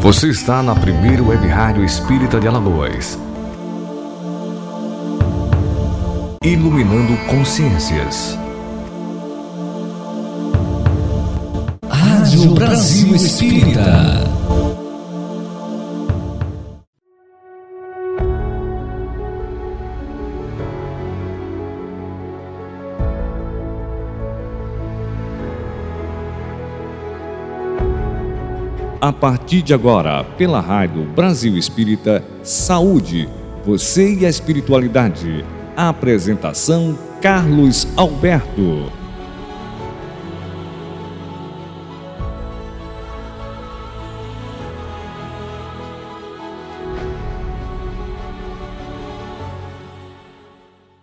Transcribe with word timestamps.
Você 0.00 0.28
está 0.28 0.62
na 0.62 0.74
primeira 0.74 1.22
web 1.22 1.46
rádio 1.46 1.84
espírita 1.84 2.40
de 2.40 2.48
Alagoas. 2.48 3.18
Iluminando 6.42 7.14
consciências. 7.26 8.38
Rádio 11.86 12.54
Brasil 12.54 13.14
Espírita. 13.14 14.39
A 29.10 29.12
partir 29.12 29.60
de 29.62 29.74
agora, 29.74 30.22
pela 30.22 30.60
Rádio 30.60 31.02
Brasil 31.02 31.56
Espírita, 31.56 32.24
Saúde, 32.44 33.28
você 33.64 34.14
e 34.14 34.24
a 34.24 34.28
Espiritualidade. 34.28 35.44
Apresentação 35.76 36.96
Carlos 37.20 37.88
Alberto. 37.96 38.92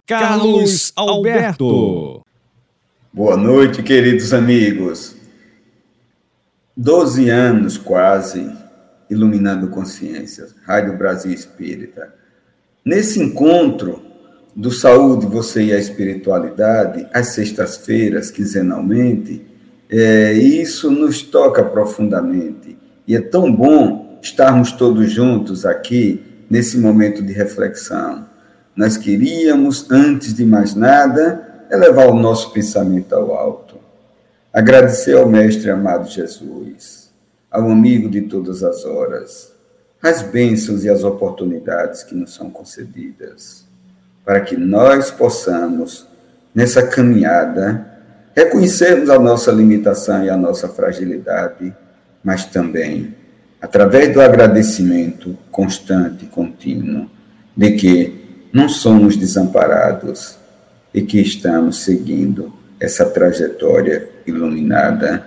Carlos 0.05 0.94
Alberto. 0.95 2.21
Boa 3.11 3.35
noite, 3.35 3.83
queridos 3.83 4.33
amigos. 4.33 5.16
Doze 6.80 7.27
anos 7.31 7.76
quase 7.76 8.52
iluminando 9.09 9.67
consciências, 9.70 10.53
Rádio 10.64 10.95
Brasil 10.95 11.34
Espírita. 11.34 12.14
Nesse 12.86 13.19
encontro 13.19 14.00
do 14.56 14.69
Saúde, 14.69 15.25
Você 15.25 15.64
e 15.64 15.73
a 15.73 15.80
Espiritualidade, 15.80 17.08
às 17.11 17.30
sextas-feiras, 17.30 18.30
quinzenalmente, 18.30 19.44
é, 19.89 20.34
isso 20.34 20.92
nos 20.92 21.23
toca 21.23 21.66
profundamente. 21.66 22.78
E 23.08 23.16
é 23.16 23.22
tão 23.22 23.52
bom 23.52 24.19
estarmos 24.22 24.72
todos 24.72 25.09
juntos 25.12 25.66
aqui 25.66 26.23
nesse 26.47 26.78
momento 26.78 27.23
de 27.23 27.34
reflexão. 27.34 28.28
Nós 28.75 28.97
queríamos, 28.97 29.89
antes 29.89 30.31
de 30.31 30.45
mais 30.45 30.75
nada, 30.75 31.66
elevar 31.72 32.08
o 32.08 32.19
nosso 32.19 32.53
pensamento 32.53 33.16
ao 33.16 33.34
alto 33.34 33.77
Agradecer 34.58 35.16
ao 35.16 35.30
Mestre 35.30 35.69
amado 35.69 36.09
Jesus, 36.09 37.11
ao 37.52 37.69
amigo 37.69 38.09
de 38.09 38.22
todas 38.22 38.63
as 38.63 38.86
horas, 38.86 39.53
as 40.02 40.23
bênçãos 40.23 40.83
e 40.83 40.89
as 40.89 41.03
oportunidades 41.03 42.02
que 42.02 42.16
nos 42.16 42.33
são 42.33 42.50
concedidas, 42.50 43.66
para 44.25 44.41
que 44.41 44.58
nós 44.58 45.11
possamos, 45.11 46.08
nessa 46.55 46.81
caminhada, 46.88 47.85
reconhecermos 48.35 49.11
a 49.11 49.19
nossa 49.19 49.52
limitação 49.52 50.23
e 50.23 50.30
a 50.31 50.35
nossa 50.35 50.67
fragilidade, 50.67 51.72
mas 52.23 52.45
também, 52.45 53.13
através 53.61 54.11
do 54.11 54.19
agradecimento 54.19 55.38
constante 55.52 56.25
e 56.25 56.30
contínuo, 56.30 57.08
de 57.55 57.73
que 57.73 58.47
não 58.52 58.67
somos 58.67 59.16
desamparados 59.16 60.35
e 60.91 61.03
que 61.03 61.22
estamos 61.22 61.83
seguindo 61.83 62.52
essa 62.80 63.05
trajetória 63.05 64.16
iluminada 64.28 65.25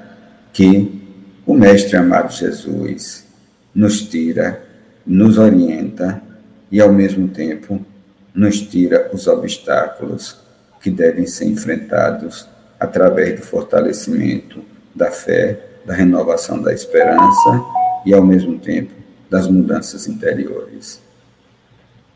que 0.53 1.01
o 1.47 1.55
Mestre 1.55 1.97
amado 1.97 2.33
Jesus 2.33 3.27
nos 3.75 4.03
tira, 4.03 4.63
nos 5.07 5.39
orienta 5.39 6.23
e, 6.71 6.81
ao 6.81 6.93
mesmo 6.93 7.29
tempo, 7.29 7.85
nos 8.35 8.61
tira 8.61 9.11
os 9.13 9.27
obstáculos 9.27 10.39
que 10.81 10.91
devem 10.91 11.27
ser 11.27 11.47
enfrentados 11.47 12.47
através 12.79 13.41
do 13.41 13.47
fortalecimento 13.47 14.63
da 14.95 15.11
fé, 15.11 15.59
da 15.85 15.95
renovação 15.95 16.61
da 16.63 16.73
esperança 16.73 17.65
e, 18.05 18.15
ao 18.15 18.25
mesmo 18.25 18.59
tempo, 18.59 18.93
das 19.29 19.47
mudanças 19.47 20.07
interiores. 20.07 21.01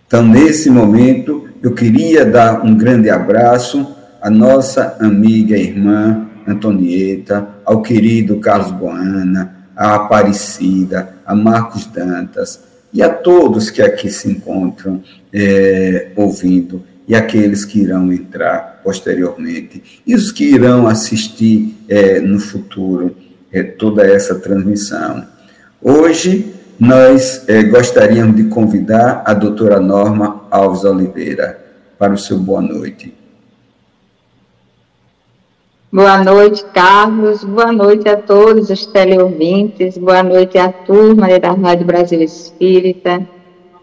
Então, 0.06 0.24
nesse 0.26 0.70
momento, 0.70 1.48
eu 1.62 1.72
queria 1.72 2.24
dar 2.24 2.64
um 2.64 2.76
grande 2.76 3.10
abraço 3.10 3.94
à 4.20 4.30
nossa 4.30 4.96
amiga 5.00 5.56
e 5.56 5.62
irmã 5.62 6.28
Antonieta, 6.46 7.48
ao 7.64 7.82
querido 7.82 8.38
Carlos 8.38 8.70
Boana, 8.70 9.68
a 9.76 9.96
Aparecida, 9.96 11.14
a 11.26 11.34
Marcos 11.34 11.86
Dantas 11.86 12.60
e 12.92 13.02
a 13.02 13.08
todos 13.08 13.70
que 13.70 13.82
aqui 13.82 14.08
se 14.10 14.30
encontram 14.30 15.02
é, 15.32 16.12
ouvindo 16.14 16.84
e 17.06 17.14
aqueles 17.14 17.64
que 17.64 17.80
irão 17.80 18.12
entrar 18.12 18.80
posteriormente 18.82 20.02
e 20.06 20.14
os 20.14 20.30
que 20.30 20.44
irão 20.44 20.86
assistir 20.86 21.76
é, 21.88 22.20
no 22.20 22.38
futuro 22.38 23.16
é, 23.52 23.62
toda 23.62 24.06
essa 24.06 24.36
transmissão. 24.36 25.24
Hoje 25.82 26.54
nós 26.78 27.44
é, 27.48 27.62
gostaríamos 27.62 28.36
de 28.36 28.44
convidar 28.44 29.22
a 29.26 29.34
doutora 29.34 29.80
Norma 29.80 30.46
Alves 30.50 30.84
Oliveira 30.84 31.58
para 31.98 32.12
o 32.12 32.18
seu 32.18 32.38
boa 32.38 32.60
noite. 32.60 33.23
Boa 35.94 36.24
noite, 36.24 36.64
Carlos. 36.74 37.44
Boa 37.44 37.70
noite 37.70 38.08
a 38.08 38.16
todos 38.16 38.68
os 38.68 38.84
teleouvintes. 38.84 39.96
Boa 39.96 40.24
noite 40.24 40.58
à 40.58 40.72
turma 40.72 41.38
da 41.38 41.52
Rádio 41.52 41.86
Brasil 41.86 42.20
Espírita, 42.20 43.24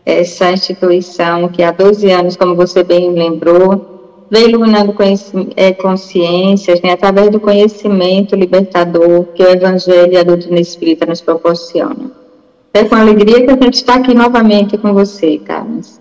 essa 0.06 0.52
instituição 0.52 1.48
que 1.48 1.64
há 1.64 1.72
12 1.72 2.12
anos, 2.12 2.36
como 2.36 2.54
você 2.54 2.84
bem 2.84 3.14
lembrou, 3.14 4.28
vem 4.30 4.50
iluminando 4.50 4.94
é, 5.56 5.72
consciências 5.72 6.82
né, 6.82 6.92
através 6.92 7.30
do 7.30 7.40
conhecimento 7.40 8.36
libertador 8.36 9.28
que 9.34 9.42
o 9.42 9.50
Evangelho 9.50 10.12
e 10.12 10.18
a 10.18 10.24
doutrina 10.24 10.60
espírita 10.60 11.06
nos 11.06 11.22
proporcionam. 11.22 12.12
É 12.74 12.84
com 12.84 12.96
alegria 12.96 13.46
que 13.46 13.52
a 13.52 13.64
gente 13.64 13.76
está 13.76 13.96
aqui 13.96 14.14
novamente 14.14 14.78
com 14.78 14.94
você, 14.94 15.38
Carlos. 15.38 15.98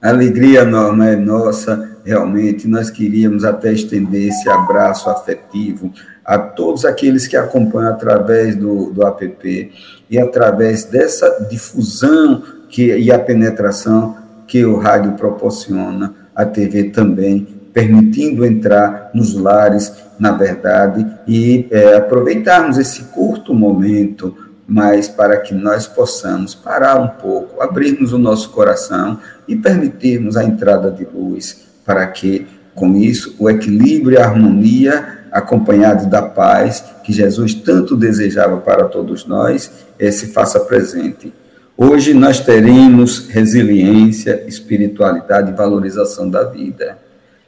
A 0.00 0.10
alegria, 0.10 0.64
Norma, 0.64 1.08
é 1.08 1.16
nossa 1.16 1.87
realmente 2.04 2.66
nós 2.66 2.90
queríamos 2.90 3.44
até 3.44 3.72
estender 3.72 4.28
esse 4.28 4.48
abraço 4.48 5.10
afetivo 5.10 5.92
a 6.24 6.38
todos 6.38 6.84
aqueles 6.84 7.26
que 7.26 7.36
acompanham 7.36 7.90
através 7.90 8.54
do, 8.54 8.90
do 8.90 9.06
app 9.06 9.72
e 10.10 10.18
através 10.18 10.84
dessa 10.84 11.46
difusão 11.48 12.42
que, 12.68 12.94
e 12.96 13.10
a 13.10 13.18
penetração 13.18 14.16
que 14.46 14.64
o 14.64 14.76
rádio 14.76 15.12
proporciona, 15.12 16.14
a 16.34 16.44
TV 16.44 16.90
também, 16.90 17.46
permitindo 17.72 18.44
entrar 18.44 19.10
nos 19.14 19.34
lares, 19.34 19.92
na 20.18 20.32
verdade, 20.32 21.06
e 21.26 21.66
é, 21.70 21.96
aproveitarmos 21.96 22.76
esse 22.76 23.04
curto 23.04 23.54
momento, 23.54 24.36
mas 24.66 25.08
para 25.08 25.38
que 25.38 25.54
nós 25.54 25.86
possamos 25.86 26.54
parar 26.54 27.00
um 27.00 27.08
pouco, 27.08 27.62
abrirmos 27.62 28.12
o 28.12 28.18
nosso 28.18 28.50
coração 28.50 29.18
e 29.46 29.56
permitirmos 29.56 30.36
a 30.36 30.44
entrada 30.44 30.90
de 30.90 31.06
luz 31.06 31.67
para 31.88 32.06
que, 32.06 32.46
com 32.74 32.98
isso, 32.98 33.34
o 33.38 33.48
equilíbrio 33.48 34.18
e 34.18 34.18
a 34.20 34.26
harmonia, 34.26 35.20
acompanhado 35.32 36.06
da 36.06 36.20
paz 36.20 36.84
que 37.02 37.14
Jesus 37.14 37.54
tanto 37.54 37.96
desejava 37.96 38.58
para 38.58 38.84
todos 38.84 39.24
nós, 39.24 39.72
se 39.98 40.26
faça 40.26 40.60
presente. 40.60 41.32
Hoje 41.74 42.12
nós 42.12 42.40
teremos 42.40 43.26
resiliência, 43.28 44.44
espiritualidade 44.46 45.50
e 45.50 45.54
valorização 45.54 46.28
da 46.28 46.44
vida. 46.44 46.98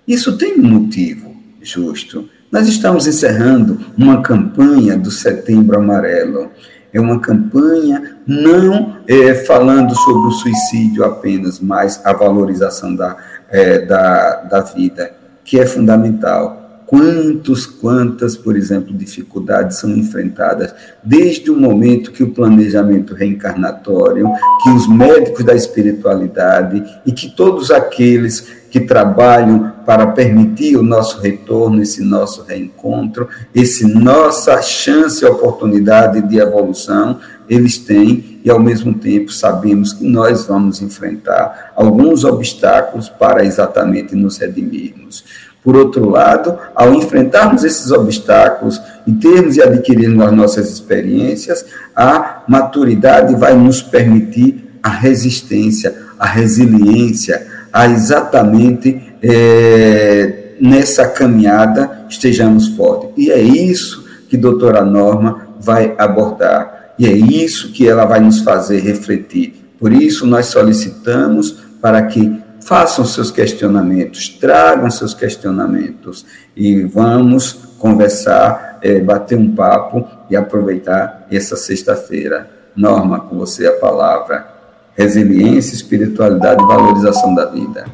Isso 0.09 0.39
tem 0.39 0.59
um 0.59 0.63
motivo 0.63 1.37
justo. 1.61 2.27
Nós 2.51 2.67
estamos 2.67 3.07
encerrando 3.07 3.79
uma 3.99 4.23
campanha 4.23 4.97
do 4.97 5.11
Setembro 5.11 5.77
Amarelo. 5.77 6.51
É 6.95 6.99
uma 6.99 7.21
campanha 7.21 8.17
não 8.27 8.97
é, 9.07 9.35
falando 9.35 9.95
sobre 9.95 10.29
o 10.29 10.33
suicídio 10.33 11.05
apenas, 11.05 11.61
mas 11.61 12.01
a 12.07 12.15
valorização 12.15 12.97
da 12.97 13.17
é, 13.51 13.79
da, 13.81 14.37
da 14.43 14.61
vida, 14.61 15.13
que 15.45 15.59
é 15.59 15.67
fundamental. 15.67 16.61
Quantos, 16.87 17.67
quantas, 17.67 18.37
por 18.37 18.57
exemplo, 18.57 18.93
dificuldades 18.93 19.79
são 19.79 19.91
enfrentadas 19.91 20.75
desde 21.05 21.49
o 21.49 21.57
momento 21.57 22.11
que 22.11 22.25
o 22.25 22.33
planejamento 22.33 23.15
reencarnatório, 23.15 24.29
que 24.61 24.71
os 24.71 24.89
médicos 24.89 25.45
da 25.45 25.55
espiritualidade 25.55 26.83
e 27.07 27.13
que 27.13 27.31
todos 27.31 27.71
aqueles 27.71 28.61
que 28.71 28.81
trabalham 28.81 29.73
para 29.87 30.09
permitir 30.09 30.77
o 30.77 30.83
nosso 30.83 31.21
retorno, 31.21 31.81
esse 31.81 32.03
nosso 32.03 32.43
reencontro, 32.43 33.29
esse 33.55 33.87
nossa 33.87 34.61
chance 34.61 35.25
e 35.25 35.29
oportunidade 35.29 36.23
de 36.23 36.39
evolução, 36.39 37.21
eles 37.51 37.77
têm 37.79 38.41
e, 38.45 38.49
ao 38.49 38.61
mesmo 38.61 38.95
tempo, 38.95 39.33
sabemos 39.33 39.93
que 39.93 40.05
nós 40.05 40.47
vamos 40.47 40.81
enfrentar 40.81 41.73
alguns 41.75 42.25
obstáculos 42.25 43.09
para 43.09 43.45
exatamente 43.45 44.15
nos 44.15 44.39
redimirmos. 44.39 45.25
Por 45.63 45.77
outro 45.77 46.09
lado, 46.09 46.57
ao 46.75 46.95
enfrentarmos 46.95 47.65
esses 47.65 47.91
obstáculos 47.91 48.81
em 49.07 49.15
termos 49.15 49.55
de 49.55 49.63
adquirirmos 49.63 50.25
as 50.25 50.33
nossas 50.33 50.71
experiências, 50.71 51.67
a 51.95 52.45
maturidade 52.49 53.35
vai 53.35 53.55
nos 53.55 53.83
permitir 53.83 54.71
a 54.81 54.89
resistência, 54.89 55.95
a 56.19 56.27
resiliência, 56.27 57.47
a 57.73 57.89
exatamente 57.89 59.13
é, 59.23 60.55
nessa 60.61 61.09
caminhada 61.09 62.07
estejamos 62.09 62.69
fortes. 62.69 63.11
E 63.17 63.31
é 63.31 63.41
isso 63.41 64.09
que 64.29 64.37
a 64.37 64.41
doutora 64.41 64.85
Norma 64.85 65.49
vai 65.61 65.95
abordar. 65.99 66.80
E 67.01 67.07
é 67.07 67.13
isso 67.13 67.73
que 67.73 67.89
ela 67.89 68.05
vai 68.05 68.21
nos 68.21 68.41
fazer 68.41 68.81
refletir. 68.81 69.55
Por 69.79 69.91
isso, 69.91 70.27
nós 70.27 70.47
solicitamos 70.47 71.53
para 71.81 72.03
que 72.03 72.39
façam 72.61 73.07
seus 73.07 73.31
questionamentos, 73.31 74.29
tragam 74.29 74.91
seus 74.91 75.15
questionamentos 75.15 76.27
e 76.55 76.83
vamos 76.83 77.55
conversar, 77.79 78.79
é, 78.83 79.01
bater 79.01 79.39
um 79.39 79.51
papo 79.55 80.07
e 80.29 80.37
aproveitar 80.37 81.27
essa 81.33 81.57
sexta-feira. 81.57 82.51
Norma, 82.77 83.21
com 83.21 83.39
você 83.39 83.67
a 83.67 83.79
palavra. 83.79 84.47
Resiliência, 84.95 85.75
espiritualidade 85.75 86.63
e 86.63 86.67
valorização 86.67 87.35
da 87.35 87.47
vida. 87.47 87.87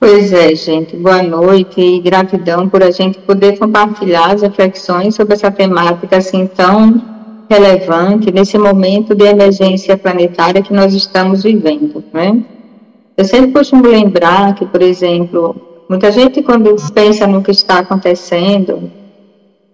Pois 0.00 0.32
é, 0.32 0.54
gente. 0.54 0.96
Boa 0.96 1.24
noite 1.24 1.80
e 1.80 2.00
gratidão 2.00 2.68
por 2.68 2.84
a 2.84 2.90
gente 2.92 3.18
poder 3.18 3.58
compartilhar 3.58 4.32
as 4.32 4.42
reflexões 4.42 5.16
sobre 5.16 5.34
essa 5.34 5.50
temática 5.50 6.18
assim 6.18 6.46
tão 6.46 7.02
relevante 7.50 8.30
nesse 8.30 8.56
momento 8.56 9.12
de 9.12 9.24
emergência 9.24 9.98
planetária 9.98 10.62
que 10.62 10.72
nós 10.72 10.94
estamos 10.94 11.42
vivendo, 11.42 12.04
né? 12.12 12.40
Eu 13.16 13.24
sempre 13.24 13.50
costumo 13.50 13.88
lembrar 13.88 14.54
que, 14.54 14.64
por 14.66 14.82
exemplo, 14.82 15.56
muita 15.88 16.12
gente 16.12 16.42
quando 16.42 16.76
pensa 16.92 17.26
no 17.26 17.42
que 17.42 17.50
está 17.50 17.80
acontecendo, 17.80 18.92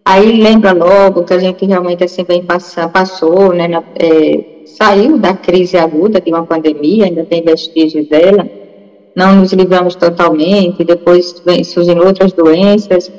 aí 0.02 0.40
lembra 0.40 0.72
logo 0.72 1.24
que 1.24 1.34
a 1.34 1.38
gente 1.38 1.66
realmente 1.66 2.02
assim 2.02 2.24
bem 2.24 2.42
passa, 2.42 2.88
passou, 2.88 3.52
né, 3.52 3.68
na, 3.68 3.82
é, 3.96 4.62
saiu 4.64 5.18
da 5.18 5.34
crise 5.34 5.76
aguda 5.76 6.18
de 6.18 6.30
uma 6.30 6.46
pandemia, 6.46 7.04
ainda 7.04 7.26
tem 7.26 7.42
vestígios 7.42 8.08
dela, 8.08 8.48
não 9.16 9.36
nos 9.36 9.52
livramos 9.52 9.94
totalmente, 9.94 10.84
depois 10.84 11.40
vem, 11.44 11.62
surgem 11.62 11.98
outras 12.00 12.32
doenças, 12.32 13.10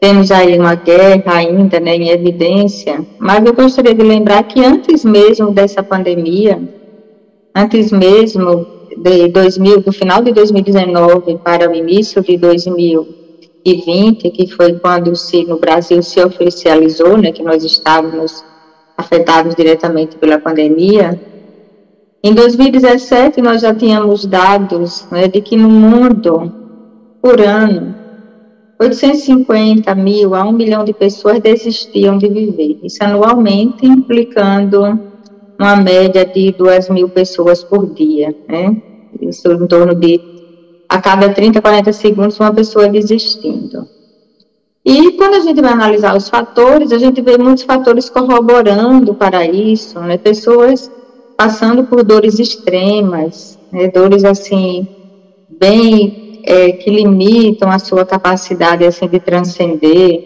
temos 0.00 0.30
aí 0.30 0.58
uma 0.58 0.74
guerra 0.74 1.36
ainda 1.36 1.80
né, 1.80 1.96
em 1.96 2.10
evidência, 2.10 3.04
mas 3.18 3.44
eu 3.44 3.54
gostaria 3.54 3.94
de 3.94 4.02
lembrar 4.02 4.42
que 4.44 4.64
antes 4.64 5.04
mesmo 5.04 5.50
dessa 5.50 5.82
pandemia, 5.82 6.60
antes 7.54 7.90
mesmo 7.90 8.66
de 8.96 9.28
2000, 9.28 9.80
do 9.80 9.92
final 9.92 10.22
de 10.22 10.32
2019 10.32 11.38
para 11.38 11.70
o 11.70 11.74
início 11.74 12.22
de 12.22 12.36
2020, 12.36 14.30
que 14.30 14.46
foi 14.48 14.74
quando 14.74 15.16
se, 15.16 15.44
no 15.44 15.58
Brasil 15.58 16.02
se 16.02 16.22
oficializou, 16.22 17.16
né, 17.16 17.32
que 17.32 17.42
nós 17.42 17.64
estávamos 17.64 18.44
afetados 18.96 19.54
diretamente 19.54 20.16
pela 20.18 20.38
pandemia, 20.38 21.18
em 22.26 22.32
2017, 22.32 23.42
nós 23.42 23.60
já 23.60 23.74
tínhamos 23.74 24.24
dados 24.24 25.06
né, 25.10 25.28
de 25.28 25.42
que 25.42 25.58
no 25.58 25.68
mundo, 25.68 26.50
por 27.20 27.38
ano, 27.38 27.94
850 28.80 29.94
mil 29.94 30.34
a 30.34 30.42
1 30.42 30.52
milhão 30.52 30.86
de 30.86 30.94
pessoas 30.94 31.38
desistiam 31.38 32.16
de 32.16 32.26
viver. 32.28 32.78
Isso 32.82 33.04
anualmente, 33.04 33.84
implicando 33.84 34.98
uma 35.60 35.76
média 35.76 36.24
de 36.24 36.50
2 36.52 36.88
mil 36.88 37.10
pessoas 37.10 37.62
por 37.62 37.92
dia. 37.92 38.34
Né? 38.48 38.74
Isso 39.20 39.52
em 39.52 39.66
torno 39.66 39.94
de, 39.94 40.18
a 40.88 41.02
cada 41.02 41.28
30, 41.28 41.60
40 41.60 41.92
segundos, 41.92 42.40
uma 42.40 42.54
pessoa 42.54 42.88
desistindo. 42.88 43.86
E 44.82 45.12
quando 45.12 45.34
a 45.34 45.40
gente 45.40 45.60
vai 45.60 45.74
analisar 45.74 46.16
os 46.16 46.30
fatores, 46.30 46.90
a 46.90 46.96
gente 46.96 47.20
vê 47.20 47.36
muitos 47.36 47.64
fatores 47.64 48.08
corroborando 48.08 49.14
para 49.14 49.44
isso, 49.44 50.00
né? 50.00 50.16
Pessoas 50.16 50.90
passando 51.36 51.84
por 51.84 52.04
dores 52.04 52.38
extremas, 52.38 53.58
né, 53.72 53.88
dores 53.88 54.24
assim 54.24 54.86
bem 55.58 56.42
é, 56.44 56.72
que 56.72 56.90
limitam 56.90 57.70
a 57.70 57.78
sua 57.78 58.04
capacidade 58.04 58.84
assim 58.84 59.08
de 59.08 59.18
transcender, 59.18 60.22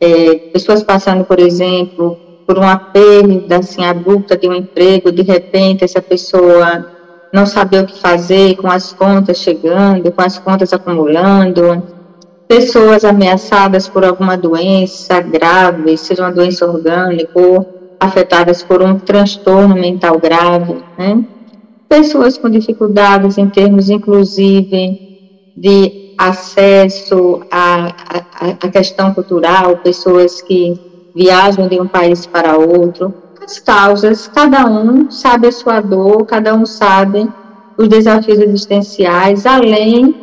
é, 0.00 0.34
pessoas 0.52 0.82
passando, 0.82 1.24
por 1.24 1.38
exemplo, 1.38 2.16
por 2.46 2.58
uma 2.58 2.76
perda 2.76 3.58
assim 3.58 3.84
abrupta 3.84 4.36
de 4.36 4.48
um 4.48 4.54
emprego, 4.54 5.10
de 5.10 5.22
repente 5.22 5.84
essa 5.84 6.00
pessoa 6.00 6.86
não 7.32 7.46
saber 7.46 7.82
o 7.82 7.86
que 7.86 8.00
fazer 8.00 8.56
com 8.56 8.70
as 8.70 8.92
contas 8.92 9.38
chegando, 9.38 10.12
com 10.12 10.22
as 10.22 10.38
contas 10.38 10.72
acumulando, 10.72 11.82
pessoas 12.46 13.04
ameaçadas 13.04 13.88
por 13.88 14.04
alguma 14.04 14.36
doença 14.36 15.20
grave, 15.20 15.96
seja 15.96 16.22
uma 16.22 16.32
doença 16.32 16.64
orgânica 16.64 17.32
ou 17.34 17.73
afetadas 18.00 18.62
por 18.62 18.82
um 18.82 18.98
transtorno 18.98 19.74
mental 19.74 20.18
grave, 20.18 20.82
né? 20.98 21.24
pessoas 21.88 22.36
com 22.36 22.50
dificuldades 22.50 23.38
em 23.38 23.48
termos, 23.48 23.88
inclusive, 23.88 24.98
de 25.56 26.14
acesso 26.18 27.40
à, 27.50 27.86
à, 27.86 28.66
à 28.66 28.68
questão 28.68 29.14
cultural, 29.14 29.76
pessoas 29.78 30.42
que 30.42 30.74
viajam 31.14 31.68
de 31.68 31.80
um 31.80 31.86
país 31.86 32.26
para 32.26 32.56
outro. 32.56 33.14
As 33.40 33.58
causas, 33.58 34.26
cada 34.26 34.66
um 34.66 35.10
sabe 35.10 35.48
a 35.48 35.52
sua 35.52 35.80
dor, 35.80 36.24
cada 36.24 36.54
um 36.54 36.66
sabe 36.66 37.28
os 37.76 37.88
desafios 37.88 38.38
existenciais, 38.38 39.46
além 39.46 40.14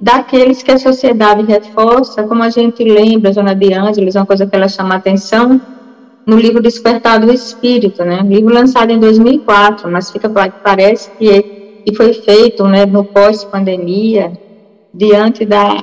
daqueles 0.00 0.62
que 0.62 0.70
a 0.70 0.78
sociedade 0.78 1.42
reforça, 1.42 2.22
como 2.22 2.42
a 2.42 2.48
gente 2.48 2.82
lembra, 2.82 3.32
Jona 3.32 3.54
de 3.54 3.74
Ângeles, 3.74 4.14
uma 4.14 4.24
coisa 4.24 4.46
que 4.46 4.56
ela 4.56 4.68
chama 4.68 4.94
atenção, 4.94 5.60
no 6.30 6.36
livro 6.36 6.62
Despertar 6.62 7.18
do 7.18 7.32
Espírito, 7.32 8.04
né? 8.04 8.20
Livro 8.24 8.54
lançado 8.54 8.92
em 8.92 9.00
2004, 9.00 9.90
mas 9.90 10.12
fica 10.12 10.30
parece 10.62 11.10
que, 11.18 11.42
que 11.84 11.92
foi 11.96 12.14
feito, 12.14 12.64
né, 12.68 12.86
no 12.86 13.02
pós-pandemia, 13.02 14.32
diante 14.94 15.44
da 15.44 15.74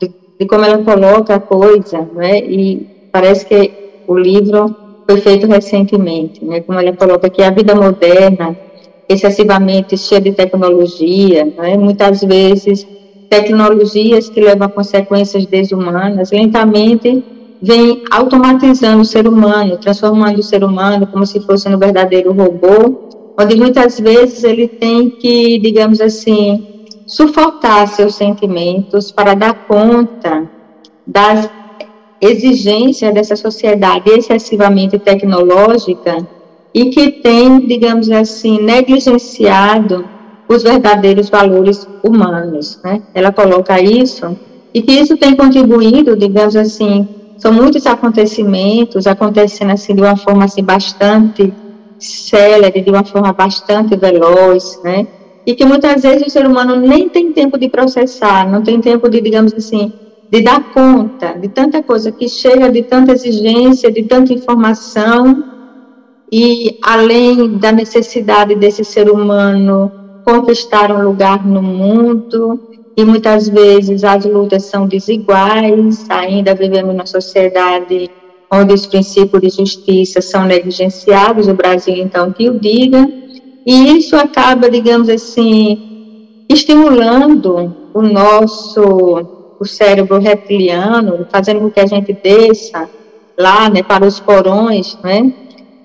de, 0.00 0.14
de, 0.38 0.46
como 0.46 0.64
ela 0.64 0.78
coloca 0.78 1.34
a 1.34 1.40
coisa, 1.40 2.08
né? 2.14 2.38
E 2.38 2.86
parece 3.10 3.44
que 3.46 3.72
o 4.06 4.16
livro 4.16 4.76
foi 5.10 5.20
feito 5.20 5.48
recentemente, 5.48 6.44
né? 6.44 6.60
Como 6.60 6.78
ela 6.78 6.92
coloca 6.92 7.28
que 7.28 7.42
a 7.42 7.50
vida 7.50 7.74
moderna 7.74 8.56
excessivamente 9.08 9.98
cheia 9.98 10.20
de 10.20 10.34
tecnologia, 10.34 11.44
né? 11.46 11.76
Muitas 11.76 12.20
vezes 12.22 12.86
tecnologias 13.28 14.28
que 14.28 14.40
levam 14.40 14.68
a 14.68 14.70
consequências 14.70 15.44
desumanas, 15.46 16.30
lentamente 16.30 17.37
vem 17.60 18.04
automatizando 18.10 19.02
o 19.02 19.04
ser 19.04 19.26
humano, 19.26 19.78
transformando 19.78 20.38
o 20.38 20.42
ser 20.42 20.62
humano 20.64 21.06
como 21.06 21.26
se 21.26 21.40
fosse 21.40 21.68
um 21.68 21.78
verdadeiro 21.78 22.32
robô, 22.32 23.08
onde 23.38 23.56
muitas 23.56 23.98
vezes 23.98 24.44
ele 24.44 24.68
tem 24.68 25.10
que, 25.10 25.58
digamos 25.58 26.00
assim, 26.00 26.86
sufocar 27.06 27.86
seus 27.88 28.14
sentimentos 28.14 29.10
para 29.10 29.34
dar 29.34 29.66
conta 29.66 30.48
das 31.06 31.48
exigências 32.20 33.14
dessa 33.14 33.36
sociedade 33.36 34.10
excessivamente 34.10 34.98
tecnológica 34.98 36.26
e 36.74 36.86
que 36.86 37.10
tem, 37.12 37.60
digamos 37.66 38.10
assim, 38.10 38.60
negligenciado 38.60 40.04
os 40.48 40.62
verdadeiros 40.62 41.28
valores 41.28 41.88
humanos. 42.02 42.80
Né? 42.82 43.02
Ela 43.14 43.32
coloca 43.32 43.80
isso 43.80 44.36
e 44.72 44.82
que 44.82 44.92
isso 44.92 45.16
tem 45.16 45.34
contribuído, 45.34 46.16
digamos 46.16 46.56
assim, 46.56 47.08
são 47.38 47.52
muitos 47.52 47.86
acontecimentos 47.86 49.06
acontecendo 49.06 49.70
assim 49.70 49.94
de 49.94 50.02
uma 50.02 50.16
forma 50.16 50.44
assim 50.44 50.62
bastante 50.62 51.52
célere, 51.98 52.80
de 52.80 52.90
uma 52.90 53.04
forma 53.04 53.32
bastante 53.32 53.96
veloz, 53.96 54.80
né? 54.82 55.06
E 55.46 55.54
que 55.54 55.64
muitas 55.64 56.02
vezes 56.02 56.26
o 56.26 56.30
ser 56.30 56.46
humano 56.46 56.76
nem 56.76 57.08
tem 57.08 57.32
tempo 57.32 57.56
de 57.56 57.68
processar, 57.68 58.48
não 58.50 58.62
tem 58.62 58.80
tempo 58.80 59.08
de, 59.08 59.20
digamos 59.20 59.54
assim, 59.54 59.92
de 60.30 60.42
dar 60.42 60.72
conta 60.72 61.32
de 61.32 61.48
tanta 61.48 61.82
coisa 61.82 62.12
que 62.12 62.28
chega, 62.28 62.70
de 62.70 62.82
tanta 62.82 63.12
exigência, 63.12 63.90
de 63.90 64.02
tanta 64.02 64.32
informação, 64.32 65.42
e 66.30 66.78
além 66.82 67.56
da 67.56 67.72
necessidade 67.72 68.54
desse 68.54 68.84
ser 68.84 69.08
humano 69.10 69.90
conquistar 70.24 70.92
um 70.92 71.02
lugar 71.02 71.46
no 71.46 71.62
mundo, 71.62 72.60
e 72.98 73.04
muitas 73.04 73.48
vezes 73.48 74.02
as 74.02 74.24
lutas 74.24 74.64
são 74.64 74.88
desiguais, 74.88 76.04
ainda 76.08 76.52
vivemos 76.52 76.92
numa 76.92 77.06
sociedade 77.06 78.10
onde 78.50 78.74
os 78.74 78.86
princípios 78.86 79.40
de 79.40 79.50
justiça 79.50 80.20
são 80.20 80.44
negligenciados, 80.44 81.46
o 81.46 81.54
Brasil 81.54 81.94
então 81.94 82.32
que 82.32 82.50
o 82.50 82.58
diga, 82.58 83.08
e 83.64 83.96
isso 83.96 84.16
acaba, 84.16 84.68
digamos 84.68 85.08
assim, 85.08 86.42
estimulando 86.48 87.72
o 87.94 88.02
nosso 88.02 89.36
o 89.60 89.64
cérebro 89.64 90.18
reptiliano, 90.18 91.24
fazendo 91.30 91.60
com 91.60 91.70
que 91.70 91.80
a 91.80 91.86
gente 91.86 92.12
desça 92.12 92.90
lá, 93.38 93.70
né, 93.70 93.80
para 93.80 94.04
os 94.04 94.18
porões, 94.18 94.98
né, 95.04 95.32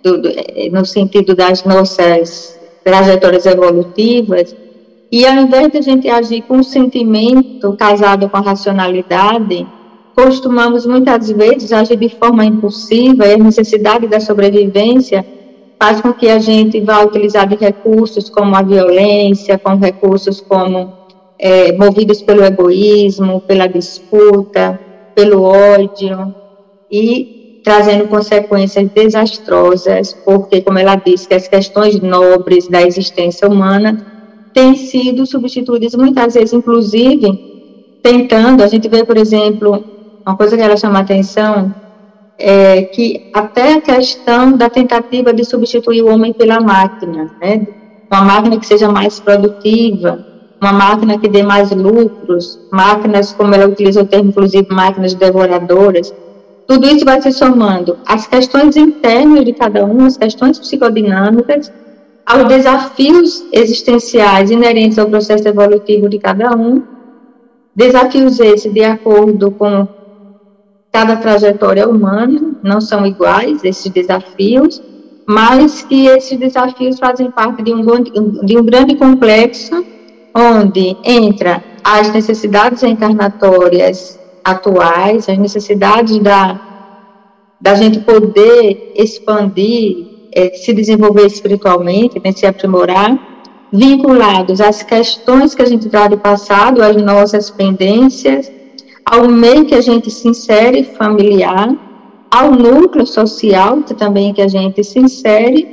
do, 0.03 0.19
do, 0.19 0.29
no 0.71 0.83
sentido 0.83 1.35
das 1.35 1.63
nossas 1.63 2.59
trajetórias 2.83 3.45
evolutivas, 3.45 4.55
e 5.13 5.27
ao 5.27 5.35
invés 5.35 5.71
de 5.71 5.77
a 5.77 5.81
gente 5.81 6.09
agir 6.09 6.41
com 6.41 6.57
o 6.57 6.63
sentimento 6.63 7.73
casado 7.73 8.27
com 8.27 8.35
a 8.35 8.41
racionalidade, 8.41 9.63
costumamos 10.15 10.87
muitas 10.87 11.29
vezes 11.29 11.71
agir 11.71 11.97
de 11.97 12.09
forma 12.09 12.43
impulsiva 12.43 13.27
e 13.27 13.33
a 13.33 13.37
necessidade 13.37 14.07
da 14.07 14.19
sobrevivência 14.19 15.23
faz 15.79 16.01
com 16.01 16.11
que 16.13 16.27
a 16.27 16.39
gente 16.39 16.81
vá 16.81 17.03
utilizar 17.03 17.47
de 17.47 17.55
recursos 17.55 18.27
como 18.27 18.55
a 18.55 18.63
violência, 18.63 19.59
com 19.59 19.75
recursos 19.75 20.41
como 20.41 20.91
é, 21.37 21.71
movidos 21.73 22.23
pelo 22.23 22.43
egoísmo, 22.43 23.39
pela 23.41 23.67
disputa, 23.67 24.79
pelo 25.13 25.43
ódio 25.43 26.33
e 26.91 27.61
trazendo 27.63 28.07
consequências 28.07 28.89
desastrosas, 28.89 30.11
porque, 30.25 30.59
como 30.61 30.79
ela 30.79 30.95
disse, 30.95 31.27
que 31.27 31.35
as 31.35 31.47
questões 31.47 32.01
nobres 32.01 32.67
da 32.67 32.81
existência 32.81 33.47
humana 33.47 34.12
têm 34.53 34.75
sido 34.75 35.25
substituídas 35.25 35.93
muitas 35.95 36.33
vezes, 36.33 36.53
inclusive, 36.53 37.39
tentando, 38.01 38.63
a 38.63 38.67
gente 38.67 38.87
vê, 38.87 39.05
por 39.05 39.17
exemplo, 39.17 39.85
uma 40.25 40.37
coisa 40.37 40.55
que 40.55 40.63
ela 40.63 40.77
chama 40.77 40.99
a 40.99 41.01
atenção, 41.01 41.73
é 42.37 42.83
que 42.83 43.23
até 43.33 43.73
a 43.73 43.81
questão 43.81 44.57
da 44.57 44.69
tentativa 44.69 45.33
de 45.33 45.45
substituir 45.45 46.01
o 46.01 46.09
homem 46.09 46.33
pela 46.33 46.59
máquina, 46.59 47.31
né? 47.41 47.61
uma 48.11 48.21
máquina 48.21 48.59
que 48.59 48.65
seja 48.65 48.89
mais 48.89 49.19
produtiva, 49.19 50.23
uma 50.61 50.71
máquina 50.71 51.19
que 51.19 51.27
dê 51.27 51.43
mais 51.43 51.71
lucros, 51.71 52.59
máquinas, 52.71 53.33
como 53.33 53.53
ela 53.53 53.67
utiliza 53.67 54.01
o 54.01 54.07
termo, 54.07 54.29
inclusive, 54.29 54.65
máquinas 54.69 55.13
devoradoras, 55.15 56.13
tudo 56.65 56.87
isso 56.87 57.03
vai 57.03 57.21
se 57.21 57.31
somando 57.31 57.99
às 58.05 58.25
questões 58.27 58.77
internas 58.77 59.43
de 59.43 59.53
cada 59.53 59.85
um, 59.85 60.05
as 60.05 60.17
questões 60.17 60.59
psicodinâmicas, 60.59 61.71
aos 62.25 62.47
desafios 62.47 63.45
existenciais 63.51 64.49
inerentes 64.49 64.97
ao 64.97 65.09
processo 65.09 65.47
evolutivo 65.47 66.07
de 66.07 66.19
cada 66.19 66.55
um, 66.55 66.81
desafios 67.75 68.39
esses 68.39 68.71
de 68.71 68.83
acordo 68.83 69.51
com 69.51 69.87
cada 70.91 71.15
trajetória 71.15 71.89
humana, 71.89 72.55
não 72.61 72.79
são 72.79 73.05
iguais 73.05 73.63
esses 73.63 73.91
desafios, 73.91 74.81
mas 75.25 75.81
que 75.81 76.05
esses 76.05 76.37
desafios 76.37 76.99
fazem 76.99 77.31
parte 77.31 77.63
de 77.63 77.73
um, 77.73 77.81
de 78.45 78.57
um 78.57 78.63
grande 78.63 78.95
complexo 78.95 79.83
onde 80.35 80.95
entra 81.03 81.63
as 81.83 82.11
necessidades 82.11 82.83
encarnatórias 82.83 84.19
atuais, 84.43 85.27
as 85.29 85.37
necessidades 85.37 86.17
da, 86.19 86.59
da 87.59 87.75
gente 87.75 87.99
poder 87.99 88.93
expandir, 88.95 90.12
é, 90.35 90.49
se 90.55 90.73
desenvolver 90.73 91.25
espiritualmente, 91.25 92.21
né, 92.23 92.31
se 92.31 92.45
aprimorar, 92.45 93.33
vinculados 93.71 94.61
às 94.61 94.83
questões 94.83 95.55
que 95.55 95.61
a 95.61 95.65
gente 95.65 95.89
traz 95.89 96.09
do 96.09 96.17
passado, 96.17 96.81
às 96.83 96.95
nossas 96.95 97.49
pendências, 97.49 98.51
ao 99.03 99.27
meio 99.27 99.65
que 99.65 99.75
a 99.75 99.81
gente 99.81 100.11
se 100.11 100.27
insere 100.27 100.83
familiar, 100.83 101.75
ao 102.29 102.51
núcleo 102.51 103.05
social 103.05 103.81
que 103.81 103.93
também 103.93 104.33
que 104.33 104.41
a 104.41 104.47
gente 104.47 104.83
se 104.83 104.99
insere, 104.99 105.67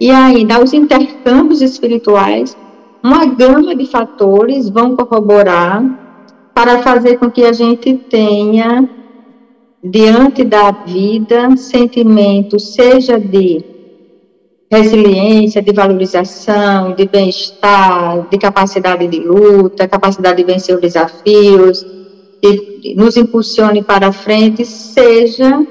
e 0.00 0.10
ainda 0.10 0.56
aos 0.56 0.72
intercâmbios 0.72 1.62
espirituais, 1.62 2.56
uma 3.02 3.24
gama 3.26 3.74
de 3.74 3.86
fatores 3.86 4.68
vão 4.68 4.96
corroborar 4.96 5.84
para 6.54 6.82
fazer 6.82 7.18
com 7.18 7.30
que 7.30 7.44
a 7.44 7.52
gente 7.52 7.94
tenha, 8.10 8.88
diante 9.82 10.44
da 10.44 10.70
vida, 10.70 11.56
sentimento, 11.56 12.58
seja 12.58 13.18
de 13.18 13.71
resiliência, 14.72 15.60
de 15.60 15.70
valorização, 15.70 16.94
de 16.94 17.06
bem-estar, 17.06 18.26
de 18.30 18.38
capacidade 18.38 19.06
de 19.06 19.20
luta, 19.20 19.86
capacidade 19.86 20.38
de 20.38 20.44
vencer 20.44 20.74
os 20.74 20.80
desafios, 20.80 21.84
e 22.42 22.94
nos 22.96 23.18
impulsione 23.18 23.82
para 23.82 24.10
frente, 24.12 24.64
seja 24.64 25.62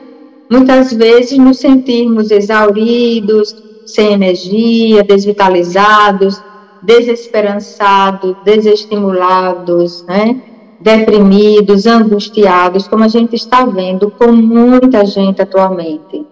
muitas 0.50 0.94
vezes 0.94 1.36
nos 1.40 1.58
sentirmos 1.58 2.30
exauridos, 2.30 3.56
sem 3.88 4.14
energia, 4.14 5.04
desvitalizados, 5.04 6.40
desesperançados, 6.84 8.36
desestimulados, 8.46 10.04
né? 10.04 10.40
deprimidos, 10.80 11.88
angustiados, 11.88 12.88
como 12.88 13.04
a 13.04 13.08
gente 13.08 13.36
está 13.36 13.66
vendo 13.66 14.12
com 14.12 14.32
muita 14.32 15.06
gente 15.06 15.42
atualmente. 15.42 16.26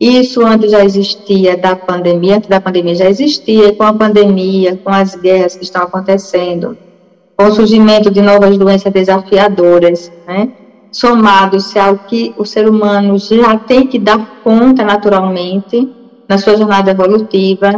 Isso 0.00 0.44
antes 0.44 0.72
já 0.72 0.84
existia 0.84 1.56
da 1.56 1.76
pandemia, 1.76 2.36
antes 2.36 2.48
da 2.48 2.60
pandemia 2.60 2.94
já 2.94 3.08
existia, 3.08 3.72
com 3.74 3.84
a 3.84 3.92
pandemia, 3.92 4.76
com 4.82 4.90
as 4.90 5.14
guerras 5.14 5.56
que 5.56 5.64
estão 5.64 5.82
acontecendo, 5.82 6.76
com 7.36 7.46
o 7.46 7.52
surgimento 7.52 8.10
de 8.10 8.20
novas 8.20 8.58
doenças 8.58 8.92
desafiadoras, 8.92 10.10
né? 10.26 10.52
ao 11.80 11.98
que 12.06 12.34
o 12.38 12.44
ser 12.44 12.68
humano 12.68 13.18
já 13.18 13.58
tem 13.58 13.86
que 13.86 13.98
dar 13.98 14.42
conta 14.44 14.84
naturalmente 14.84 15.90
na 16.28 16.38
sua 16.38 16.56
jornada 16.56 16.90
evolutiva, 16.90 17.72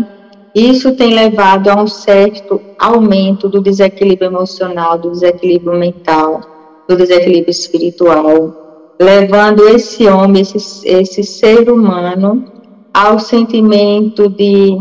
isso 0.55 0.97
tem 0.97 1.15
levado 1.15 1.69
a 1.69 1.83
um 1.83 1.87
certo 1.87 2.61
aumento 2.79 3.49
do 3.49 3.61
desequilíbrio 3.61 4.29
emocional, 4.29 4.99
do 4.99 5.11
desequilíbrio 5.11 5.79
mental, 5.79 6.41
do 6.89 6.97
desequilíbrio 6.97 7.51
espiritual, 7.51 8.66
levando 9.01 9.69
esse 9.69 10.07
homem, 10.09 10.43
esse, 10.43 10.87
esse 10.89 11.23
ser 11.23 11.71
humano, 11.71 12.45
ao 12.93 13.19
sentimento 13.19 14.29
de 14.29 14.79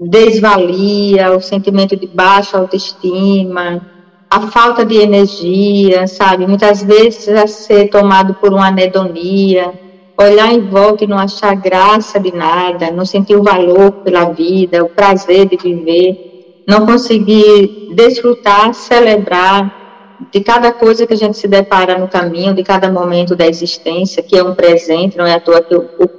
desvalia, 0.00 1.28
ao 1.28 1.40
sentimento 1.40 1.96
de 1.96 2.06
baixa 2.06 2.58
autoestima, 2.58 3.86
a 4.30 4.40
falta 4.48 4.84
de 4.84 4.96
energia, 4.96 6.06
sabe? 6.06 6.46
Muitas 6.46 6.82
vezes 6.82 7.28
a 7.28 7.46
ser 7.46 7.88
tomado 7.88 8.34
por 8.34 8.52
uma 8.52 8.68
anedonia, 8.68 9.72
olhar 10.18 10.52
em 10.52 10.60
volta 10.60 11.04
e 11.04 11.06
não 11.06 11.18
achar 11.18 11.54
graça 11.54 12.18
de 12.18 12.34
nada, 12.34 12.90
não 12.90 13.04
sentir 13.04 13.36
o 13.36 13.42
valor 13.42 13.92
pela 14.04 14.30
vida, 14.30 14.82
o 14.82 14.88
prazer 14.88 15.46
de 15.46 15.56
viver, 15.56 16.64
não 16.66 16.86
conseguir 16.86 17.90
desfrutar, 17.94 18.72
celebrar 18.72 19.81
de 20.30 20.40
cada 20.40 20.72
coisa 20.72 21.06
que 21.06 21.14
a 21.14 21.16
gente 21.16 21.36
se 21.36 21.48
depara 21.48 21.98
no 21.98 22.08
caminho, 22.08 22.54
de 22.54 22.62
cada 22.62 22.90
momento 22.90 23.34
da 23.34 23.46
existência, 23.46 24.22
que 24.22 24.36
é 24.36 24.42
um 24.42 24.54
presente, 24.54 25.16
não 25.16 25.26
é 25.26 25.34
à 25.34 25.40
toa 25.40 25.62
que 25.62 25.74
o, 25.74 25.80
o, 25.80 26.10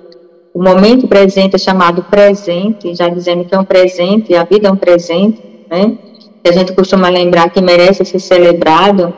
o 0.54 0.64
momento 0.64 1.08
presente 1.08 1.56
é 1.56 1.60
chamado 1.60 2.04
presente, 2.04 2.94
já 2.96 3.08
dizendo 3.10 3.46
que 3.46 3.56
é 3.56 3.60
um 3.60 3.66
presente, 3.66 4.36
a 4.36 4.44
vida 4.44 4.68
é 4.68 4.72
um 4.72 4.76
presente, 4.76 5.42
né? 5.70 5.98
Que 6.44 6.50
a 6.50 6.54
gente 6.54 6.74
costuma 6.74 7.10
lembrar 7.10 7.50
que 7.50 7.62
merece 7.62 8.04
ser 8.04 8.20
celebrado, 8.20 9.14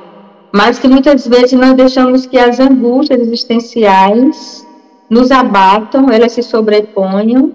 mas 0.54 0.78
que 0.80 0.88
muitas 0.88 1.28
vezes 1.28 1.54
nós 1.54 1.74
deixamos 1.74 2.26
que 2.26 2.38
as 2.38 2.60
angústias 2.60 3.20
existenciais 3.20 4.66
nos 5.10 5.32
abatam, 5.32 6.10
elas 6.10 6.32
se 6.32 6.42
sobreponham 6.42 7.52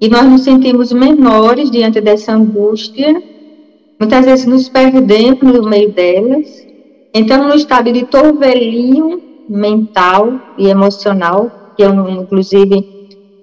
e 0.00 0.08
nós 0.08 0.24
nos 0.24 0.42
sentimos 0.42 0.92
menores 0.92 1.70
diante 1.70 2.00
dessa 2.00 2.32
angústia, 2.32 3.22
muitas 3.98 4.24
vezes 4.24 4.46
nos 4.46 4.68
perdemos 4.68 5.42
no 5.42 5.68
meio 5.68 5.92
delas, 5.92 6.66
então 7.14 7.48
no 7.48 7.54
estado 7.54 7.92
de 7.92 8.04
torvelinho 8.04 9.22
mental 9.48 10.40
e 10.58 10.68
emocional, 10.68 11.72
que 11.76 11.82
é 11.82 11.88
um, 11.88 12.22
inclusive 12.22 12.96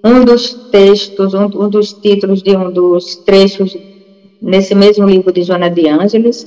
um 0.04 0.24
dos 0.24 0.52
textos, 0.70 1.34
um, 1.34 1.44
um, 1.44 1.68
dos 1.68 1.92
títulos 1.94 2.42
de 2.42 2.56
um 2.56 2.70
dos 2.70 3.16
trechos 3.16 3.76
nesse 4.40 4.74
mesmo 4.74 5.06
livro 5.06 5.32
de 5.32 5.42
Joana 5.42 5.70
de 5.70 5.88
Ângeles, 5.88 6.46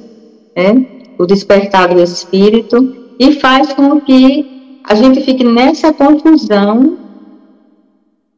né, 0.56 0.86
o 1.18 1.26
despertar 1.26 1.94
do 1.94 2.00
espírito, 2.00 2.96
e 3.20 3.34
faz 3.34 3.74
com 3.74 4.00
que 4.00 4.80
a 4.84 4.94
gente 4.94 5.22
fique 5.22 5.44
nessa 5.44 5.92
confusão, 5.92 6.98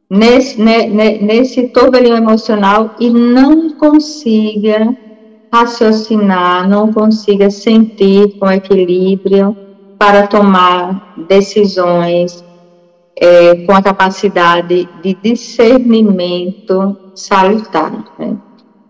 nesse, 0.08 0.60
né, 0.60 0.86
né, 0.86 1.18
nesse 1.20 1.68
turbilhão 1.68 2.16
emocional 2.16 2.96
e 2.98 3.10
não 3.10 3.70
consiga 3.70 4.96
raciocinar, 5.52 6.68
não 6.68 6.92
consiga 6.92 7.50
sentir 7.50 8.38
com 8.38 8.50
equilíbrio 8.50 9.56
para 9.98 10.26
tomar 10.26 11.14
decisões 11.28 12.44
é, 13.16 13.56
com 13.66 13.72
a 13.72 13.82
capacidade 13.82 14.88
de 15.02 15.14
discernimento 15.22 16.96
salutar. 17.14 17.92
Né? 18.18 18.36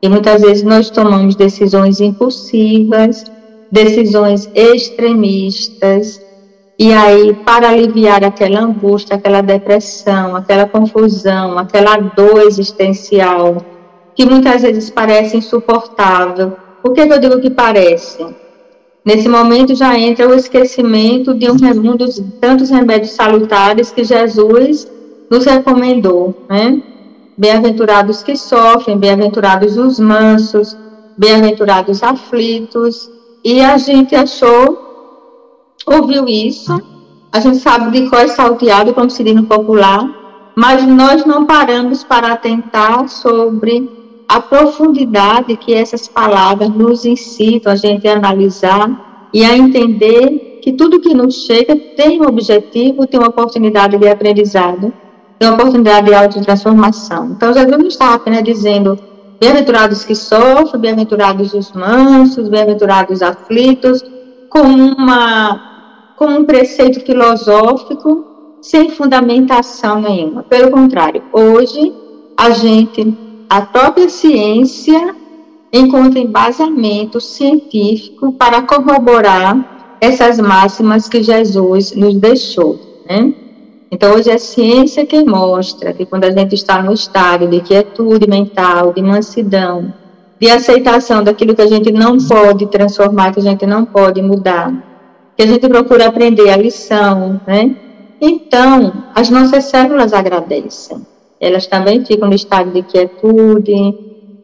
E 0.02 0.08
muitas 0.08 0.40
vezes 0.40 0.62
nós 0.62 0.90
tomamos 0.90 1.34
decisões 1.34 2.00
impulsivas, 2.00 3.24
decisões 3.70 4.48
extremistas, 4.54 6.20
e 6.82 6.94
aí, 6.94 7.34
para 7.34 7.68
aliviar 7.68 8.24
aquela 8.24 8.60
angústia, 8.60 9.16
aquela 9.16 9.42
depressão, 9.42 10.34
aquela 10.34 10.66
confusão, 10.66 11.58
aquela 11.58 11.98
dor 11.98 12.40
existencial, 12.40 13.58
que 14.20 14.26
muitas 14.26 14.60
vezes 14.60 14.90
parece 14.90 15.38
insuportável. 15.38 16.52
Por 16.82 16.92
que, 16.92 17.00
eu 17.00 17.18
digo 17.18 17.40
que 17.40 17.48
parece? 17.48 18.22
Nesse 19.02 19.26
momento 19.30 19.74
já 19.74 19.98
entra 19.98 20.28
o 20.28 20.34
esquecimento 20.34 21.32
de 21.32 21.50
um, 21.50 21.54
um 21.54 21.96
dos 21.96 22.22
tantos 22.38 22.68
remédios 22.68 23.12
salutares 23.12 23.90
que 23.90 24.04
Jesus 24.04 24.86
nos 25.30 25.46
recomendou, 25.46 26.44
né? 26.50 26.82
Bem-aventurados 27.34 28.22
que 28.22 28.36
sofrem, 28.36 28.98
bem-aventurados 28.98 29.78
os 29.78 29.98
mansos, 29.98 30.76
bem-aventurados 31.16 32.02
aflitos. 32.02 33.10
E 33.42 33.62
a 33.62 33.78
gente 33.78 34.14
achou 34.14 34.86
ouviu 35.86 36.28
isso, 36.28 36.78
a 37.32 37.40
gente 37.40 37.56
sabe 37.56 37.90
de 37.90 38.10
qual 38.10 38.20
é 38.20 38.28
salteado, 38.28 38.92
como 38.92 39.08
se 39.08 39.24
diz 39.24 39.34
no 39.34 39.44
popular, 39.44 40.06
mas 40.54 40.86
nós 40.86 41.24
não 41.24 41.46
paramos 41.46 42.04
para 42.04 42.32
atentar 42.32 43.08
sobre 43.08 43.99
a 44.30 44.40
profundidade 44.40 45.56
que 45.56 45.74
essas 45.74 46.06
palavras 46.06 46.68
nos 46.68 47.04
incitam 47.04 47.72
a 47.72 47.74
gente 47.74 48.06
a 48.06 48.12
analisar 48.12 49.28
e 49.34 49.44
a 49.44 49.56
entender 49.56 50.60
que 50.62 50.72
tudo 50.72 51.00
que 51.00 51.12
nos 51.12 51.46
chega 51.46 51.74
tem 51.74 52.22
um 52.22 52.28
objetivo, 52.28 53.08
tem 53.08 53.18
uma 53.18 53.30
oportunidade 53.30 53.98
de 53.98 54.08
aprendizado, 54.08 54.92
tem 55.36 55.48
uma 55.48 55.56
oportunidade 55.56 56.06
de 56.06 56.14
autotransformação. 56.14 57.32
Então, 57.32 57.52
Jesus 57.52 57.76
não 57.76 57.88
está 57.88 58.14
apenas 58.14 58.44
dizendo 58.44 58.96
bem-aventurados 59.40 60.04
que 60.04 60.14
sofrem, 60.14 60.80
bem-aventurados 60.80 61.52
os 61.52 61.72
mansos, 61.72 62.48
bem-aventurados 62.48 63.16
os 63.16 63.22
aflitos, 63.22 64.04
com, 64.48 64.60
uma, 64.60 66.14
com 66.16 66.26
um 66.26 66.44
preceito 66.44 67.00
filosófico 67.00 68.24
sem 68.62 68.90
fundamentação 68.90 70.00
nenhuma. 70.00 70.44
Pelo 70.44 70.70
contrário, 70.70 71.20
hoje 71.32 71.92
a 72.36 72.50
gente, 72.50 73.29
a 73.50 73.62
própria 73.62 74.08
ciência 74.08 75.12
encontra 75.72 76.20
embasamento 76.20 77.20
científico 77.20 78.32
para 78.34 78.62
corroborar 78.62 79.98
essas 80.00 80.38
máximas 80.38 81.08
que 81.08 81.20
Jesus 81.20 81.92
nos 81.96 82.14
deixou. 82.14 82.78
Né? 83.08 83.34
Então, 83.90 84.14
hoje 84.14 84.30
é 84.30 84.34
a 84.34 84.38
ciência 84.38 85.04
que 85.04 85.24
mostra 85.24 85.92
que 85.92 86.06
quando 86.06 86.26
a 86.26 86.30
gente 86.30 86.54
está 86.54 86.80
no 86.80 86.92
estado 86.92 87.48
de 87.48 87.60
quietude 87.60 88.28
mental, 88.28 88.92
de 88.92 89.02
mansidão, 89.02 89.92
de 90.38 90.48
aceitação 90.48 91.24
daquilo 91.24 91.52
que 91.52 91.62
a 91.62 91.66
gente 91.66 91.90
não 91.90 92.18
pode 92.18 92.66
transformar, 92.66 93.32
que 93.32 93.40
a 93.40 93.42
gente 93.42 93.66
não 93.66 93.84
pode 93.84 94.22
mudar, 94.22 94.72
que 95.36 95.42
a 95.42 95.46
gente 95.46 95.68
procura 95.68 96.06
aprender 96.06 96.50
a 96.50 96.56
lição, 96.56 97.40
né? 97.44 97.74
Então, 98.20 98.92
as 99.12 99.28
nossas 99.28 99.64
células 99.64 100.12
agradecem. 100.12 101.09
Elas 101.40 101.66
também 101.66 102.04
ficam 102.04 102.28
no 102.28 102.34
estado 102.34 102.70
de 102.70 102.82
quietude, 102.82 103.72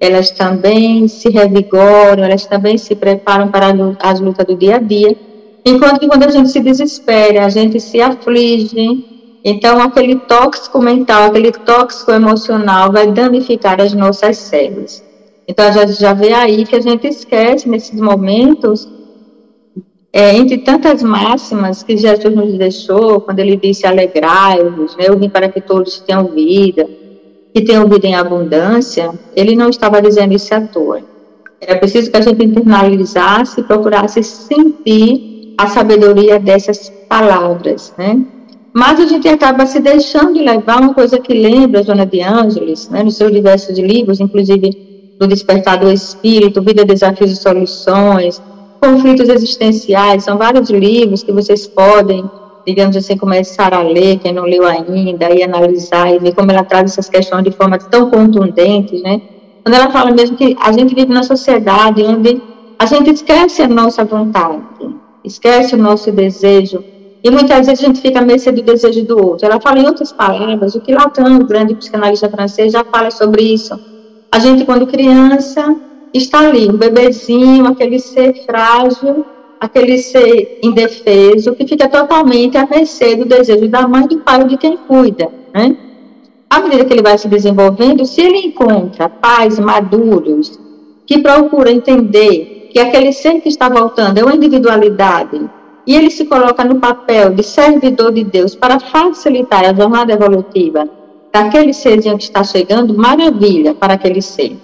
elas 0.01 0.31
também 0.31 1.07
se 1.09 1.29
revigoram, 1.29 2.25
elas 2.25 2.47
também 2.47 2.79
se 2.79 2.95
preparam 2.95 3.49
para 3.49 3.75
as 4.01 4.21
lutas 4.21 4.47
do 4.47 4.57
dia 4.57 4.77
a 4.77 4.79
dia. 4.79 5.17
Enquanto 5.65 6.01
que 6.01 6.09
quando 6.09 6.25
a 6.25 6.31
gente 6.31 6.49
se 6.49 6.61
desespera, 6.61 7.45
a 7.45 7.49
gente 7.49 7.79
se 7.81 8.01
aflige, 8.01 9.41
então 9.45 9.81
aquele 9.81 10.17
tóxico 10.17 10.81
mental, 10.81 11.25
aquele 11.25 11.53
tóxico 11.53 12.13
emocional 12.13 12.91
vai 12.91 13.11
danificar 13.13 13.81
as 13.81 13.93
nossas 13.93 14.39
células. 14.39 15.05
Então, 15.49 15.67
a 15.67 15.71
gente 15.71 15.93
já 15.93 16.13
vê 16.13 16.33
aí 16.33 16.65
que 16.65 16.75
a 16.75 16.81
gente 16.81 17.07
esquece 17.07 17.69
nesses 17.69 18.01
momentos, 18.01 18.89
é, 20.17 20.35
entre 20.35 20.57
tantas 20.57 21.03
máximas 21.03 21.83
que 21.83 21.95
Jesus 21.95 22.35
nos 22.35 22.55
deixou, 22.55 23.21
quando 23.21 23.39
ele 23.41 23.55
disse 23.55 23.87
alegrai-vos, 23.87 24.97
né, 24.97 25.05
eu 25.09 25.19
vim 25.19 25.29
para 25.29 25.47
que 25.47 25.61
todos 25.61 25.99
tenham 25.99 26.25
vida, 26.29 26.89
que 27.53 27.61
tenham 27.61 27.87
vida 27.87 28.07
em 28.07 28.15
abundância, 28.15 29.13
ele 29.37 29.55
não 29.55 29.69
estava 29.69 30.01
dizendo 30.01 30.33
isso 30.33 30.55
à 30.55 30.63
toa. 30.63 31.03
Era 31.61 31.79
preciso 31.79 32.11
que 32.11 32.17
a 32.17 32.23
gente 32.23 32.43
internalizasse, 32.43 33.63
procurasse 33.65 34.23
sentir 34.23 35.55
a 35.59 35.67
sabedoria 35.67 36.39
dessas 36.39 36.91
palavras, 37.07 37.93
né? 37.99 38.19
Mas 38.73 38.99
a 38.99 39.05
gente 39.05 39.29
acaba 39.29 39.67
se 39.67 39.81
deixando 39.81 40.41
levar 40.41 40.81
uma 40.81 40.95
coisa 40.95 41.19
que 41.19 41.35
lembra 41.35 41.81
a 41.81 41.83
Joana 41.83 42.07
de 42.07 42.23
Ângeles, 42.23 42.89
né, 42.89 43.03
nos 43.03 43.17
seus 43.17 43.31
diversos 43.31 43.79
livros, 43.79 44.19
inclusive 44.19 45.15
do 45.21 45.27
despertar 45.27 45.79
do 45.79 45.93
espírito, 45.93 46.63
vida, 46.63 46.87
desafios 46.87 47.33
e 47.33 47.37
soluções, 47.37 48.41
conflitos 48.81 49.29
existenciais, 49.29 50.25
são 50.25 50.37
vários 50.37 50.71
livros 50.71 51.23
que 51.23 51.33
vocês 51.33 51.67
podem, 51.67 52.29
digamos 52.67 52.97
assim, 52.97 53.17
começar 53.17 53.73
a 53.75 53.83
ler, 53.83 54.19
quem 54.19 54.33
não 54.33 54.45
leu 54.45 54.67
ainda, 54.67 55.31
e 55.31 55.43
analisar 55.43 56.13
e 56.13 56.19
ver 56.19 56.35
como 56.35 56.51
ela 56.51 56.65
traz 56.65 56.93
essas 56.93 57.09
questões 57.09 57.45
de 57.45 57.51
forma 57.53 57.79
tão 57.79 58.11
contundente, 58.11 59.01
né? 59.03 59.21
Quando 59.63 59.75
ela 59.75 59.91
fala 59.91 60.11
mesmo 60.13 60.37
que 60.37 60.57
a 60.61 60.73
gente 60.73 60.95
vive 60.95 61.09
numa 61.09 61.23
sociedade 61.23 62.03
onde 62.03 62.41
a 62.79 62.87
gente 62.87 63.11
esquece 63.11 63.63
a 63.63 63.69
nossa 63.69 64.05
vontade, 64.05 64.63
esquece 65.25 65.75
o 65.75 65.79
nosso 65.79 66.13
desejo, 66.13 66.85
e 67.25 67.31
muitas 67.31 67.67
vezes 67.67 67.83
a 67.83 67.87
gente 67.87 68.01
fica 68.01 68.21
à 68.21 68.23
mercê 68.23 68.53
do 68.53 68.63
desejo 68.63 69.05
do 69.05 69.21
outro. 69.21 69.47
Ela 69.47 69.61
fala 69.61 69.81
em 69.81 69.87
outras 69.87 70.13
palavras, 70.13 70.75
o 70.75 70.81
que 70.81 70.95
Lacan, 70.95 71.39
o 71.39 71.47
grande 71.47 71.75
psicanalista 71.75 72.29
francês, 72.29 72.73
já 72.73 72.85
fala 72.85 73.11
sobre 73.11 73.43
isso 73.43 73.75
a 74.37 74.39
gente, 74.39 74.67
quando 74.67 74.87
criança, 74.87 75.75
está 76.19 76.41
ali, 76.41 76.69
um 76.69 76.77
bebezinho, 76.77 77.67
aquele 77.67 77.99
ser 77.99 78.45
frágil, 78.45 79.25
aquele 79.61 79.99
ser 79.99 80.59
indefeso, 80.63 81.55
que 81.55 81.67
fica 81.67 81.89
totalmente 81.89 82.57
à 82.57 82.67
mercê 82.67 83.17
do 83.17 83.25
desejo 83.25 83.69
da 83.69 83.87
mãe, 83.87 84.07
do 84.07 84.19
pai 84.19 84.43
ou 84.43 84.49
de 84.49 84.57
quem 84.57 84.77
cuida, 84.77 85.29
né? 85.55 85.77
À 86.49 86.61
medida 86.61 86.85
que 86.85 86.93
ele 86.93 87.03
vai 87.03 87.19
se 87.19 87.29
desenvolvendo, 87.29 88.05
se 88.05 88.21
ele 88.21 88.39
encontra 88.39 89.09
pais 89.09 89.59
maduros 89.59 90.59
que 91.05 91.19
procuram 91.19 91.71
entender 91.71 92.69
que 92.73 92.79
aquele 92.79 93.13
ser 93.13 93.41
que 93.41 93.49
está 93.49 93.69
voltando 93.69 94.19
é 94.19 94.23
uma 94.23 94.35
individualidade 94.35 95.49
e 95.87 95.95
ele 95.95 96.11
se 96.11 96.25
coloca 96.25 96.65
no 96.65 96.81
papel 96.81 97.31
de 97.35 97.43
servidor 97.43 98.13
de 98.13 98.25
Deus 98.25 98.55
para 98.55 98.79
facilitar 98.79 99.65
a 99.65 99.73
jornada 99.75 100.13
evolutiva 100.13 100.89
daquele 101.33 101.73
serzinho 101.73 102.17
que 102.17 102.25
está 102.25 102.43
chegando, 102.43 102.97
maravilha 102.97 103.75
para 103.75 103.95
aquele 103.95 104.23
ser. 104.23 104.57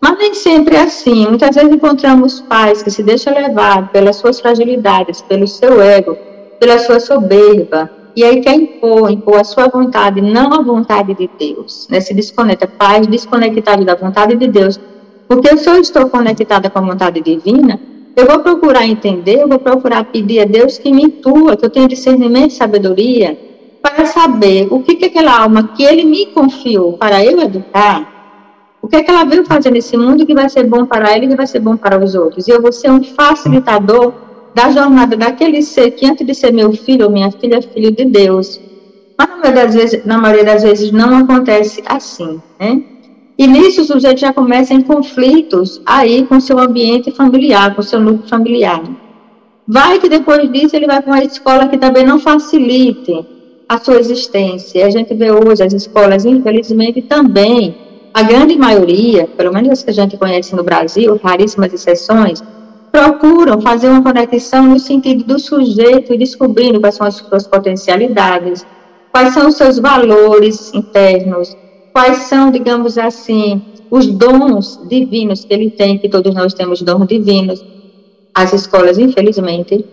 Mas 0.00 0.18
nem 0.18 0.34
sempre 0.34 0.76
é 0.76 0.82
assim. 0.82 1.26
Muitas 1.26 1.54
vezes 1.54 1.72
encontramos 1.72 2.40
pais 2.42 2.82
que 2.82 2.90
se 2.90 3.02
deixam 3.02 3.34
levar 3.34 3.90
pelas 3.90 4.16
suas 4.16 4.40
fragilidades, 4.40 5.22
pelo 5.22 5.46
seu 5.46 5.80
ego, 5.80 6.16
pela 6.60 6.78
sua 6.78 7.00
soberba, 7.00 7.90
e 8.14 8.24
aí 8.24 8.40
quer 8.40 8.54
impor, 8.54 9.10
impor 9.10 9.40
a 9.40 9.44
sua 9.44 9.68
vontade, 9.68 10.20
não 10.20 10.52
a 10.52 10.60
vontade 10.60 11.14
de 11.14 11.30
Deus. 11.38 11.86
Né? 11.88 12.00
Se 12.00 12.12
desconecta, 12.12 12.66
pais 12.66 13.06
desconectados 13.06 13.84
da 13.84 13.94
vontade 13.94 14.34
de 14.34 14.48
Deus. 14.48 14.80
Porque 15.28 15.56
se 15.56 15.68
eu 15.68 15.80
estou 15.80 16.08
conectada 16.08 16.68
com 16.68 16.78
a 16.78 16.82
vontade 16.82 17.20
divina, 17.20 17.80
eu 18.16 18.26
vou 18.26 18.40
procurar 18.40 18.84
entender, 18.86 19.40
eu 19.40 19.48
vou 19.48 19.60
procurar 19.60 20.04
pedir 20.06 20.40
a 20.40 20.44
Deus 20.44 20.78
que 20.78 20.90
me 20.90 21.04
intua, 21.04 21.56
que 21.56 21.64
eu 21.64 21.70
tenha 21.70 21.86
discernimento 21.86 22.50
e 22.50 22.54
sabedoria, 22.54 23.38
para 23.80 24.06
saber 24.06 24.66
o 24.68 24.82
que, 24.82 24.96
que 24.96 25.04
aquela 25.04 25.40
alma 25.40 25.68
que 25.76 25.84
ele 25.84 26.04
me 26.04 26.26
confiou 26.26 26.94
para 26.94 27.24
eu 27.24 27.40
educar, 27.40 28.17
o 28.88 28.90
que, 28.90 28.96
é 28.96 29.02
que 29.02 29.10
ela 29.10 29.22
veio 29.24 29.44
fazer 29.44 29.70
nesse 29.70 29.98
mundo 29.98 30.24
que 30.24 30.32
vai 30.32 30.48
ser 30.48 30.66
bom 30.66 30.86
para 30.86 31.12
ela 31.12 31.22
e 31.22 31.28
que 31.28 31.36
vai 31.36 31.46
ser 31.46 31.60
bom 31.60 31.76
para 31.76 32.02
os 32.02 32.14
outros. 32.14 32.48
E 32.48 32.50
eu 32.50 32.62
vou 32.62 32.72
ser 32.72 32.90
um 32.90 33.04
facilitador 33.04 34.14
da 34.54 34.70
jornada 34.70 35.14
daquele 35.14 35.60
ser 35.60 35.90
que 35.90 36.06
antes 36.06 36.26
de 36.26 36.34
ser 36.34 36.54
meu 36.54 36.72
filho 36.72 37.04
ou 37.04 37.12
minha 37.12 37.30
filha 37.30 37.56
é 37.56 37.60
filho 37.60 37.92
de 37.92 38.06
Deus. 38.06 38.58
Mas 39.18 39.28
na 39.28 39.36
maioria 39.36 39.62
das 39.62 39.74
vezes, 39.74 40.06
na 40.06 40.16
maioria 40.16 40.44
das 40.44 40.62
vezes 40.62 40.90
não 40.90 41.18
acontece 41.18 41.82
assim, 41.84 42.40
né? 42.58 42.82
E 43.36 43.46
nisso 43.46 43.82
o 43.82 43.84
sujeito 43.84 44.20
já 44.20 44.32
começa 44.32 44.72
em 44.72 44.80
conflitos 44.80 45.82
aí 45.84 46.24
com 46.24 46.40
seu 46.40 46.58
ambiente 46.58 47.10
familiar, 47.10 47.76
com 47.76 47.82
seu 47.82 48.00
núcleo 48.00 48.26
familiar. 48.26 48.82
Vai 49.66 49.98
que 49.98 50.08
depois 50.08 50.50
disso 50.50 50.74
ele 50.74 50.86
vai 50.86 51.02
para 51.02 51.12
uma 51.12 51.22
escola 51.22 51.68
que 51.68 51.76
também 51.76 52.06
não 52.06 52.18
facilite 52.18 53.12
a 53.68 53.76
sua 53.76 53.98
existência. 53.98 54.86
A 54.86 54.88
gente 54.88 55.12
vê 55.12 55.30
hoje 55.30 55.62
as 55.62 55.74
escolas, 55.74 56.24
infelizmente, 56.24 57.02
também, 57.02 57.87
a 58.12 58.22
grande 58.22 58.56
maioria, 58.56 59.26
pelo 59.26 59.52
menos 59.52 59.70
as 59.70 59.82
que 59.82 59.90
a 59.90 59.94
gente 59.94 60.16
conhece 60.16 60.54
no 60.54 60.62
Brasil, 60.62 61.18
raríssimas 61.22 61.72
exceções, 61.72 62.42
procuram 62.90 63.60
fazer 63.60 63.88
uma 63.88 64.02
conexão 64.02 64.66
no 64.66 64.78
sentido 64.78 65.24
do 65.24 65.38
sujeito 65.38 66.12
e 66.12 66.18
descobrindo 66.18 66.80
quais 66.80 66.94
são 66.94 67.06
as 67.06 67.16
suas 67.16 67.46
potencialidades, 67.46 68.66
quais 69.12 69.34
são 69.34 69.48
os 69.48 69.56
seus 69.56 69.78
valores 69.78 70.72
internos, 70.74 71.56
quais 71.92 72.18
são, 72.18 72.50
digamos 72.50 72.98
assim, 72.98 73.62
os 73.90 74.06
dons 74.06 74.80
divinos 74.88 75.44
que 75.44 75.52
ele 75.52 75.70
tem, 75.70 75.98
que 75.98 76.08
todos 76.08 76.34
nós 76.34 76.54
temos 76.54 76.82
dons 76.82 77.06
divinos. 77.06 77.64
As 78.34 78.52
escolas, 78.52 78.98
infelizmente, 78.98 79.84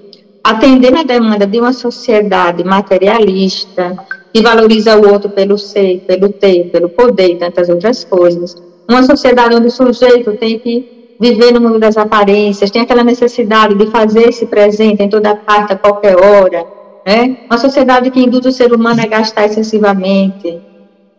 atender 0.43 0.95
a 0.95 1.04
demanda 1.04 1.47
de 1.47 1.60
uma 1.60 1.73
sociedade 1.73 2.63
materialista, 2.63 3.97
que 4.36 4.41
valoriza 4.41 4.98
o 4.98 5.13
outro 5.13 5.30
pelo 5.30 5.58
ser, 5.58 6.04
pelo 6.06 6.28
ter, 6.28 6.69
pelo 6.69 6.89
poder 6.89 7.30
e 7.30 7.36
tantas 7.38 7.69
outras 7.69 8.04
coisas. 8.04 8.62
Uma 8.86 9.02
sociedade 9.02 9.56
onde 9.56 9.67
o 9.67 9.71
sujeito 9.71 10.34
tem 10.34 10.60
que 10.60 11.15
viver 11.17 11.54
no 11.54 11.62
mundo 11.62 11.80
das 11.80 11.95
aparências, 11.95 12.69
tem 12.69 12.82
aquela 12.82 13.02
necessidade 13.02 13.76
de 13.76 13.86
fazer 13.86 14.28
esse 14.28 14.45
presente 14.48 15.02
em 15.02 15.08
toda 15.08 15.38
parte, 15.38 15.71
a 15.71 15.78
qualquer 15.78 16.17
hora. 16.17 16.67
Né? 17.08 17.38
Uma 17.50 17.58
sociedade 17.58 18.12
que 18.12 18.19
induz 18.19 18.45
o 18.45 18.52
ser 18.52 18.74
humano 18.74 19.02
a 19.02 19.06
gastar 19.06 19.45
excessivamente, 19.45 20.60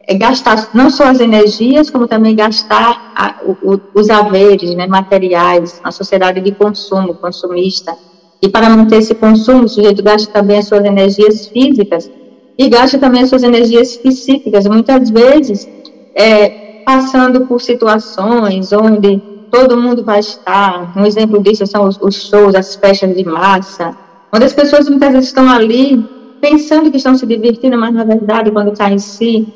é 0.07 0.15
gastar 0.15 0.69
não 0.75 0.91
só 0.91 1.05
as 1.05 1.19
energias, 1.19 1.89
como 1.89 2.07
também 2.07 2.37
gastar 2.37 3.15
a, 3.17 3.37
o, 3.63 3.81
os 3.95 4.11
haveres 4.11 4.75
né, 4.75 4.87
materiais, 4.87 5.81
uma 5.83 5.91
sociedade 5.91 6.43
de 6.43 6.53
consumo, 6.53 7.15
consumista 7.15 7.97
e 8.43 8.49
para 8.51 8.69
manter 8.69 8.99
esse 8.99 9.15
consumo, 9.15 9.65
o 9.65 9.69
sujeito 9.69 10.03
gasta 10.03 10.31
também 10.31 10.59
as 10.59 10.69
suas 10.69 10.85
energias 10.85 11.47
físicas 11.47 12.11
e 12.59 12.69
gasta 12.69 12.99
também 12.99 13.23
as 13.23 13.29
suas 13.29 13.43
energias 13.43 13.97
psíquicas, 13.97 14.67
muitas 14.67 15.11
vezes 15.11 15.69
é, 16.15 16.83
passando 16.85 17.47
por 17.47 17.61
situações 17.61 18.73
onde 18.73 19.19
todo 19.51 19.77
mundo 19.77 20.05
vai 20.05 20.21
estar. 20.21 20.93
Um 20.97 21.05
exemplo 21.05 21.43
disso 21.43 21.67
são 21.67 21.87
os, 21.87 21.99
os 22.01 22.29
shows, 22.29 22.55
as 22.55 22.77
festas 22.77 23.15
de 23.15 23.25
massa, 23.25 23.95
Onde 24.33 24.45
as 24.45 24.53
pessoas 24.53 24.89
muitas 24.89 25.13
vezes 25.13 25.29
estão 25.29 25.49
ali 25.49 26.05
pensando 26.41 26.91
que 26.91 26.97
estão 26.97 27.17
se 27.17 27.27
divertindo, 27.27 27.79
mas 27.79 27.95
na 27.95 28.05
verdade, 28.05 28.51
quando 28.51 28.77
cai 28.77 28.93
em 28.93 28.99
si, 28.99 29.49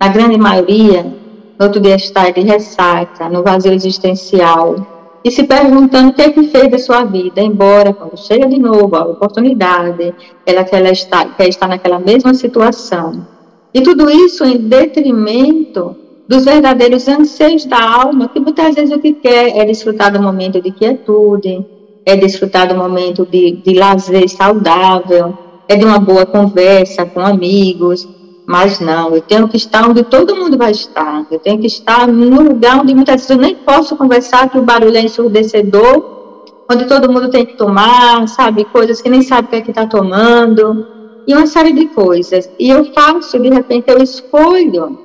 na 0.00 0.08
grande 0.08 0.38
maioria, 0.38 1.02
no 1.02 1.66
outro 1.66 1.80
dia 1.80 1.96
está 1.96 2.30
de 2.30 2.40
ressaca, 2.40 3.28
no 3.28 3.42
vazio 3.42 3.72
existencial, 3.72 4.91
e 5.24 5.30
se 5.30 5.44
perguntando 5.44 6.10
o 6.10 6.12
que 6.12 6.22
é 6.22 6.30
que 6.30 6.44
fez 6.44 6.70
da 6.70 6.78
sua 6.78 7.04
vida, 7.04 7.40
embora 7.40 7.92
quando 7.92 8.16
chega 8.18 8.48
de 8.48 8.58
novo 8.58 8.96
a 8.96 9.04
oportunidade, 9.04 10.12
ela 10.44 10.64
quer 10.64 10.84
estar, 10.90 11.36
quer 11.36 11.48
estar 11.48 11.68
naquela 11.68 11.98
mesma 11.98 12.34
situação. 12.34 13.26
E 13.72 13.80
tudo 13.80 14.10
isso 14.10 14.44
em 14.44 14.58
detrimento 14.58 15.96
dos 16.28 16.44
verdadeiros 16.44 17.06
anseios 17.08 17.64
da 17.64 17.80
alma, 17.80 18.28
que 18.28 18.40
muitas 18.40 18.74
vezes 18.74 18.94
o 18.94 18.98
que 18.98 19.12
quer 19.12 19.56
é 19.56 19.64
desfrutar 19.64 20.12
do 20.12 20.20
momento 20.20 20.60
de 20.60 20.72
quietude, 20.72 21.64
é 22.04 22.16
desfrutar 22.16 22.68
do 22.68 22.74
momento 22.74 23.24
de, 23.24 23.52
de 23.52 23.74
lazer 23.74 24.28
saudável, 24.28 25.38
é 25.68 25.76
de 25.76 25.84
uma 25.84 25.98
boa 25.98 26.26
conversa 26.26 27.06
com 27.06 27.20
amigos, 27.20 28.08
mas 28.46 28.80
não, 28.80 29.14
eu 29.14 29.20
tenho 29.20 29.48
que 29.48 29.56
estar 29.56 29.88
onde 29.88 30.02
todo 30.02 30.36
mundo 30.36 30.58
vai 30.58 30.72
estar. 30.72 31.24
Eu 31.30 31.38
tenho 31.38 31.60
que 31.60 31.66
estar 31.66 32.08
no 32.08 32.42
lugar 32.42 32.80
onde 32.80 32.94
muitas 32.94 33.16
vezes 33.16 33.30
eu 33.30 33.36
nem 33.36 33.54
posso 33.54 33.96
conversar, 33.96 34.50
que 34.50 34.58
o 34.58 34.62
barulho 34.62 34.96
é 34.96 35.02
ensurdecedor, 35.02 36.64
onde 36.70 36.86
todo 36.86 37.10
mundo 37.10 37.30
tem 37.30 37.46
que 37.46 37.56
tomar, 37.56 38.26
sabe, 38.28 38.64
coisas 38.64 39.00
que 39.00 39.08
nem 39.08 39.22
sabe 39.22 39.46
o 39.46 39.50
que 39.50 39.56
é 39.56 39.60
que 39.60 39.70
está 39.70 39.86
tomando, 39.86 40.86
e 41.26 41.34
uma 41.34 41.46
série 41.46 41.72
de 41.72 41.86
coisas. 41.86 42.50
E 42.58 42.68
eu 42.70 42.92
faço, 42.92 43.38
de 43.38 43.48
repente, 43.48 43.90
eu 43.90 44.02
escolho 44.02 44.98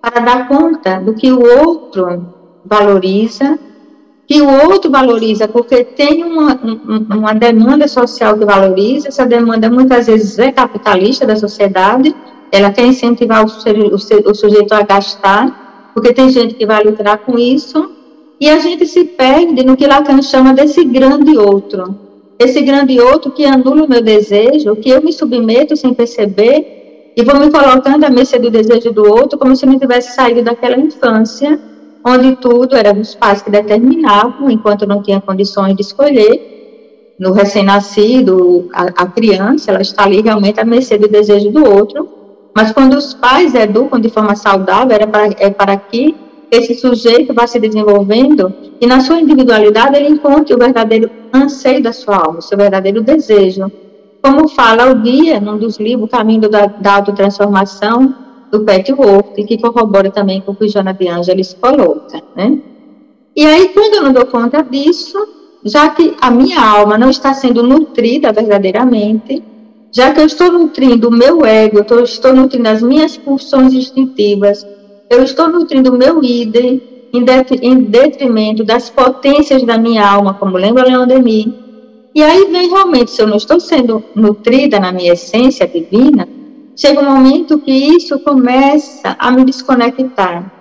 para 0.00 0.20
dar 0.20 0.48
conta 0.48 0.98
do 1.00 1.14
que 1.14 1.30
o 1.30 1.40
outro 1.42 2.34
valoriza, 2.64 3.58
que 4.26 4.40
o 4.40 4.48
outro 4.48 4.90
valoriza 4.90 5.48
porque 5.48 5.84
tem 5.84 6.24
uma, 6.24 6.58
uma 7.10 7.34
demanda 7.34 7.88
social 7.88 8.38
que 8.38 8.44
valoriza, 8.44 9.08
essa 9.08 9.26
demanda 9.26 9.68
muitas 9.68 10.06
vezes 10.06 10.38
é 10.38 10.52
capitalista 10.52 11.26
da 11.26 11.36
sociedade, 11.36 12.14
ela 12.52 12.70
quer 12.70 12.86
incentivar 12.86 13.44
o, 13.44 13.48
o, 13.48 14.30
o 14.30 14.34
sujeito 14.34 14.72
a 14.72 14.82
gastar, 14.82 15.92
porque 15.94 16.12
tem 16.12 16.30
gente 16.30 16.54
que 16.54 16.66
vai 16.66 16.82
lucrar 16.82 17.18
com 17.18 17.38
isso, 17.38 17.90
e 18.40 18.48
a 18.48 18.58
gente 18.58 18.86
se 18.86 19.04
perde 19.04 19.64
no 19.64 19.76
que 19.76 19.86
Lacan 19.86 20.22
chama 20.22 20.54
desse 20.54 20.84
grande 20.84 21.36
outro. 21.36 21.94
Esse 22.38 22.62
grande 22.62 22.98
outro 22.98 23.30
que 23.30 23.44
anula 23.44 23.84
o 23.84 23.88
meu 23.88 24.02
desejo, 24.02 24.74
que 24.76 24.88
eu 24.88 25.02
me 25.02 25.12
submeto 25.12 25.76
sem 25.76 25.92
perceber, 25.92 27.12
e 27.16 27.22
vou 27.22 27.38
me 27.38 27.50
colocando 27.50 28.04
à 28.04 28.08
mercê 28.08 28.38
do 28.38 28.50
desejo 28.50 28.92
do 28.92 29.06
outro, 29.06 29.38
como 29.38 29.54
se 29.54 29.66
eu 29.66 29.70
não 29.70 29.78
tivesse 29.78 30.14
saído 30.14 30.42
daquela 30.42 30.78
infância, 30.78 31.60
onde 32.02 32.36
tudo 32.36 32.76
era 32.76 32.94
os 32.94 33.14
pais 33.14 33.42
que 33.42 33.50
determinavam, 33.50 34.50
enquanto 34.50 34.86
não 34.86 35.02
tinha 35.02 35.20
condições 35.20 35.76
de 35.76 35.82
escolher. 35.82 37.14
No 37.18 37.32
recém-nascido, 37.32 38.70
a, 38.72 39.02
a 39.02 39.06
criança, 39.06 39.70
ela 39.70 39.82
está 39.82 40.04
ali 40.04 40.22
realmente 40.22 40.58
à 40.58 40.64
mercê 40.64 40.96
do 40.96 41.08
desejo 41.08 41.50
do 41.50 41.68
outro, 41.68 42.08
mas 42.54 42.72
quando 42.72 42.94
os 42.94 43.14
pais 43.14 43.54
educam 43.54 44.00
de 44.00 44.08
forma 44.08 44.34
saudável, 44.34 44.94
era 44.94 45.06
para, 45.06 45.30
é 45.38 45.50
para 45.50 45.76
que 45.76 46.14
esse 46.50 46.74
sujeito 46.74 47.32
vá 47.32 47.46
se 47.46 47.60
desenvolvendo 47.60 48.52
e 48.80 48.86
na 48.86 49.00
sua 49.00 49.20
individualidade 49.20 49.96
ele 49.96 50.08
encontre 50.08 50.54
o 50.54 50.58
verdadeiro 50.58 51.10
anseio 51.32 51.82
da 51.82 51.92
sua 51.92 52.16
alma, 52.16 52.38
o 52.38 52.42
seu 52.42 52.58
verdadeiro 52.58 53.02
desejo. 53.02 53.70
Como 54.20 54.48
fala 54.48 54.90
o 54.90 54.96
guia 54.96 55.40
num 55.40 55.56
dos 55.56 55.78
livros, 55.78 56.10
Caminho 56.10 56.48
da, 56.48 56.66
da 56.66 56.96
Autotransformação, 56.96 58.14
do 58.50 58.64
Pet 58.64 58.92
Wolf, 58.92 59.32
que 59.34 59.58
corrobora 59.58 60.10
também 60.10 60.40
com 60.40 60.52
o 60.52 60.56
que 60.56 60.64
o 60.64 60.68
de 60.68 61.08
Angelis 61.08 61.54
coloca, 61.54 62.20
né? 62.34 62.58
E 63.34 63.46
aí, 63.46 63.68
quando 63.68 63.94
eu 63.94 64.02
não 64.02 64.12
dou 64.12 64.26
conta 64.26 64.60
disso, 64.60 65.16
já 65.64 65.88
que 65.90 66.16
a 66.20 66.30
minha 66.30 66.60
alma 66.60 66.98
não 66.98 67.10
está 67.10 67.32
sendo 67.32 67.62
nutrida 67.62 68.32
verdadeiramente, 68.32 69.42
já 69.92 70.12
que 70.12 70.20
eu 70.20 70.26
estou 70.26 70.52
nutrindo 70.52 71.08
o 71.08 71.12
meu 71.12 71.44
ego, 71.44 71.84
eu 71.90 72.04
estou 72.04 72.32
nutrindo 72.34 72.68
as 72.68 72.82
minhas 72.82 73.16
pulsões 73.16 73.74
instintivas, 73.74 74.64
eu 75.08 75.22
estou 75.22 75.48
nutrindo 75.48 75.92
o 75.92 75.98
meu 75.98 76.22
idem 76.22 76.80
em 77.12 77.82
detrimento 77.82 78.62
das 78.62 78.88
potências 78.88 79.64
da 79.64 79.76
minha 79.76 80.08
alma, 80.08 80.34
como 80.34 80.56
lembra 80.56 80.86
Leon 80.86 81.06
Denis. 81.06 81.48
E 82.14 82.22
aí 82.22 82.46
vem 82.50 82.68
realmente, 82.68 83.10
se 83.10 83.20
eu 83.20 83.26
não 83.26 83.36
estou 83.36 83.58
sendo 83.58 84.04
nutrida 84.14 84.78
na 84.78 84.92
minha 84.92 85.12
essência 85.12 85.66
divina, 85.66 86.28
chega 86.76 87.00
um 87.00 87.10
momento 87.12 87.58
que 87.58 87.72
isso 87.72 88.18
começa 88.20 89.16
a 89.18 89.30
me 89.32 89.44
desconectar. 89.44 90.52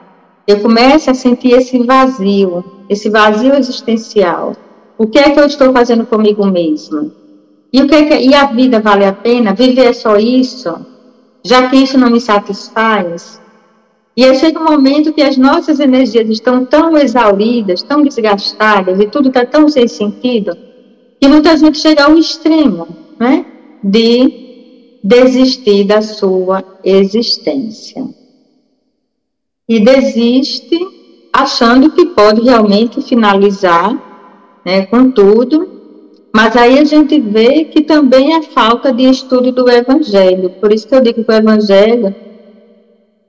Eu 0.47 0.59
começo 0.59 1.11
a 1.11 1.13
sentir 1.13 1.51
esse 1.51 1.77
vazio, 1.83 2.63
esse 2.89 3.09
vazio 3.09 3.53
existencial. 3.53 4.55
O 4.97 5.05
que 5.05 5.19
é 5.19 5.29
que 5.29 5.39
eu 5.39 5.45
estou 5.45 5.71
fazendo 5.71 6.05
comigo 6.07 6.45
mesmo? 6.45 7.18
E, 7.71 7.81
o 7.81 7.87
que, 7.87 7.95
é 7.95 8.05
que 8.05 8.27
e 8.27 8.33
a 8.33 8.45
vida 8.45 8.79
vale 8.79 9.05
a 9.05 9.13
pena? 9.13 9.53
Viver 9.53 9.93
só 9.93 10.17
isso? 10.17 10.73
Já 11.43 11.69
que 11.69 11.77
isso 11.77 11.97
não 11.97 12.09
me 12.09 12.19
satisfaz? 12.19 13.39
E 14.17 14.25
aí 14.25 14.35
chega 14.35 14.59
um 14.59 14.65
momento 14.65 15.13
que 15.13 15.21
as 15.21 15.37
nossas 15.37 15.79
energias 15.79 16.27
estão 16.29 16.65
tão 16.65 16.97
exauridas, 16.97 17.83
tão 17.83 18.01
desgastadas, 18.01 18.99
e 18.99 19.07
tudo 19.07 19.29
está 19.29 19.45
tão 19.45 19.69
sem 19.69 19.87
sentido, 19.87 20.57
que 21.21 21.27
muitas 21.27 21.61
vezes 21.61 21.81
chega 21.81 22.03
ao 22.03 22.17
extremo, 22.17 22.87
né? 23.19 23.45
De 23.83 24.99
desistir 25.03 25.85
da 25.85 26.01
sua 26.01 26.63
existência. 26.83 28.03
E 29.67 29.79
desiste 29.79 30.77
achando 31.31 31.91
que 31.91 32.07
pode 32.07 32.41
realmente 32.41 33.01
finalizar 33.01 33.93
né, 34.65 34.85
com 34.87 35.11
tudo 35.11 35.78
mas 36.33 36.55
aí 36.55 36.77
a 36.79 36.83
gente 36.83 37.19
vê 37.19 37.65
que 37.65 37.81
também 37.81 38.35
é 38.35 38.43
falta 38.43 38.93
de 38.93 39.03
estudo 39.03 39.51
do 39.51 39.69
Evangelho. 39.69 40.51
Por 40.51 40.71
isso 40.71 40.87
que 40.87 40.95
eu 40.95 41.01
digo 41.01 41.23
que 41.23 41.31
o 41.31 41.35
Evangelho 41.35 42.13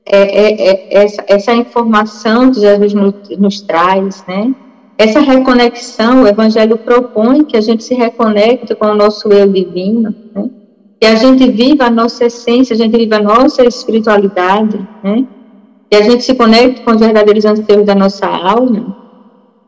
é, 0.07 0.19
é, 0.19 0.71
é 0.71 1.05
essa, 1.05 1.25
essa, 1.27 1.53
informação 1.55 2.51
que 2.51 2.61
Jesus 2.61 2.93
nos, 2.93 3.15
nos, 3.39 3.61
traz, 3.61 4.25
né? 4.27 4.55
Essa 4.99 5.21
reconexão, 5.21 6.23
o 6.23 6.27
Evangelho 6.27 6.77
propõe 6.77 7.45
que 7.45 7.57
a 7.57 7.61
gente 7.61 7.83
se 7.85 7.95
reconecte 7.95 8.75
com 8.75 8.87
o 8.87 8.95
nosso 8.95 9.29
eu 9.29 9.49
divino, 9.49 10.15
né? 10.35 10.51
que 11.01 11.07
a 11.07 11.15
gente 11.15 11.51
viva 11.51 11.85
a 11.85 11.91
nossa 11.91 12.27
essência, 12.27 12.75
a 12.75 12.77
gente 12.77 12.95
viva 12.95 13.17
a 13.17 13.23
nossa 13.23 13.65
espiritualidade, 13.65 14.79
né? 15.03 15.27
que 15.91 15.97
a 15.97 16.03
gente 16.03 16.23
se 16.23 16.35
conecte 16.35 16.83
com 16.83 16.91
os 16.91 17.01
verdadeiros 17.01 17.47
anseios 17.47 17.87
da 17.87 17.95
nossa 17.95 18.27
alma, 18.27 19.00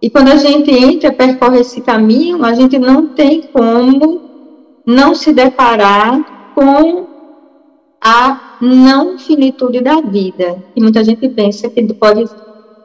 e 0.03 0.11
quando 0.11 0.31
a 0.31 0.37
gente 0.37 0.69
entra, 0.69 1.13
percorre 1.13 1.61
esse 1.61 1.81
caminho, 1.81 2.45
a 2.45 2.53
gente 2.55 2.77
não 2.77 3.07
tem 3.07 3.43
como 3.43 4.21
não 4.85 5.15
se 5.15 5.33
deparar 5.33 6.53
com 6.57 7.07
a 8.01 8.57
não 8.61 9.17
finitude 9.17 9.81
da 9.81 10.01
vida. 10.01 10.61
E 10.75 10.83
muita 10.83 11.05
gente 11.05 11.29
pensa 11.29 11.71
que 11.71 11.95
pode 11.95 12.25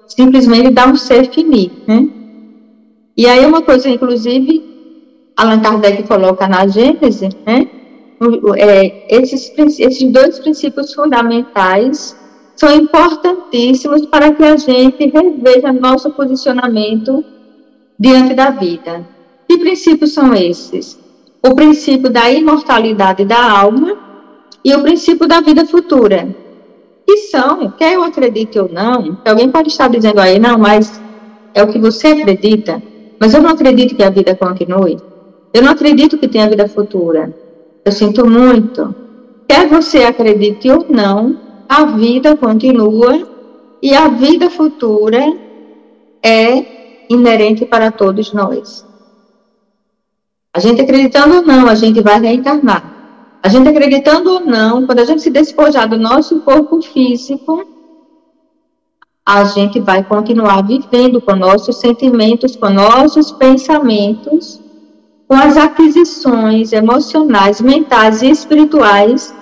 simplesmente 0.08 0.70
dar 0.70 0.88
um 0.88 0.96
ser 0.96 1.32
finito, 1.32 1.82
né? 1.88 2.08
E 3.18 3.26
aí 3.26 3.44
uma 3.46 3.64
coisa, 3.64 3.90
inclusive, 3.90 4.64
Allan 5.36 5.60
Kardec 5.60 6.04
coloca 6.04 6.48
na 6.48 6.68
Gênese, 6.68 7.30
né? 7.46 7.68
É, 8.58 9.16
esses, 9.16 9.52
esses 9.80 10.12
dois 10.12 10.40
princípios 10.40 10.94
fundamentais 10.94 12.16
são 12.58 12.76
importantíssimos 12.76 14.06
para 14.08 14.34
que 14.34 14.44
a 14.44 14.58
gente 14.58 15.06
reveja 15.06 15.72
nosso 15.72 16.10
posicionamento 16.10 17.24
diante 17.98 18.34
da 18.34 18.50
vida. 18.50 19.08
Que 19.48 19.60
princípios 19.60 20.12
são 20.12 20.34
esses? 20.34 21.00
O 21.48 21.54
princípio 21.56 22.10
da 22.10 22.30
imortalidade 22.32 23.24
da 23.24 23.42
alma 23.50 23.96
e 24.66 24.74
o 24.74 24.82
princípio 24.82 25.28
da 25.28 25.40
vida 25.40 25.66
futura. 25.66 26.36
Que 27.06 27.18
são, 27.18 27.72
quer 27.72 27.94
eu 27.94 28.04
acredite 28.04 28.60
ou 28.60 28.68
não, 28.68 29.20
alguém 29.24 29.50
pode 29.50 29.70
estar 29.70 29.88
dizendo 29.88 30.20
aí, 30.20 30.40
não, 30.40 30.58
mas 30.58 31.00
é 31.54 31.64
o 31.64 31.68
que 31.68 31.80
você 31.80 32.08
acredita, 32.08 32.82
mas 33.20 33.34
eu 33.34 33.42
não 33.42 33.52
acredito 33.52 33.96
que 33.96 34.04
a 34.04 34.10
vida 34.10 34.36
continue. 34.36 34.98
Eu 35.54 35.62
não 35.62 35.72
acredito 35.72 36.18
que 36.18 36.28
tenha 36.28 36.50
vida 36.50 36.68
futura. 36.68 37.34
Eu 37.86 37.92
sinto 37.92 38.30
muito. 38.30 38.94
Quer 39.48 39.68
você 39.68 40.04
acredite 40.04 40.70
ou 40.70 40.86
não, 40.90 41.47
a 41.68 41.86
vida 41.86 42.36
continua 42.36 43.28
e 43.82 43.94
a 43.94 44.08
vida 44.08 44.50
futura 44.50 45.22
é 46.24 47.06
inerente 47.10 47.66
para 47.66 47.92
todos 47.92 48.34
nós. 48.34 48.86
A 50.54 50.60
gente 50.60 50.82
acreditando 50.82 51.36
ou 51.36 51.42
não, 51.44 51.68
a 51.68 51.76
gente 51.76 52.02
vai 52.02 52.20
reencarnar. 52.20 52.96
A 53.44 53.50
gente 53.50 53.70
acreditando 53.70 54.32
ou 54.32 54.40
não, 54.40 54.86
quando 54.86 55.00
a 55.00 55.06
gente 55.06 55.22
se 55.22 55.30
despojar 55.30 55.88
do 55.88 55.98
nosso 55.98 56.40
corpo 56.42 56.82
físico, 56.82 57.64
a 59.26 59.44
gente 59.44 59.80
vai 59.80 60.04
continuar 60.04 60.66
vivendo 60.66 61.22
com 61.22 61.36
nossos 61.36 61.78
sentimentos, 61.78 62.56
com 62.56 62.70
nossos 62.70 63.32
pensamentos, 63.32 64.60
com 65.28 65.36
as 65.36 65.58
aquisições 65.58 66.72
emocionais, 66.72 67.62
mentais 67.62 68.22
e 68.22 68.30
espirituais 68.30 69.36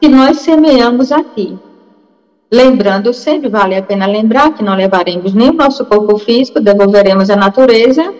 que 0.00 0.08
nós 0.08 0.38
semeamos 0.38 1.12
aqui. 1.12 1.58
Lembrando 2.50 3.12
sempre, 3.12 3.48
vale 3.48 3.76
a 3.76 3.82
pena 3.82 4.06
lembrar 4.06 4.54
que 4.54 4.64
não 4.64 4.74
levaremos 4.74 5.34
nem 5.34 5.50
o 5.50 5.52
nosso 5.52 5.84
corpo 5.84 6.16
físico, 6.18 6.60
devolveremos 6.60 7.28
à 7.28 7.36
natureza, 7.36 8.14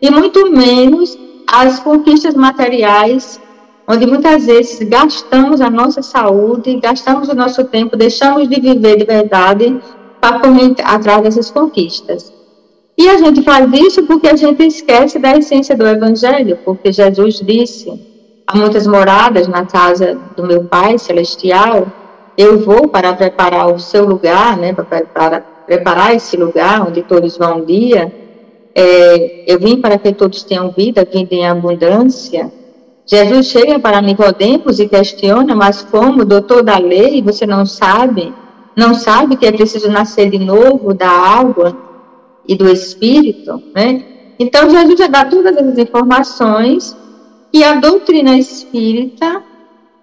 e 0.00 0.10
muito 0.10 0.50
menos 0.50 1.18
as 1.50 1.80
conquistas 1.80 2.34
materiais 2.34 3.40
onde 3.86 4.06
muitas 4.06 4.46
vezes 4.46 4.88
gastamos 4.88 5.60
a 5.60 5.68
nossa 5.68 6.02
saúde, 6.02 6.78
gastamos 6.80 7.28
o 7.28 7.34
nosso 7.34 7.64
tempo, 7.64 7.96
deixamos 7.96 8.48
de 8.48 8.60
viver 8.60 8.96
de 8.96 9.04
verdade 9.04 9.78
para 10.20 10.38
correr 10.38 10.74
atrás 10.84 11.22
dessas 11.22 11.50
conquistas. 11.50 12.32
E 12.96 13.08
a 13.08 13.18
gente 13.18 13.42
faz 13.42 13.70
isso 13.72 14.04
porque 14.04 14.28
a 14.28 14.36
gente 14.36 14.64
esquece 14.64 15.18
da 15.18 15.36
essência 15.36 15.76
do 15.76 15.86
Evangelho, 15.86 16.58
porque 16.64 16.92
Jesus 16.92 17.40
disse: 17.40 17.92
há 18.46 18.56
muitas 18.56 18.86
moradas 18.86 19.48
na 19.48 19.66
casa 19.66 20.18
do 20.36 20.46
meu 20.46 20.64
Pai 20.64 20.96
Celestial, 20.96 21.86
eu 22.36 22.58
vou 22.58 22.88
para 22.88 23.12
preparar 23.14 23.72
o 23.72 23.78
seu 23.78 24.04
lugar, 24.04 24.56
né, 24.56 24.72
para 24.72 25.40
preparar, 25.66 26.14
esse 26.14 26.36
lugar 26.36 26.86
onde 26.86 27.02
todos 27.02 27.36
vão 27.36 27.58
um 27.58 27.64
dia. 27.64 28.12
É, 28.74 29.44
eu 29.46 29.58
vim 29.58 29.80
para 29.80 29.98
que 29.98 30.12
todos 30.12 30.42
tenham 30.42 30.70
vida, 30.70 31.04
vida 31.04 31.34
em 31.34 31.46
abundância. 31.46 32.52
Jesus 33.06 33.46
chega 33.46 33.78
para 33.78 34.00
Nicodemos 34.00 34.80
e 34.80 34.88
questiona, 34.88 35.54
mas 35.54 35.82
como, 35.82 36.24
doutor 36.24 36.62
da 36.62 36.78
lei, 36.78 37.22
você 37.22 37.46
não 37.46 37.64
sabe? 37.64 38.32
Não 38.76 38.94
sabe 38.94 39.36
que 39.36 39.46
é 39.46 39.52
preciso 39.52 39.90
nascer 39.90 40.30
de 40.30 40.38
novo 40.38 40.92
da 40.92 41.08
água 41.08 41.76
e 42.46 42.56
do 42.56 42.68
Espírito, 42.68 43.62
né? 43.74 44.04
Então, 44.38 44.68
Jesus 44.68 44.98
já 44.98 45.06
dá 45.06 45.24
todas 45.24 45.56
as 45.56 45.78
informações 45.78 46.96
e 47.52 47.62
a 47.62 47.76
doutrina 47.76 48.36
espírita 48.36 49.42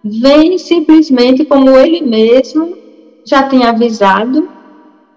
vem 0.03 0.57
simplesmente 0.57 1.45
como 1.45 1.69
ele 1.71 2.01
mesmo 2.01 2.77
já 3.25 3.47
tinha 3.47 3.69
avisado, 3.69 4.49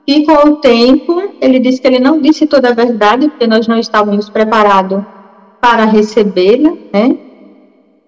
e 0.06 0.26
com 0.26 0.50
o 0.50 0.56
tempo, 0.56 1.32
ele 1.40 1.58
disse 1.58 1.80
que 1.80 1.86
ele 1.86 1.98
não 1.98 2.20
disse 2.20 2.46
toda 2.46 2.68
a 2.68 2.74
verdade, 2.74 3.28
porque 3.28 3.46
nós 3.46 3.66
não 3.66 3.78
estávamos 3.78 4.28
preparados 4.28 5.02
para 5.60 5.86
recebê-la, 5.86 6.72
né? 6.92 7.16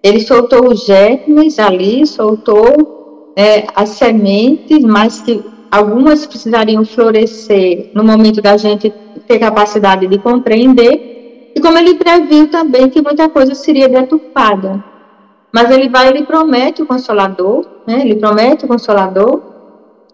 Ele 0.03 0.19
soltou 0.19 0.67
os 0.67 0.85
germes 0.85 1.57
ali, 1.57 2.05
soltou 2.05 3.33
é, 3.35 3.65
as 3.75 3.89
sementes, 3.89 4.83
mas 4.83 5.21
que 5.21 5.43
algumas 5.71 6.27
precisariam 6.27 6.85
florescer 6.85 7.89
no 7.95 8.03
momento 8.03 8.41
da 8.43 8.57
gente 8.57 8.93
ter 9.27 9.39
capacidade 9.39 10.05
de 10.05 10.19
compreender, 10.19 11.51
e 11.55 11.59
como 11.59 11.79
ele 11.79 11.95
previu 11.95 12.47
também 12.47 12.89
que 12.89 13.01
muita 13.01 13.27
coisa 13.27 13.55
seria 13.55 13.89
deturpada. 13.89 14.83
Mas 15.51 15.71
ele 15.71 15.89
vai, 15.89 16.09
ele 16.09 16.23
promete 16.23 16.81
o 16.81 16.85
Consolador, 16.85 17.65
né? 17.85 18.01
ele 18.01 18.15
promete 18.15 18.65
o 18.65 18.67
Consolador, 18.67 19.41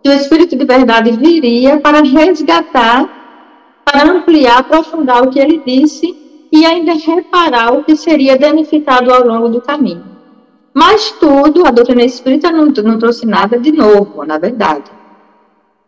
que 0.01 0.09
o 0.09 0.13
Espírito 0.13 0.55
de 0.55 0.65
verdade 0.65 1.11
viria 1.11 1.79
para 1.79 2.01
resgatar, 2.01 3.81
para 3.85 4.09
ampliar, 4.09 4.59
aprofundar 4.59 5.23
o 5.23 5.29
que 5.29 5.39
ele 5.39 5.61
disse 5.65 6.15
e 6.51 6.65
ainda 6.65 6.93
reparar 6.93 7.73
o 7.73 7.83
que 7.83 7.95
seria 7.95 8.37
danificado 8.37 9.11
ao 9.11 9.25
longo 9.25 9.49
do 9.49 9.59
caminho. 9.59 10.13
Mas 10.73 11.11
tudo, 11.11 11.65
a 11.65 11.71
doutrina 11.71 12.03
espírita 12.03 12.51
não, 12.51 12.65
não 12.65 12.97
trouxe 12.97 13.25
nada 13.25 13.59
de 13.59 13.71
novo, 13.71 14.25
na 14.25 14.37
verdade. 14.37 14.91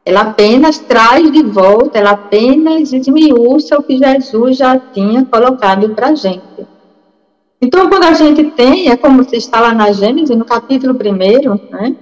Ela 0.06 0.22
apenas 0.22 0.78
traz 0.78 1.32
de 1.32 1.42
volta, 1.42 1.98
ela 1.98 2.12
apenas 2.12 2.94
esmiuça 2.94 3.78
o 3.78 3.84
que 3.84 3.98
Jesus 3.98 4.58
já 4.58 4.78
tinha 4.78 5.26
colocado 5.26 5.90
para 5.90 6.10
a 6.10 6.16
gente. 6.16 6.68
Então, 7.66 7.90
quando 7.90 8.04
a 8.04 8.14
gente 8.14 8.44
tem, 8.52 8.92
é 8.92 8.96
como 8.96 9.26
está 9.34 9.60
lá 9.60 9.74
na 9.74 9.92
Gênesis, 9.92 10.38
no 10.38 10.46
capítulo 10.46 10.94
1, 10.94 11.72
né? 11.72 11.96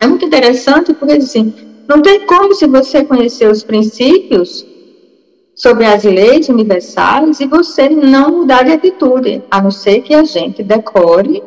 É 0.00 0.06
muito 0.06 0.24
interessante 0.24 0.94
porque, 0.94 1.12
assim, 1.12 1.52
não 1.86 2.00
tem 2.00 2.24
como 2.26 2.54
se 2.54 2.66
você 2.66 3.04
conhecer 3.04 3.50
os 3.50 3.62
princípios 3.62 4.64
sobre 5.54 5.84
as 5.84 6.04
leis 6.04 6.48
universais 6.48 7.38
e 7.38 7.46
você 7.46 7.90
não 7.90 8.38
mudar 8.38 8.62
de 8.62 8.72
atitude, 8.72 9.42
a 9.50 9.60
não 9.60 9.70
ser 9.70 10.00
que 10.00 10.14
a 10.14 10.24
gente 10.24 10.62
decore, 10.62 11.42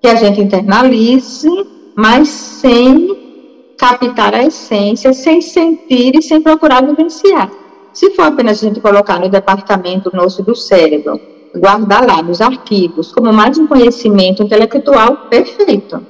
que 0.00 0.06
a 0.06 0.14
gente 0.14 0.40
internalize, 0.40 1.48
mas 1.96 2.28
sem 2.28 3.74
captar 3.76 4.36
a 4.36 4.44
essência 4.44 5.12
sem 5.12 5.40
sentir 5.40 6.16
e 6.16 6.22
sem 6.22 6.40
procurar 6.40 6.86
vivenciar. 6.86 7.50
Se 7.92 8.10
for 8.10 8.26
apenas 8.26 8.62
a 8.62 8.68
gente 8.68 8.80
colocar 8.80 9.18
no 9.18 9.28
departamento 9.28 10.14
nosso 10.14 10.44
do 10.44 10.54
cérebro, 10.54 11.31
guardar 11.54 12.06
lá 12.06 12.22
nos 12.22 12.40
arquivos, 12.40 13.12
como 13.12 13.32
mais 13.32 13.58
um 13.58 13.66
conhecimento 13.66 14.42
intelectual, 14.42 15.28
perfeito. 15.28 16.04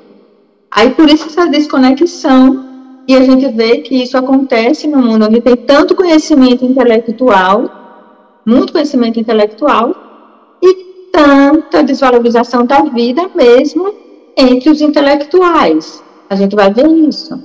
Aí 0.71 0.91
por 0.91 1.09
isso 1.09 1.27
essa 1.27 1.47
desconexão, 1.47 2.65
e 3.07 3.17
a 3.17 3.23
gente 3.23 3.49
vê 3.49 3.79
que 3.79 4.03
isso 4.03 4.17
acontece 4.17 4.87
no 4.87 4.99
mundo 4.99 5.27
onde 5.27 5.41
tem 5.41 5.57
tanto 5.57 5.95
conhecimento 5.95 6.65
intelectual, 6.65 8.41
muito 8.47 8.73
conhecimento 8.73 9.19
intelectual, 9.19 9.95
e 10.63 10.75
tanta 11.13 11.83
desvalorização 11.83 12.65
da 12.65 12.83
vida 12.83 13.29
mesmo 13.35 13.93
entre 14.37 14.71
os 14.71 14.81
intelectuais. 14.81 16.03
A 16.31 16.37
gente 16.37 16.55
vai 16.55 16.73
ver 16.73 16.87
isso. 16.87 17.39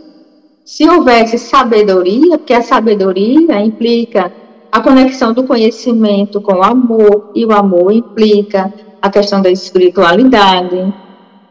Se 0.63 0.87
houvesse 0.87 1.37
sabedoria, 1.37 2.37
porque 2.37 2.53
a 2.53 2.61
sabedoria 2.61 3.59
implica 3.61 4.31
a 4.71 4.81
conexão 4.81 5.33
do 5.33 5.43
conhecimento 5.43 6.41
com 6.41 6.53
o 6.53 6.63
amor, 6.63 7.31
e 7.33 7.45
o 7.45 7.51
amor 7.51 7.91
implica 7.91 8.73
a 9.01 9.09
questão 9.09 9.41
da 9.41 9.49
espiritualidade. 9.49 10.93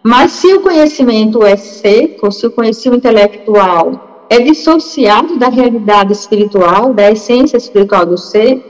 Mas 0.02 0.32
se 0.32 0.52
o 0.54 0.60
conhecimento 0.60 1.44
é 1.44 1.56
seco, 1.56 2.30
se 2.30 2.46
o 2.46 2.50
conhecimento 2.50 3.00
intelectual 3.00 4.26
é 4.28 4.40
dissociado 4.40 5.38
da 5.38 5.48
realidade 5.48 6.12
espiritual, 6.12 6.92
da 6.92 7.10
essência 7.10 7.56
espiritual 7.56 8.06
do 8.06 8.18
ser, 8.18 8.64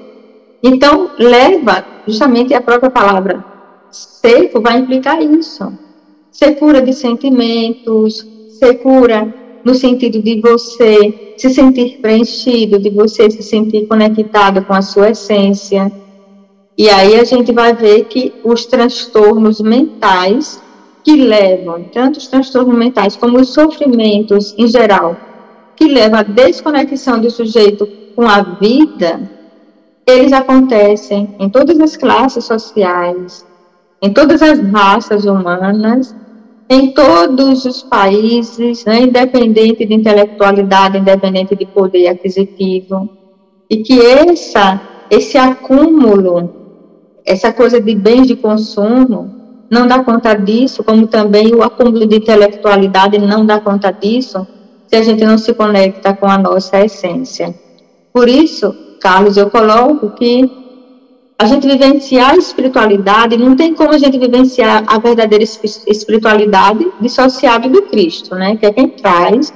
então 0.62 1.10
leva 1.18 1.84
justamente 2.06 2.54
a 2.54 2.60
própria 2.60 2.90
palavra 2.90 3.56
seco 4.26 4.60
vai 4.60 4.78
implicar 4.78 5.22
isso. 5.22 5.72
Secura 6.30 6.82
de 6.82 6.92
sentimentos, 6.92 8.26
secura 8.58 9.32
no 9.66 9.74
sentido 9.74 10.22
de 10.22 10.40
você 10.40 11.34
se 11.36 11.50
sentir 11.50 11.98
preenchido, 12.00 12.78
de 12.78 12.88
você 12.88 13.28
se 13.28 13.42
sentir 13.42 13.88
conectado 13.88 14.64
com 14.64 14.72
a 14.72 14.80
sua 14.80 15.10
essência. 15.10 15.90
E 16.78 16.88
aí 16.88 17.18
a 17.18 17.24
gente 17.24 17.52
vai 17.52 17.74
ver 17.74 18.04
que 18.04 18.32
os 18.44 18.64
transtornos 18.64 19.60
mentais 19.60 20.62
que 21.02 21.16
levam, 21.16 21.82
tanto 21.92 22.18
os 22.18 22.28
transtornos 22.28 22.78
mentais 22.78 23.16
como 23.16 23.40
os 23.40 23.52
sofrimentos 23.52 24.54
em 24.56 24.68
geral, 24.68 25.16
que 25.74 25.88
levam 25.88 26.20
à 26.20 26.22
desconexão 26.22 27.18
do 27.18 27.28
sujeito 27.28 27.88
com 28.14 28.28
a 28.28 28.42
vida, 28.42 29.28
eles 30.06 30.32
acontecem 30.32 31.34
em 31.40 31.48
todas 31.48 31.80
as 31.80 31.96
classes 31.96 32.44
sociais, 32.44 33.44
em 34.00 34.12
todas 34.12 34.40
as 34.42 34.60
raças 34.70 35.24
humanas 35.24 36.14
em 36.68 36.90
todos 36.92 37.64
os 37.64 37.82
países, 37.82 38.84
né, 38.84 39.02
independente 39.02 39.86
de 39.86 39.94
intelectualidade, 39.94 40.98
independente 40.98 41.54
de 41.54 41.64
poder 41.66 42.08
aquisitivo, 42.08 43.08
e 43.70 43.78
que 43.78 44.00
essa, 44.00 44.80
esse 45.10 45.38
acúmulo, 45.38 46.50
essa 47.24 47.52
coisa 47.52 47.80
de 47.80 47.94
bens 47.94 48.26
de 48.26 48.36
consumo, 48.36 49.34
não 49.70 49.86
dá 49.86 50.02
conta 50.02 50.34
disso, 50.34 50.82
como 50.84 51.06
também 51.06 51.54
o 51.54 51.62
acúmulo 51.62 52.06
de 52.06 52.16
intelectualidade 52.16 53.18
não 53.18 53.44
dá 53.44 53.60
conta 53.60 53.90
disso, 53.90 54.46
se 54.86 54.96
a 54.96 55.02
gente 55.02 55.24
não 55.24 55.38
se 55.38 55.52
conecta 55.54 56.14
com 56.14 56.26
a 56.26 56.38
nossa 56.38 56.80
essência. 56.84 57.54
Por 58.12 58.28
isso, 58.28 58.74
Carlos, 59.00 59.36
eu 59.36 59.50
coloco 59.50 60.10
que 60.10 60.65
a 61.38 61.44
gente 61.44 61.66
vivenciar 61.66 62.30
a 62.30 62.36
espiritualidade, 62.36 63.36
não 63.36 63.54
tem 63.54 63.74
como 63.74 63.90
a 63.90 63.98
gente 63.98 64.18
vivenciar 64.18 64.84
a 64.86 64.98
verdadeira 64.98 65.44
espiritualidade 65.44 66.86
dissociado 67.00 67.68
do 67.68 67.82
Cristo, 67.82 68.34
né? 68.34 68.56
Que 68.56 68.66
é 68.66 68.72
quem 68.72 68.88
traz 68.88 69.52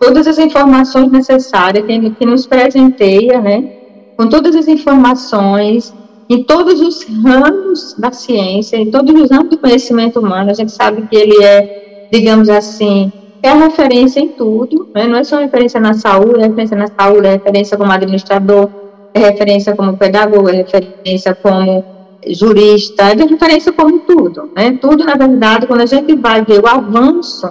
todas 0.00 0.28
as 0.28 0.38
informações 0.38 1.10
necessárias, 1.10 1.84
que, 1.84 2.10
que 2.10 2.26
nos 2.26 2.46
presenteia, 2.46 3.40
né? 3.40 3.68
Com 4.16 4.28
todas 4.28 4.54
as 4.54 4.68
informações, 4.68 5.92
em 6.28 6.44
todos 6.44 6.80
os 6.80 7.04
ramos 7.24 7.94
da 7.98 8.12
ciência, 8.12 8.76
em 8.76 8.90
todos 8.90 9.20
os 9.20 9.28
ramos 9.28 9.50
do 9.50 9.58
conhecimento 9.58 10.20
humano, 10.20 10.50
a 10.50 10.54
gente 10.54 10.70
sabe 10.70 11.02
que 11.08 11.16
ele 11.16 11.42
é, 11.42 12.08
digamos 12.12 12.48
assim, 12.48 13.12
é 13.42 13.52
referência 13.52 14.20
em 14.20 14.28
tudo, 14.28 14.88
né? 14.94 15.06
não 15.06 15.18
é 15.18 15.24
só 15.24 15.38
referência 15.38 15.80
na 15.80 15.94
saúde, 15.94 16.40
é 16.40 16.46
referência 16.46 16.76
na 16.76 16.86
saúde, 16.86 17.26
é 17.26 17.32
referência 17.32 17.76
como 17.76 17.92
administrador, 17.92 18.70
referência 19.20 19.76
como 19.76 19.96
pedagogo, 19.96 20.48
é 20.48 20.52
referência 20.52 21.34
como 21.34 21.84
jurista, 22.26 23.04
é 23.04 23.14
referência 23.14 23.72
como 23.72 24.00
tudo. 24.00 24.50
Né? 24.56 24.78
Tudo, 24.80 25.04
na 25.04 25.14
verdade, 25.14 25.66
quando 25.66 25.82
a 25.82 25.86
gente 25.86 26.14
vai 26.16 26.44
ver 26.44 26.62
o 26.62 26.66
avanço 26.66 27.48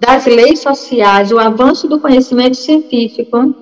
das 0.00 0.26
leis 0.26 0.60
sociais, 0.60 1.32
o 1.32 1.38
avanço 1.38 1.88
do 1.88 1.98
conhecimento 1.98 2.56
científico, 2.56 3.54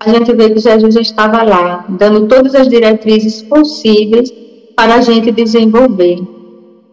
a 0.00 0.08
gente 0.10 0.32
vê 0.32 0.50
que 0.50 0.60
Jesus 0.60 0.96
estava 0.96 1.42
lá, 1.42 1.84
dando 1.88 2.26
todas 2.26 2.54
as 2.54 2.68
diretrizes 2.68 3.42
possíveis 3.42 4.32
para 4.76 4.94
a 4.94 5.00
gente 5.00 5.32
desenvolver. 5.32 6.18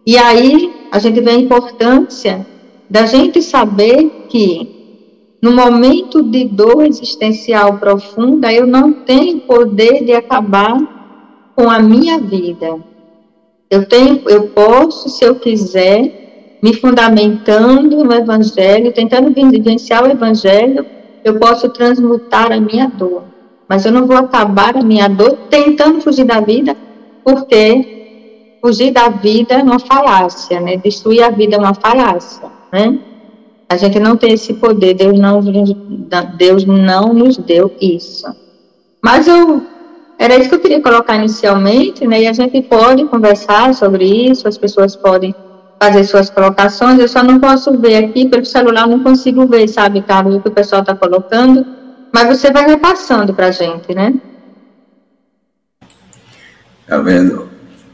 E 0.04 0.18
aí 0.18 0.72
a 0.90 0.98
gente 0.98 1.20
vê 1.20 1.30
a 1.30 1.34
importância 1.34 2.46
da 2.90 3.06
gente 3.06 3.40
saber 3.40 4.26
que 4.28 4.75
no 5.46 5.52
momento 5.52 6.24
de 6.24 6.44
dor 6.44 6.84
existencial 6.84 7.78
profunda, 7.78 8.52
eu 8.52 8.66
não 8.66 8.92
tenho 8.92 9.42
poder 9.42 10.04
de 10.04 10.12
acabar 10.12 11.52
com 11.54 11.70
a 11.70 11.78
minha 11.78 12.18
vida. 12.18 12.76
Eu 13.70 13.86
tenho, 13.86 14.28
eu 14.28 14.48
posso, 14.48 15.08
se 15.08 15.24
eu 15.24 15.36
quiser, 15.36 16.58
me 16.60 16.74
fundamentando 16.74 18.02
no 18.02 18.12
Evangelho, 18.12 18.92
tentando 18.92 19.32
vivenciar 19.32 20.02
o 20.02 20.10
Evangelho, 20.10 20.84
eu 21.24 21.38
posso 21.38 21.68
transmutar 21.68 22.50
a 22.50 22.58
minha 22.58 22.88
dor. 22.88 23.22
Mas 23.68 23.86
eu 23.86 23.92
não 23.92 24.04
vou 24.04 24.16
acabar 24.16 24.76
a 24.76 24.82
minha 24.82 25.08
dor 25.08 25.38
tentando 25.48 26.00
fugir 26.00 26.24
da 26.24 26.40
vida, 26.40 26.76
porque 27.22 28.58
fugir 28.60 28.90
da 28.90 29.08
vida 29.10 29.54
é 29.54 29.62
uma 29.62 29.78
falácia, 29.78 30.60
né? 30.60 30.76
Destruir 30.76 31.22
a 31.22 31.30
vida 31.30 31.54
é 31.54 31.58
uma 31.58 31.74
falácia, 31.74 32.50
né? 32.72 32.98
A 33.68 33.76
gente 33.76 33.98
não 33.98 34.16
tem 34.16 34.32
esse 34.32 34.54
poder, 34.54 34.94
Deus 34.94 35.18
não, 35.18 35.40
Deus 36.36 36.64
não 36.64 37.12
nos 37.12 37.36
deu 37.36 37.72
isso. 37.80 38.26
Mas 39.02 39.26
eu, 39.26 39.62
era 40.18 40.36
isso 40.36 40.48
que 40.48 40.54
eu 40.54 40.60
queria 40.60 40.80
colocar 40.80 41.16
inicialmente, 41.16 42.06
né? 42.06 42.22
E 42.22 42.26
a 42.28 42.32
gente 42.32 42.62
pode 42.62 43.04
conversar 43.06 43.74
sobre 43.74 44.04
isso, 44.04 44.46
as 44.46 44.56
pessoas 44.56 44.94
podem 44.94 45.34
fazer 45.80 46.04
suas 46.04 46.30
colocações, 46.30 46.98
eu 46.98 47.08
só 47.08 47.22
não 47.22 47.38
posso 47.38 47.76
ver 47.78 47.96
aqui 47.96 48.26
pelo 48.28 48.46
celular, 48.46 48.86
não 48.86 49.02
consigo 49.02 49.46
ver, 49.46 49.68
sabe, 49.68 50.00
Carlos, 50.00 50.36
o 50.36 50.40
que 50.40 50.48
o 50.48 50.52
pessoal 50.52 50.80
está 50.80 50.94
colocando, 50.94 51.66
mas 52.12 52.28
você 52.28 52.50
vai 52.50 52.66
repassando 52.66 53.34
para 53.34 53.48
a 53.48 53.50
gente, 53.50 53.94
né? 53.94 54.14
Tá 56.86 56.98
vendo? 56.98 57.48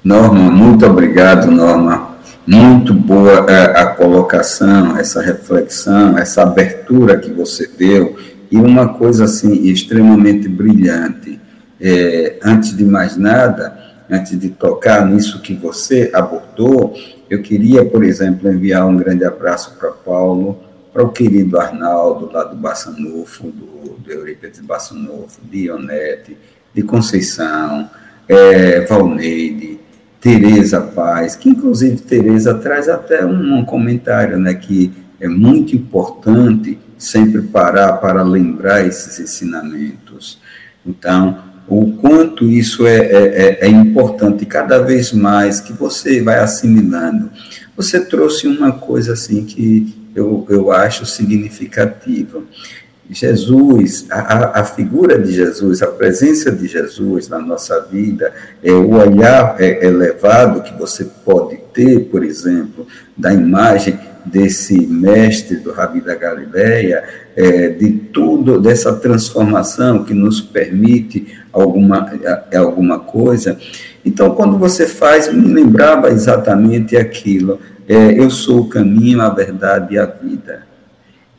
Norma, 0.04 0.50
muito 0.50 0.84
obrigado, 0.86 1.50
Norma. 1.50 2.11
Muito 2.44 2.92
boa 2.92 3.46
é, 3.48 3.78
a 3.78 3.86
colocação, 3.86 4.96
essa 4.96 5.22
reflexão, 5.22 6.18
essa 6.18 6.42
abertura 6.42 7.16
que 7.16 7.30
você 7.30 7.68
deu. 7.68 8.18
E 8.50 8.56
uma 8.56 8.94
coisa 8.94 9.24
assim 9.24 9.68
extremamente 9.68 10.48
brilhante. 10.48 11.40
É, 11.80 12.38
antes 12.42 12.76
de 12.76 12.84
mais 12.84 13.16
nada, 13.16 13.76
antes 14.10 14.38
de 14.38 14.50
tocar 14.50 15.06
nisso 15.06 15.40
que 15.40 15.54
você 15.54 16.10
abordou, 16.12 16.94
eu 17.30 17.40
queria, 17.42 17.84
por 17.84 18.04
exemplo, 18.04 18.52
enviar 18.52 18.86
um 18.86 18.96
grande 18.96 19.24
abraço 19.24 19.76
para 19.78 19.90
Paulo, 19.90 20.58
para 20.92 21.02
o 21.04 21.10
querido 21.10 21.58
Arnaldo, 21.58 22.30
lá 22.32 22.44
do 22.44 22.56
Bassanufo, 22.56 23.44
do, 23.44 23.96
do 23.98 24.10
Eurípides 24.10 24.60
Bassanufo, 24.60 25.40
de 25.50 25.66
Ionete, 25.66 26.36
de 26.74 26.82
Conceição, 26.82 27.88
é, 28.28 28.80
Valneide, 28.80 29.80
Tereza 30.22 30.80
Paz, 30.80 31.34
que 31.34 31.48
inclusive 31.48 32.00
Tereza 32.00 32.54
traz 32.54 32.88
até 32.88 33.26
um, 33.26 33.64
comentário, 33.64 34.38
né, 34.38 34.54
que 34.54 34.92
é 35.20 35.26
muito 35.26 35.74
importante 35.74 36.78
sempre 36.96 37.42
parar 37.42 37.94
para 37.94 38.22
lembrar 38.22 38.86
esses 38.86 39.18
ensinamentos. 39.18 40.38
Então, 40.86 41.42
o 41.66 41.94
quanto 41.94 42.48
isso 42.48 42.86
é, 42.86 42.98
é, 42.98 43.26
é, 43.26 43.66
é 43.66 43.68
importante 43.68 44.46
cada 44.46 44.78
vez 44.78 45.12
mais 45.12 45.60
que 45.60 45.72
você 45.72 46.22
vai 46.22 46.38
assimilando. 46.38 47.28
Você 47.76 47.98
trouxe 47.98 48.46
uma 48.46 48.70
coisa 48.70 49.14
assim 49.14 49.44
que 49.44 49.92
eu, 50.14 50.46
eu 50.48 50.70
acho 50.70 51.04
significativa. 51.04 52.42
Jesus, 53.12 54.06
a, 54.10 54.60
a, 54.60 54.64
figura 54.64 55.18
de 55.18 55.32
Jesus, 55.32 55.82
a 55.82 55.86
presença 55.86 56.50
de 56.50 56.66
Jesus 56.66 57.28
na 57.28 57.38
nossa 57.38 57.80
vida, 57.80 58.32
é 58.62 58.72
o 58.72 58.94
olhar 58.94 59.56
é, 59.60 59.86
elevado 59.86 60.62
que 60.62 60.72
você 60.78 61.04
pode 61.24 61.56
ter, 61.74 62.06
por 62.06 62.24
exemplo, 62.24 62.86
da 63.16 63.32
imagem 63.32 63.98
desse 64.24 64.86
mestre 64.86 65.56
do 65.56 65.72
Rabi 65.72 66.00
da 66.00 66.14
Galileia, 66.14 67.04
é, 67.36 67.68
de 67.68 67.90
tudo, 67.90 68.60
dessa 68.60 68.92
transformação 68.94 70.04
que 70.04 70.14
nos 70.14 70.40
permite 70.40 71.26
alguma, 71.52 72.10
é, 72.50 72.56
alguma 72.56 72.98
coisa. 73.00 73.58
Então, 74.04 74.34
quando 74.34 74.58
você 74.58 74.86
faz, 74.86 75.32
me 75.32 75.52
lembrava 75.52 76.10
exatamente 76.10 76.96
aquilo. 76.96 77.58
É, 77.88 78.18
eu 78.18 78.30
sou 78.30 78.60
o 78.60 78.68
caminho, 78.68 79.20
a 79.20 79.28
verdade 79.28 79.94
e 79.94 79.98
a 79.98 80.06
vida. 80.06 80.62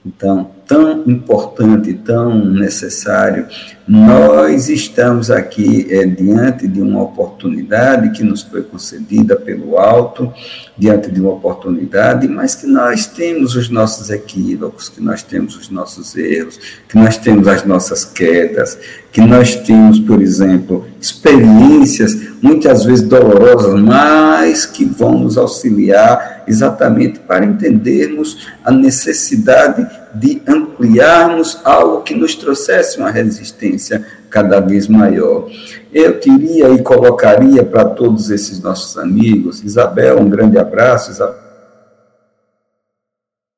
Então, 0.06 0.52
tão 0.66 1.04
importante, 1.08 1.94
tão 1.94 2.46
necessário, 2.46 3.48
nós 3.88 4.70
estamos 4.70 5.30
aqui 5.30 5.88
é, 5.90 6.06
diante 6.06 6.68
de 6.68 6.82
uma 6.82 7.02
oportunidade 7.02 8.12
que 8.12 8.24
nos 8.24 8.42
foi 8.42 8.64
concedida 8.64 9.36
pelo 9.36 9.78
alto, 9.78 10.32
diante 10.78 11.12
de 11.12 11.20
uma 11.20 11.32
oportunidade, 11.32 12.28
mas 12.28 12.56
que 12.56 12.66
nós 12.66 13.06
temos 13.06 13.56
os 13.56 13.70
nossos 13.70 14.10
equívocos, 14.10 14.88
que 14.88 15.02
nós 15.02 15.22
temos 15.22 15.58
os 15.58 15.70
nossos 15.70 16.16
erros, 16.16 16.58
que 16.88 16.98
nós 16.98 17.18
temos 17.18 17.48
as 17.48 17.66
nossas 17.66 18.06
quedas, 18.06 18.78
que 19.12 19.20
nós 19.20 19.56
temos, 19.56 20.00
por 20.00 20.22
exemplo, 20.22 20.88
experiências 21.00 22.16
muitas 22.42 22.86
vezes 22.86 23.06
dolorosas, 23.06 23.80
mas 23.82 24.66
que 24.66 24.86
vão 24.86 25.20
nos 25.20 25.38
auxiliar 25.38 26.44
exatamente 26.48 27.20
para 27.20 27.46
entendermos 27.46 28.48
a 28.64 28.72
necessidade 28.72 30.03
de 30.14 30.42
ampliarmos 30.48 31.60
algo 31.64 32.04
que 32.04 32.14
nos 32.14 32.36
trouxesse 32.36 33.00
uma 33.00 33.10
resistência 33.10 34.06
cada 34.30 34.60
vez 34.60 34.88
maior. 34.88 35.50
Eu 35.94 36.20
teria 36.20 36.70
e 36.70 36.82
colocaria 36.82 37.64
para 37.64 37.86
todos 37.86 38.30
esses 38.30 38.60
nossos 38.60 38.98
amigos, 38.98 39.64
Isabel, 39.64 40.20
um 40.20 40.30
grande 40.30 40.58
abraço, 40.58 41.12
Isabel. 41.12 41.42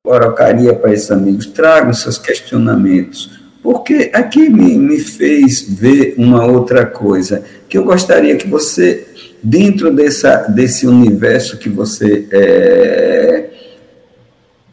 Colocaria 0.05 0.73
para 0.73 0.93
esses 0.93 1.09
amigos, 1.11 1.47
tragam 1.47 1.93
seus 1.93 2.17
questionamentos, 2.17 3.39
porque 3.63 4.11
aqui 4.13 4.49
me, 4.49 4.77
me 4.77 4.99
fez 4.99 5.61
ver 5.61 6.13
uma 6.17 6.45
outra 6.45 6.85
coisa, 6.85 7.43
que 7.67 7.77
eu 7.77 7.83
gostaria 7.83 8.35
que 8.37 8.47
você, 8.47 9.07
dentro 9.41 9.91
dessa, 9.91 10.47
desse 10.47 10.85
universo 10.85 11.57
que 11.57 11.69
você 11.69 12.27
é, 12.31 13.49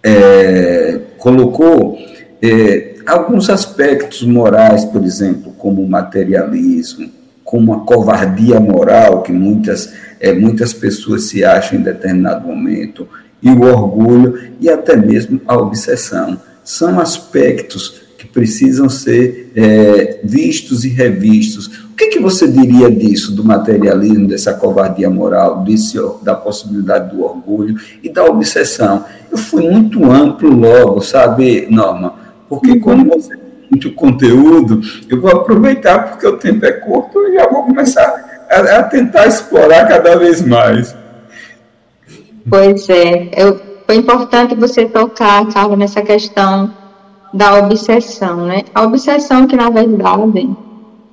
é, 0.03 1.01
colocou, 1.23 1.97
é, 2.43 2.97
alguns 3.07 3.49
aspectos 3.49 4.23
morais, 4.23 4.85
por 4.85 5.05
exemplo, 5.05 5.53
como 5.57 5.81
o 5.81 5.89
materialismo, 5.89 7.09
como 7.45 7.73
a 7.73 7.81
covardia 7.87 8.59
moral, 8.59 9.23
que 9.23 9.31
muitas, 9.33 9.93
é, 10.19 10.33
muitas 10.33 10.73
pessoas 10.73 11.29
se 11.29 11.45
acham 11.45 11.79
em 11.79 11.83
determinado 11.83 12.49
momento, 12.49 13.07
e 13.41 13.51
o 13.51 13.63
orgulho, 13.63 14.51
e 14.61 14.69
até 14.69 14.97
mesmo 14.97 15.41
a 15.47 15.57
obsessão. 15.57 16.41
São 16.65 16.99
aspectos 16.99 18.02
que 18.23 18.29
precisam 18.29 18.89
ser 18.89 19.51
é, 19.57 20.21
vistos 20.23 20.85
e 20.85 20.89
revistos. 20.89 21.67
O 21.91 21.97
que, 21.97 22.07
que 22.07 22.21
você 22.21 22.47
diria 22.47 22.89
disso, 22.89 23.35
do 23.35 23.43
materialismo, 23.43 24.29
dessa 24.29 24.55
covardia 24.55 25.11
moral, 25.11 25.65
desse, 25.65 25.99
da 26.23 26.33
possibilidade 26.33 27.15
do 27.15 27.25
orgulho 27.25 27.75
e 28.01 28.09
da 28.09 28.25
obsessão? 28.25 29.05
Eu 29.29 29.39
fui 29.39 29.69
muito 29.69 30.09
amplo 30.09 30.55
logo, 30.55 31.01
sabe, 31.01 31.67
Norma? 31.69 32.15
Porque 32.49 32.71
uhum. 32.71 32.81
como 32.81 33.05
você 33.07 33.31
tem 33.31 33.45
muito 33.69 33.93
conteúdo, 33.93 34.81
eu 35.11 35.21
vou 35.21 35.33
aproveitar 35.33 36.11
porque 36.11 36.27
o 36.27 36.37
tempo 36.37 36.65
é 36.65 36.71
curto 36.71 37.19
e 37.27 37.35
já 37.35 37.49
vou 37.49 37.65
começar 37.65 38.47
a, 38.49 38.79
a 38.79 38.83
tentar 38.85 39.27
explorar 39.27 39.89
cada 39.89 40.17
vez 40.17 40.41
mais. 40.43 40.95
Pois 42.49 42.89
é, 42.89 43.31
eu, 43.37 43.61
foi 43.85 43.97
importante 43.97 44.55
você 44.55 44.87
tocar, 44.87 45.45
Carlos, 45.49 45.77
nessa 45.77 46.03
questão 46.03 46.82
da 47.33 47.59
obsessão, 47.59 48.47
né? 48.47 48.65
A 48.75 48.83
obsessão 48.83 49.47
que, 49.47 49.57
na 49.57 49.71
verdade, 49.71 50.51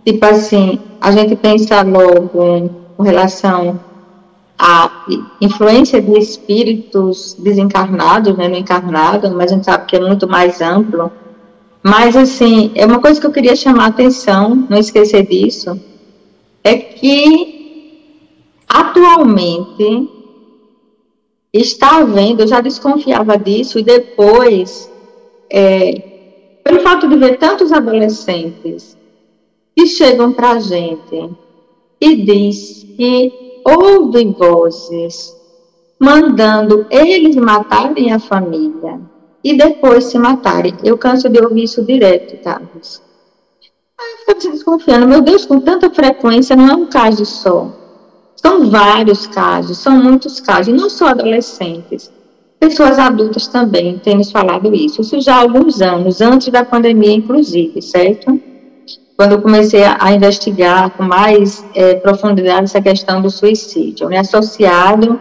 tipo 0.06 0.26
assim, 0.26 0.80
a 1.00 1.12
gente 1.12 1.36
pensa 1.36 1.82
logo 1.82 2.70
com 2.98 3.04
relação 3.04 3.80
à 4.58 4.92
influência 5.40 6.02
de 6.02 6.18
espíritos 6.20 7.36
desencarnados, 7.40 8.36
né, 8.38 8.48
no 8.48 8.58
encarnado, 8.58 9.32
mas 9.34 9.52
a 9.52 9.56
gente 9.56 9.66
sabe 9.66 9.86
que 9.86 9.96
é 9.96 10.00
muito 10.00 10.28
mais 10.28 10.60
amplo. 10.60 11.12
Mas, 11.82 12.16
assim, 12.18 12.72
é 12.76 12.86
uma 12.86 13.00
coisa 13.00 13.22
que 13.22 13.26
eu 13.26 13.32
queria 13.32 13.56
chamar 13.56 13.86
a 13.86 13.88
atenção, 13.88 14.68
não 14.70 14.78
esquecer 14.78 15.26
disso, 15.26 15.80
é 16.62 16.76
que, 16.76 17.96
atualmente, 18.68 20.10
está 21.54 22.00
havendo, 22.00 22.44
eu 22.44 22.48
já 22.48 22.60
desconfiava 22.60 23.38
disso, 23.38 23.80
e 23.80 23.84
depois 23.84 24.92
é, 25.50 26.09
pelo 26.80 26.82
fato 26.82 27.08
de 27.08 27.18
ver 27.18 27.38
tantos 27.38 27.72
adolescentes 27.72 28.98
que 29.76 29.86
chegam 29.86 30.32
para 30.34 30.52
a 30.52 30.60
gente 30.60 31.30
e 32.00 32.16
diz 32.16 32.86
que 32.96 33.62
ouvem 33.66 34.32
vozes 34.32 35.36
mandando 36.00 36.86
eles 36.90 37.36
matarem 37.36 38.14
a 38.14 38.20
família 38.20 39.00
e 39.44 39.58
depois 39.58 40.06
se 40.06 40.18
matarem. 40.18 40.76
Eu 40.84 40.98
canso 40.98 41.30
de 41.30 41.40
ouvir 41.42 41.64
isso 41.64 41.84
direto, 41.84 42.42
Carlos. 42.42 43.02
Aí 44.00 44.12
eu 44.28 44.36
fico 44.36 44.52
desconfiando, 44.52 45.08
meu 45.08 45.22
Deus, 45.22 45.46
com 45.46 45.60
tanta 45.60 45.90
frequência, 45.90 46.56
não 46.56 46.70
é 46.70 46.76
um 46.76 46.86
caso 46.86 47.26
só. 47.26 47.70
São 48.36 48.70
vários 48.70 49.28
casos, 49.28 49.78
são 49.78 50.02
muitos 50.02 50.40
casos, 50.40 50.74
não 50.74 50.90
só 50.90 51.08
adolescentes. 51.08 52.10
Pessoas 52.60 53.00
adultas 53.00 53.48
também 53.48 53.98
têm 54.00 54.18
nos 54.18 54.32
falado 54.32 54.76
isso, 54.76 55.00
isso 55.02 55.22
já 55.22 55.36
há 55.36 55.40
alguns 55.40 55.82
anos, 55.82 56.20
antes 56.20 56.50
da 56.50 56.66
pandemia, 56.66 57.14
inclusive, 57.14 57.82
certo? 57.82 58.40
Quando 59.16 59.34
eu 59.34 59.42
comecei 59.42 59.84
a, 59.84 60.12
investigar 60.12 60.90
com 60.92 61.04
mais 61.04 61.66
é, 61.74 61.96
profundidade 61.96 62.66
essa 62.66 62.82
questão 62.82 63.22
do 63.22 63.30
suicídio, 63.30 64.10
né, 64.10 64.20
associado 64.20 65.20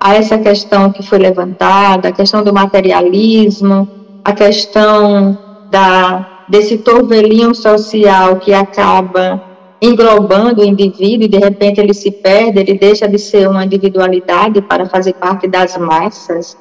a 0.00 0.14
essa 0.14 0.38
questão 0.38 0.90
que 0.90 1.02
foi 1.02 1.18
levantada, 1.18 2.08
a 2.08 2.12
questão 2.12 2.42
do 2.42 2.52
materialismo, 2.52 3.88
a 4.24 4.32
questão 4.32 5.38
da, 5.70 6.44
desse 6.48 6.78
torvelinho 6.78 7.54
social 7.54 8.36
que 8.36 8.52
acaba 8.52 9.42
englobando 9.80 10.62
o 10.62 10.64
indivíduo 10.64 11.24
e 11.24 11.28
de 11.28 11.38
repente 11.38 11.80
ele 11.80 11.94
se 11.94 12.10
perde, 12.10 12.60
ele 12.60 12.74
deixa 12.74 13.08
de 13.08 13.18
ser 13.18 13.48
uma 13.48 13.64
individualidade 13.64 14.60
para 14.60 14.86
fazer 14.86 15.14
parte 15.14 15.48
das 15.48 15.76
massas. 15.76 16.56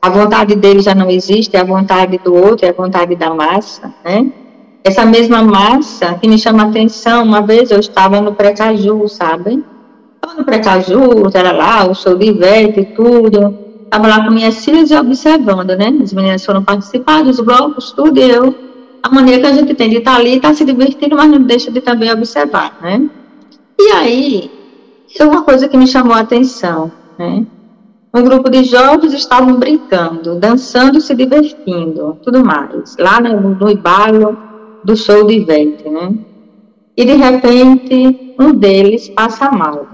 A 0.00 0.10
vontade 0.10 0.54
dele 0.54 0.80
já 0.80 0.94
não 0.94 1.10
existe, 1.10 1.56
é 1.56 1.60
a 1.60 1.64
vontade 1.64 2.18
do 2.18 2.34
outro, 2.34 2.64
é 2.64 2.70
a 2.70 2.72
vontade 2.72 3.16
da 3.16 3.34
massa, 3.34 3.92
né? 4.04 4.30
Essa 4.84 5.04
mesma 5.04 5.42
massa 5.42 6.14
que 6.14 6.28
me 6.28 6.38
chama 6.38 6.62
a 6.62 6.66
atenção, 6.66 7.24
uma 7.24 7.42
vez 7.42 7.70
eu 7.70 7.80
estava 7.80 8.20
no 8.20 8.32
Precaju, 8.32 9.08
sabe? 9.08 9.64
Estava 10.14 10.38
no 10.38 10.44
Precaju, 10.44 11.28
era 11.34 11.52
lá, 11.52 11.90
o 11.90 11.94
show 11.94 12.16
de 12.16 12.26
Ivete 12.26 12.80
e 12.80 12.84
tudo. 12.86 13.54
Estava 13.84 14.06
lá 14.06 14.24
com 14.24 14.30
minhas 14.30 14.64
filhas 14.64 14.90
e 14.90 14.96
observando, 14.96 15.76
né? 15.76 15.92
As 16.02 16.12
meninas 16.12 16.44
foram 16.44 16.62
participar 16.62 17.24
dos 17.24 17.40
blocos, 17.40 17.90
tudo, 17.92 18.18
e 18.18 18.30
eu 18.30 18.54
a 19.02 19.10
maneira 19.10 19.40
que 19.40 19.46
a 19.46 19.52
gente 19.52 19.74
tem 19.74 19.90
de 19.90 19.98
estar 19.98 20.16
ali, 20.16 20.36
estar 20.36 20.54
se 20.54 20.64
divertindo, 20.64 21.16
mas 21.16 21.30
não 21.30 21.40
deixa 21.40 21.70
de 21.70 21.80
também 21.80 22.10
observar, 22.12 22.78
né? 22.80 23.08
E 23.78 23.92
aí, 23.92 24.50
é 25.18 25.24
uma 25.24 25.42
coisa 25.42 25.68
que 25.68 25.76
me 25.76 25.86
chamou 25.86 26.14
a 26.14 26.20
atenção, 26.20 26.90
né? 27.18 27.46
Um 28.14 28.22
grupo 28.22 28.48
de 28.50 28.64
jovens 28.64 29.12
estavam 29.12 29.56
brincando, 29.56 30.36
dançando, 30.36 31.00
se 31.00 31.14
divertindo, 31.14 32.18
tudo 32.22 32.42
mais, 32.44 32.96
lá 32.98 33.20
no, 33.20 33.54
no 33.54 33.76
bairro 33.76 34.36
do 34.82 34.96
show 34.96 35.26
de 35.26 35.34
Ivete, 35.34 35.88
né? 35.90 36.14
E 36.96 37.04
de 37.04 37.12
repente, 37.12 38.34
um 38.40 38.52
deles 38.52 39.08
passa 39.10 39.50
mal. 39.50 39.86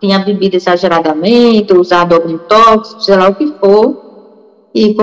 Tinha 0.00 0.18
bebido 0.20 0.56
exageradamente, 0.56 1.74
usado 1.74 2.14
algum 2.14 2.38
tóxico, 2.38 3.02
sei 3.02 3.16
lá 3.16 3.28
o 3.28 3.34
que 3.34 3.52
for, 3.60 4.70
e 4.74 4.96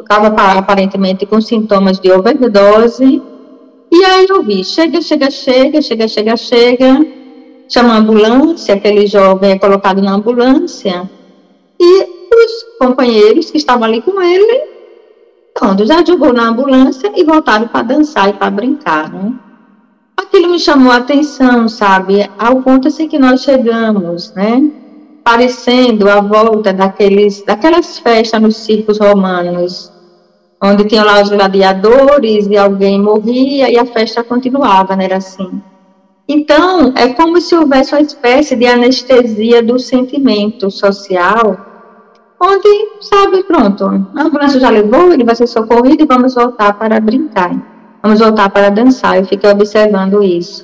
estava 0.00 0.26
aparentemente 0.58 1.24
com 1.26 1.40
sintomas 1.40 2.00
de 2.00 2.10
overdose. 2.10 3.22
E 3.92 4.04
aí 4.04 4.26
eu 4.28 4.42
vi, 4.42 4.64
chega, 4.64 5.00
chega, 5.00 5.30
chega, 5.30 5.80
chega, 5.80 6.08
chega, 6.08 6.36
chega, 6.36 7.06
chama 7.68 7.94
a 7.94 7.98
ambulância, 7.98 8.74
aquele 8.74 9.06
jovem 9.06 9.52
é 9.52 9.58
colocado 9.58 10.02
na 10.02 10.14
ambulância, 10.14 11.08
e 11.80 12.02
os 12.32 12.78
companheiros 12.78 13.50
que 13.50 13.56
estavam 13.56 13.84
ali 13.84 14.02
com 14.02 14.20
ele, 14.20 14.62
pronto, 15.54 15.86
já 15.86 16.04
jogou 16.04 16.32
na 16.32 16.48
ambulância 16.48 17.10
e 17.16 17.24
voltaram 17.24 17.68
para 17.68 17.82
dançar 17.82 18.28
e 18.28 18.34
para 18.34 18.50
brincar, 18.50 19.10
né? 19.10 19.32
Aquilo 20.14 20.50
me 20.50 20.58
chamou 20.58 20.92
a 20.92 20.96
atenção, 20.96 21.68
sabe, 21.68 22.30
ao 22.38 22.62
ponto 22.62 22.88
assim 22.88 23.08
que 23.08 23.18
nós 23.18 23.42
chegamos, 23.42 24.34
né? 24.34 24.70
Parecendo 25.24 26.08
a 26.10 26.20
volta 26.20 26.72
daqueles, 26.72 27.42
daquelas 27.42 27.98
festas 27.98 28.40
nos 28.40 28.56
circos 28.56 28.98
romanos, 28.98 29.90
onde 30.62 30.84
tinham 30.84 31.06
lá 31.06 31.22
os 31.22 31.30
gladiadores 31.30 32.46
e 32.46 32.56
alguém 32.58 33.00
morria 33.00 33.70
e 33.70 33.78
a 33.78 33.86
festa 33.86 34.22
continuava, 34.22 34.94
né? 34.94 35.06
Era 35.06 35.16
assim. 35.16 35.62
Então, 36.28 36.92
é 36.94 37.08
como 37.08 37.40
se 37.40 37.56
houvesse 37.56 37.94
uma 37.94 38.02
espécie 38.02 38.54
de 38.54 38.66
anestesia 38.66 39.62
do 39.62 39.78
sentimento 39.78 40.70
social, 40.70 41.69
onde, 42.40 42.88
sabe, 43.00 43.44
pronto, 43.44 43.84
a 43.84 44.22
ambulância 44.22 44.58
já 44.58 44.70
levou, 44.70 45.12
ele 45.12 45.24
vai 45.24 45.34
ser 45.34 45.46
socorrido 45.46 46.02
e 46.02 46.06
vamos 46.06 46.34
voltar 46.34 46.72
para 46.78 46.98
brincar, 46.98 47.54
vamos 48.02 48.18
voltar 48.18 48.48
para 48.48 48.70
dançar. 48.70 49.18
Eu 49.18 49.26
fiquei 49.26 49.50
observando 49.50 50.22
isso. 50.22 50.62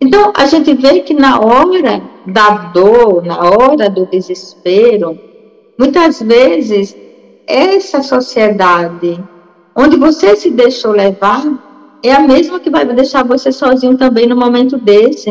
Então, 0.00 0.32
a 0.34 0.46
gente 0.46 0.74
vê 0.74 1.00
que 1.00 1.14
na 1.14 1.38
hora 1.38 2.02
da 2.26 2.70
dor, 2.72 3.24
na 3.24 3.38
hora 3.38 3.88
do 3.90 4.06
desespero, 4.06 5.18
muitas 5.78 6.20
vezes 6.20 6.96
essa 7.46 8.02
sociedade 8.02 9.22
onde 9.76 9.96
você 9.96 10.34
se 10.36 10.50
deixou 10.50 10.92
levar 10.92 11.44
é 12.02 12.12
a 12.12 12.20
mesma 12.20 12.58
que 12.58 12.70
vai 12.70 12.84
deixar 12.84 13.22
você 13.24 13.52
sozinho 13.52 13.96
também 13.96 14.26
no 14.26 14.36
momento 14.36 14.76
desse, 14.76 15.30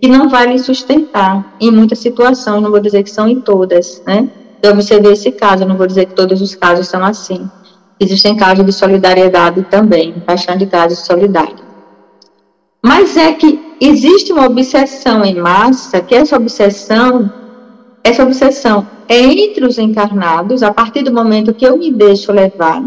que 0.00 0.08
não 0.08 0.28
vai 0.28 0.46
lhe 0.46 0.58
sustentar 0.58 1.56
em 1.60 1.70
muitas 1.72 1.98
situações, 1.98 2.62
não 2.62 2.70
vou 2.70 2.80
dizer 2.80 3.02
que 3.02 3.10
são 3.10 3.26
em 3.26 3.40
todas, 3.40 4.00
né? 4.06 4.28
Eu 4.64 4.72
observei 4.72 5.12
esse 5.12 5.30
caso, 5.30 5.66
não 5.66 5.76
vou 5.76 5.86
dizer 5.86 6.06
que 6.06 6.14
todos 6.14 6.40
os 6.40 6.54
casos 6.54 6.88
são 6.88 7.04
assim. 7.04 7.50
Existem 8.00 8.34
casos 8.34 8.64
de 8.64 8.72
solidariedade 8.72 9.62
também, 9.64 10.14
de 10.58 10.66
casos 10.66 11.00
solidários. 11.00 11.62
Mas 12.82 13.14
é 13.14 13.34
que 13.34 13.76
existe 13.78 14.32
uma 14.32 14.46
obsessão 14.46 15.22
em 15.22 15.34
massa, 15.34 16.00
que 16.00 16.14
essa 16.14 16.36
obsessão, 16.36 17.30
essa 18.02 18.22
obsessão 18.22 18.86
entre 19.06 19.66
os 19.66 19.78
encarnados, 19.78 20.62
a 20.62 20.72
partir 20.72 21.02
do 21.02 21.12
momento 21.12 21.52
que 21.52 21.66
eu 21.66 21.76
me 21.76 21.92
deixo 21.92 22.32
levar, 22.32 22.82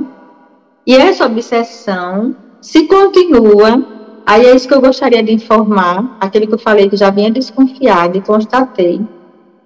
e 0.85 0.95
essa 0.95 1.27
obsessão 1.27 2.35
se 2.59 2.87
continua, 2.87 3.85
aí 4.25 4.47
é 4.47 4.55
isso 4.55 4.67
que 4.67 4.73
eu 4.73 4.81
gostaria 4.81 5.21
de 5.21 5.31
informar, 5.31 6.17
aquele 6.19 6.47
que 6.47 6.55
eu 6.55 6.59
falei 6.59 6.89
que 6.89 6.97
já 6.97 7.11
vinha 7.11 7.29
desconfiado 7.29 8.17
e 8.17 8.21
constatei. 8.21 8.99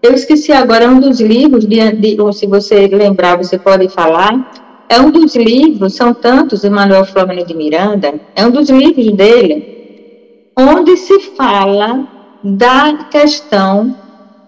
Eu 0.02 0.14
esqueci 0.14 0.52
agora 0.52 0.90
um 0.90 1.00
dos 1.00 1.22
livros, 1.22 1.66
de, 1.66 1.92
de, 1.92 2.18
se 2.34 2.48
você 2.48 2.88
lembrar, 2.88 3.38
você 3.38 3.60
pode 3.60 3.88
falar, 3.90 4.52
é 4.90 5.00
um 5.00 5.12
dos 5.12 5.36
livros, 5.36 5.94
são 5.94 6.14
tantos, 6.14 6.64
Emmanuel 6.64 7.06
Flamengo 7.06 7.46
de 7.46 7.54
Miranda, 7.54 8.20
é 8.36 8.46
um 8.46 8.52
dos 8.52 8.70
livros 8.70 9.12
dele, 9.12 10.52
onde 10.58 10.98
se 10.98 11.20
fala 11.38 12.08
da 12.44 13.06
questão 13.12 13.96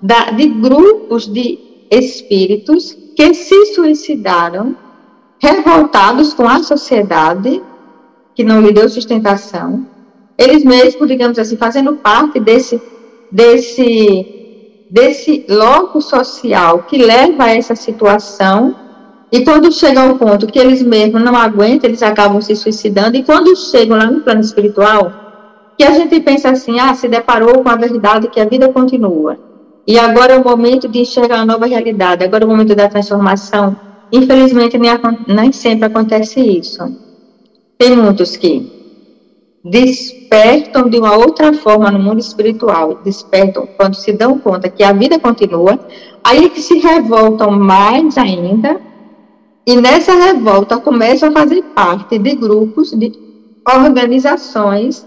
da, 0.02 0.32
de 0.32 0.48
grupos 0.48 1.28
de 1.28 1.60
espíritos 1.90 2.98
que 3.16 3.34
se 3.34 3.76
suicidaram, 3.76 4.76
revoltados 5.40 6.34
com 6.34 6.48
a 6.48 6.64
sociedade, 6.64 7.62
que 8.34 8.44
não 8.44 8.60
lhe 8.60 8.72
deu 8.72 8.90
sustentação, 8.90 9.86
eles 10.38 10.64
mesmos, 10.64 11.08
digamos 11.08 11.38
assim, 11.38 11.56
fazendo 11.56 11.94
parte 11.94 12.40
desse, 12.40 12.82
desse, 13.32 14.43
desse 14.94 15.44
loco 15.50 16.00
social 16.00 16.84
que 16.84 17.00
leva 17.00 17.46
a 17.46 17.56
essa 17.56 17.76
situação, 17.76 18.76
e 19.32 19.44
quando 19.44 19.72
chega 19.72 20.02
ao 20.04 20.20
ponto 20.20 20.46
que 20.46 20.60
eles 20.60 20.84
mesmos 20.84 21.24
não 21.24 21.36
aguentam, 21.36 21.90
eles 21.90 22.04
acabam 22.04 22.40
se 22.40 22.56
suicidando, 22.56 23.18
e 23.18 23.24
quando 23.24 23.56
chegam 23.56 23.98
lá 23.98 24.06
no 24.06 24.22
plano 24.22 24.42
espiritual, 24.42 25.12
que 25.76 25.84
a 25.84 25.94
gente 25.94 26.20
pensa 26.20 26.52
assim, 26.52 26.80
ah, 26.80 26.94
se 26.94 27.08
deparou 27.08 27.64
com 27.64 27.70
a 27.70 27.76
verdade 27.76 28.28
que 28.28 28.40
a 28.40 28.46
vida 28.46 28.70
continua 28.70 29.36
e 29.88 29.98
agora 29.98 30.34
é 30.34 30.38
o 30.38 30.44
momento 30.44 30.88
de 30.88 31.00
enxergar 31.00 31.40
a 31.40 31.46
nova 31.46 31.66
realidade, 31.66 32.24
agora 32.24 32.44
é 32.44 32.48
o 32.48 32.50
momento 32.50 32.76
da 32.76 32.88
transformação. 32.88 33.76
Infelizmente, 34.12 34.78
nem, 34.78 34.92
nem 35.28 35.52
sempre 35.52 35.86
acontece 35.86 36.40
isso. 36.40 36.80
Tem 37.80 37.96
muitos 37.96 38.38
que 38.38 38.83
despertam 39.64 40.90
de 40.90 40.98
uma 40.98 41.16
outra 41.16 41.54
forma 41.54 41.90
no 41.90 42.00
mundo 42.00 42.20
espiritual, 42.20 43.00
despertam 43.04 43.66
quando 43.78 43.96
se 43.96 44.12
dão 44.12 44.38
conta 44.38 44.70
que 44.70 44.84
a 44.84 44.92
vida 44.92 45.18
continua, 45.20 45.80
aí 46.24 46.50
que 46.50 46.62
se 46.62 46.80
revoltam 46.80 47.52
mais 47.52 48.18
ainda, 48.18 48.82
e 49.66 49.78
nessa 49.78 50.14
revolta 50.14 50.78
começam 50.78 51.30
a 51.30 51.32
fazer 51.32 51.62
parte 51.74 52.18
de 52.18 52.36
grupos, 52.36 52.92
de 52.92 53.14
organizações, 53.66 55.06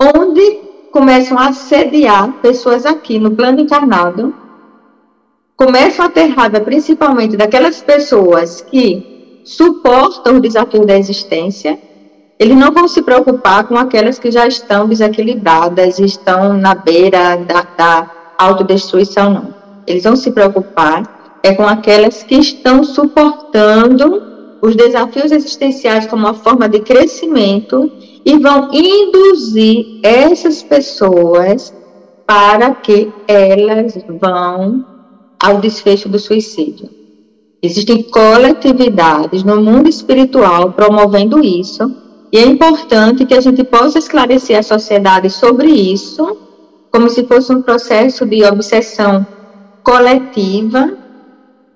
onde 0.00 0.60
começam 0.90 1.38
a 1.38 1.48
assediar 1.48 2.32
pessoas 2.40 2.86
aqui 2.86 3.18
no 3.18 3.32
plano 3.32 3.60
encarnado, 3.60 4.34
começam 5.54 6.06
a 6.06 6.08
ter 6.08 6.28
raiva 6.28 6.60
principalmente 6.60 7.36
daquelas 7.36 7.82
pessoas 7.82 8.62
que 8.62 9.42
suportam 9.44 10.36
o 10.36 10.40
desafio 10.40 10.86
da 10.86 10.96
existência, 10.96 11.78
eles 12.38 12.56
não 12.56 12.72
vão 12.72 12.86
se 12.86 13.02
preocupar 13.02 13.66
com 13.66 13.76
aquelas 13.76 14.18
que 14.18 14.30
já 14.30 14.46
estão 14.46 14.88
desequilibradas, 14.88 15.98
estão 15.98 16.54
na 16.54 16.74
beira 16.74 17.36
da, 17.36 17.66
da 17.76 18.10
autodestruição, 18.38 19.30
não. 19.30 19.54
Eles 19.86 20.04
vão 20.04 20.14
se 20.14 20.30
preocupar 20.30 21.18
é 21.42 21.54
com 21.54 21.66
aquelas 21.66 22.22
que 22.22 22.36
estão 22.36 22.84
suportando 22.84 24.22
os 24.60 24.74
desafios 24.74 25.30
existenciais 25.30 26.06
como 26.06 26.26
uma 26.26 26.34
forma 26.34 26.68
de 26.68 26.80
crescimento 26.80 27.90
e 28.24 28.36
vão 28.38 28.70
induzir 28.72 30.00
essas 30.02 30.62
pessoas 30.62 31.72
para 32.26 32.74
que 32.74 33.10
elas 33.26 33.98
vão 34.20 34.84
ao 35.40 35.58
desfecho 35.60 36.08
do 36.08 36.18
suicídio. 36.18 36.90
Existem 37.62 38.02
coletividades 38.02 39.42
no 39.42 39.60
mundo 39.60 39.88
espiritual 39.88 40.72
promovendo 40.72 41.44
isso, 41.44 41.90
e 42.30 42.38
é 42.38 42.46
importante 42.46 43.24
que 43.24 43.34
a 43.34 43.40
gente 43.40 43.64
possa 43.64 43.98
esclarecer 43.98 44.58
a 44.58 44.62
sociedade 44.62 45.30
sobre 45.30 45.68
isso, 45.68 46.36
como 46.90 47.08
se 47.08 47.24
fosse 47.26 47.52
um 47.52 47.62
processo 47.62 48.26
de 48.26 48.44
obsessão 48.44 49.26
coletiva 49.82 50.96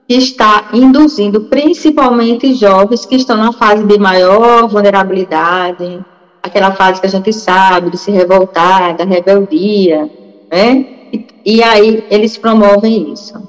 que 0.07 0.15
está 0.15 0.69
induzindo 0.73 1.43
principalmente 1.43 2.53
jovens 2.53 3.07
que 3.07 3.17
estão 3.17 3.37
na 3.37 3.53
fase 3.53 3.85
de 3.85 3.99
maior 3.99 4.69
vulnerabilidade, 4.69 6.05
aquela 6.43 6.73
fase 6.73 7.01
que 7.01 7.07
a 7.07 7.11
gente 7.11 7.33
sabe 7.33 7.91
de 7.91 7.97
se 7.97 8.11
revoltar, 8.11 8.97
da 8.97 9.05
rebeldia, 9.05 10.11
né? 10.51 10.87
E, 11.13 11.27
e 11.47 11.63
aí 11.63 12.05
eles 12.11 12.37
promovem 12.37 13.13
isso. 13.13 13.41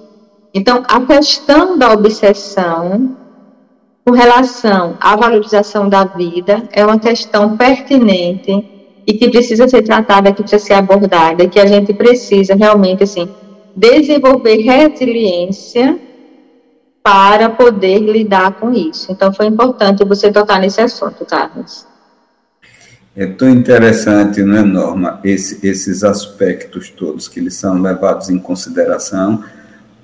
Então, 0.53 0.83
a 0.87 1.01
questão 1.01 1.77
da 1.77 1.91
obsessão 1.91 3.17
com 4.05 4.11
relação 4.11 4.97
à 4.99 5.15
valorização 5.15 5.87
da 5.87 6.03
vida 6.03 6.63
é 6.71 6.85
uma 6.85 6.99
questão 6.99 7.55
pertinente 7.55 8.51
e 9.07 9.13
que 9.13 9.29
precisa 9.29 9.67
ser 9.67 9.81
tratada, 9.81 10.31
que 10.33 10.41
precisa 10.41 10.63
ser 10.63 10.73
abordada, 10.73 11.47
que 11.47 11.59
a 11.59 11.65
gente 11.65 11.93
precisa 11.93 12.55
realmente, 12.55 13.03
assim, 13.03 13.29
desenvolver 13.75 14.57
resiliência 14.57 15.97
para 17.01 17.49
poder 17.49 17.99
lidar 17.99 18.53
com 18.59 18.71
isso. 18.71 19.11
Então, 19.11 19.33
foi 19.33 19.47
importante 19.47 20.05
você 20.05 20.31
tocar 20.31 20.59
nesse 20.59 20.81
assunto, 20.81 21.25
Carlos. 21.25 21.85
É 23.15 23.25
tão 23.27 23.49
interessante, 23.49 24.41
não 24.41 24.57
é, 24.57 24.63
Norma, 24.63 25.19
esse, 25.23 25.65
esses 25.65 26.03
aspectos 26.03 26.89
todos 26.89 27.27
que 27.27 27.39
eles 27.39 27.53
são 27.55 27.79
levados 27.79 28.29
em 28.29 28.39
consideração, 28.39 29.43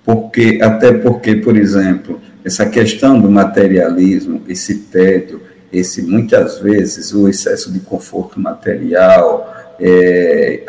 porque 0.05 0.59
até 0.61 0.93
porque, 0.93 1.35
por 1.35 1.57
exemplo, 1.57 2.19
essa 2.49 2.65
questão 2.65 3.21
do 3.21 3.29
materialismo, 3.29 4.41
esse 4.47 4.73
tédio, 4.75 5.39
esse 5.71 6.01
muitas 6.01 6.57
vezes 6.57 7.13
o 7.13 7.29
excesso 7.29 7.71
de 7.71 7.79
conforto 7.79 8.39
material, 8.39 9.53
é, 9.79 10.63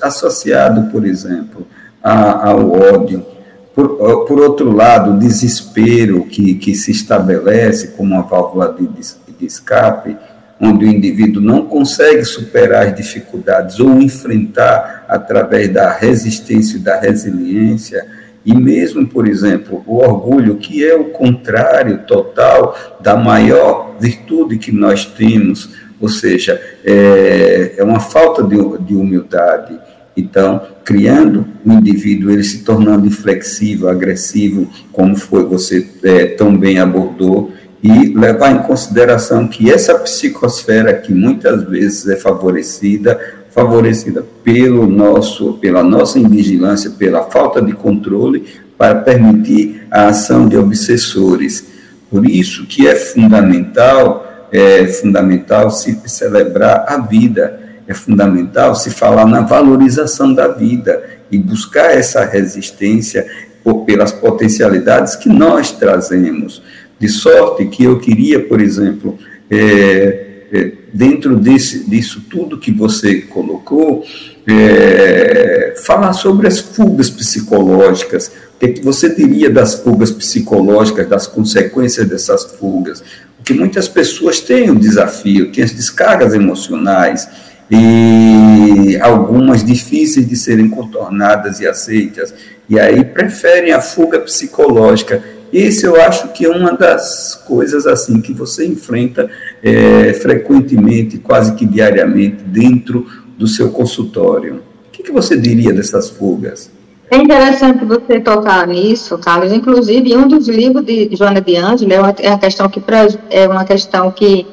associado, 0.00 0.92
por 0.92 1.04
exemplo, 1.04 1.66
a, 2.00 2.50
ao 2.50 2.70
ódio, 2.70 3.26
por, 3.74 4.24
por, 4.26 4.38
outro 4.38 4.70
lado, 4.70 5.10
o 5.10 5.18
desespero 5.18 6.24
que, 6.26 6.54
que 6.54 6.72
se 6.72 6.92
estabelece 6.92 7.88
como 7.88 8.14
uma 8.14 8.22
válvula 8.22 8.72
de, 8.72 8.86
de 8.86 9.44
escape, 9.44 10.16
onde 10.60 10.84
o 10.84 10.88
indivíduo 10.88 11.42
não 11.42 11.66
consegue 11.66 12.24
superar 12.24 12.86
as 12.86 12.94
dificuldades 12.94 13.80
ou 13.80 14.00
enfrentar 14.00 15.04
através 15.08 15.68
da 15.72 15.90
resistência 15.90 16.76
e 16.76 16.80
da 16.80 17.00
resiliência, 17.00 18.06
e 18.44 18.54
mesmo, 18.54 19.06
por 19.06 19.26
exemplo, 19.26 19.82
o 19.86 19.96
orgulho, 19.96 20.56
que 20.56 20.84
é 20.84 20.94
o 20.94 21.06
contrário 21.06 22.02
total 22.06 22.76
da 23.00 23.16
maior 23.16 23.96
virtude 23.98 24.58
que 24.58 24.70
nós 24.70 25.06
temos, 25.06 25.70
ou 26.00 26.08
seja, 26.08 26.60
é, 26.84 27.74
é 27.78 27.84
uma 27.84 28.00
falta 28.00 28.42
de, 28.42 28.56
de 28.80 28.94
humildade. 28.94 29.78
Então, 30.16 30.60
criando 30.84 31.46
o 31.64 31.72
indivíduo, 31.72 32.30
ele 32.30 32.44
se 32.44 32.62
tornando 32.62 33.06
inflexível, 33.06 33.88
agressivo, 33.88 34.70
como 34.92 35.16
foi 35.16 35.44
você 35.44 35.88
é, 36.02 36.26
tão 36.26 36.56
bem 36.56 36.78
abordou, 36.78 37.50
e 37.82 38.14
levar 38.14 38.50
em 38.52 38.62
consideração 38.62 39.46
que 39.46 39.70
essa 39.70 39.94
psicosfera 39.98 40.94
que 40.94 41.12
muitas 41.12 41.64
vezes 41.64 42.08
é 42.08 42.16
favorecida, 42.16 43.18
favorecida 43.54 44.26
pelo 44.42 44.86
nosso, 44.88 45.54
pela 45.54 45.82
nossa 45.82 46.18
invigilância, 46.18 46.90
pela 46.90 47.22
falta 47.30 47.62
de 47.62 47.72
controle, 47.72 48.44
para 48.76 48.96
permitir 48.96 49.86
a 49.90 50.08
ação 50.08 50.48
de 50.48 50.56
obsessores. 50.56 51.64
Por 52.10 52.28
isso 52.28 52.66
que 52.66 52.88
é 52.88 52.96
fundamental, 52.96 54.48
é 54.50 54.86
fundamental 54.88 55.70
se 55.70 55.96
celebrar 56.06 56.84
a 56.88 56.98
vida, 56.98 57.60
é 57.86 57.94
fundamental 57.94 58.74
se 58.74 58.90
falar 58.90 59.26
na 59.26 59.42
valorização 59.42 60.34
da 60.34 60.48
vida 60.48 61.02
e 61.30 61.38
buscar 61.38 61.92
essa 61.92 62.24
resistência 62.24 63.24
por, 63.62 63.84
pelas 63.84 64.10
potencialidades 64.10 65.14
que 65.14 65.28
nós 65.28 65.70
trazemos. 65.70 66.60
De 66.98 67.08
sorte 67.08 67.66
que 67.66 67.84
eu 67.84 68.00
queria, 68.00 68.40
por 68.40 68.60
exemplo, 68.60 69.16
é, 69.48 70.46
é, 70.52 70.72
dentro 70.94 71.34
desse, 71.34 71.90
disso 71.90 72.22
tudo 72.30 72.56
que 72.56 72.70
você 72.70 73.22
colocou, 73.22 74.04
é, 74.46 75.74
falar 75.84 76.12
sobre 76.12 76.46
as 76.46 76.60
fugas 76.60 77.10
psicológicas. 77.10 78.28
O 78.28 78.60
que, 78.60 78.66
é 78.66 78.68
que 78.68 78.84
você 78.84 79.12
diria 79.12 79.50
das 79.50 79.74
fugas 79.74 80.12
psicológicas, 80.12 81.08
das 81.08 81.26
consequências 81.26 82.08
dessas 82.08 82.44
fugas? 82.44 83.02
Porque 83.36 83.52
muitas 83.52 83.88
pessoas 83.88 84.38
têm 84.38 84.70
o 84.70 84.78
desafio, 84.78 85.50
têm 85.50 85.64
as 85.64 85.72
descargas 85.72 86.32
emocionais, 86.32 87.28
e 87.68 88.96
algumas 89.00 89.64
difíceis 89.64 90.28
de 90.28 90.36
serem 90.36 90.68
contornadas 90.68 91.58
e 91.60 91.66
aceitas, 91.66 92.32
e 92.68 92.78
aí 92.78 93.04
preferem 93.04 93.72
a 93.72 93.80
fuga 93.80 94.20
psicológica 94.20 95.22
esse 95.56 95.86
eu 95.86 96.00
acho 96.00 96.28
que 96.28 96.44
é 96.44 96.48
uma 96.48 96.72
das 96.72 97.34
coisas 97.46 97.86
assim 97.86 98.20
que 98.20 98.32
você 98.32 98.66
enfrenta 98.66 99.30
é, 99.62 100.12
frequentemente, 100.14 101.18
quase 101.18 101.54
que 101.54 101.64
diariamente, 101.64 102.42
dentro 102.42 103.06
do 103.38 103.46
seu 103.46 103.70
consultório. 103.70 104.62
O 104.88 104.90
que, 104.90 105.02
que 105.02 105.12
você 105.12 105.36
diria 105.36 105.72
dessas 105.72 106.10
fugas? 106.10 106.70
É 107.10 107.18
interessante 107.18 107.84
você 107.84 108.18
tocar 108.18 108.66
nisso, 108.66 109.16
Carlos. 109.18 109.52
Inclusive, 109.52 110.16
um 110.16 110.26
dos 110.26 110.48
livros 110.48 110.84
de 110.84 111.14
Joana 111.14 111.40
de 111.40 111.56
Ângelo 111.56 111.92
é 111.92 112.00
uma, 112.00 112.38
questão 112.38 112.68
que 112.68 112.82
é 113.30 113.46
uma 113.46 113.64
questão 113.64 114.10
que 114.10 114.46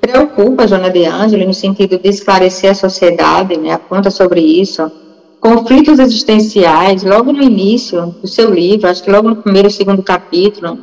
preocupa 0.00 0.66
Joana 0.66 0.88
de 0.90 1.04
Ângelo 1.04 1.44
no 1.46 1.52
sentido 1.54 1.98
de 1.98 2.08
esclarecer 2.08 2.70
a 2.70 2.74
sociedade, 2.74 3.58
né, 3.58 3.72
aponta 3.72 4.10
sobre 4.10 4.40
isso 4.40 4.90
conflitos 5.40 5.98
existenciais, 5.98 7.04
logo 7.04 7.32
no 7.32 7.42
início 7.42 8.14
do 8.20 8.26
seu 8.26 8.52
livro, 8.52 8.88
acho 8.88 9.02
que 9.02 9.10
logo 9.10 9.28
no 9.28 9.36
primeiro 9.36 9.68
e 9.68 9.70
segundo 9.70 10.02
capítulo, 10.02 10.78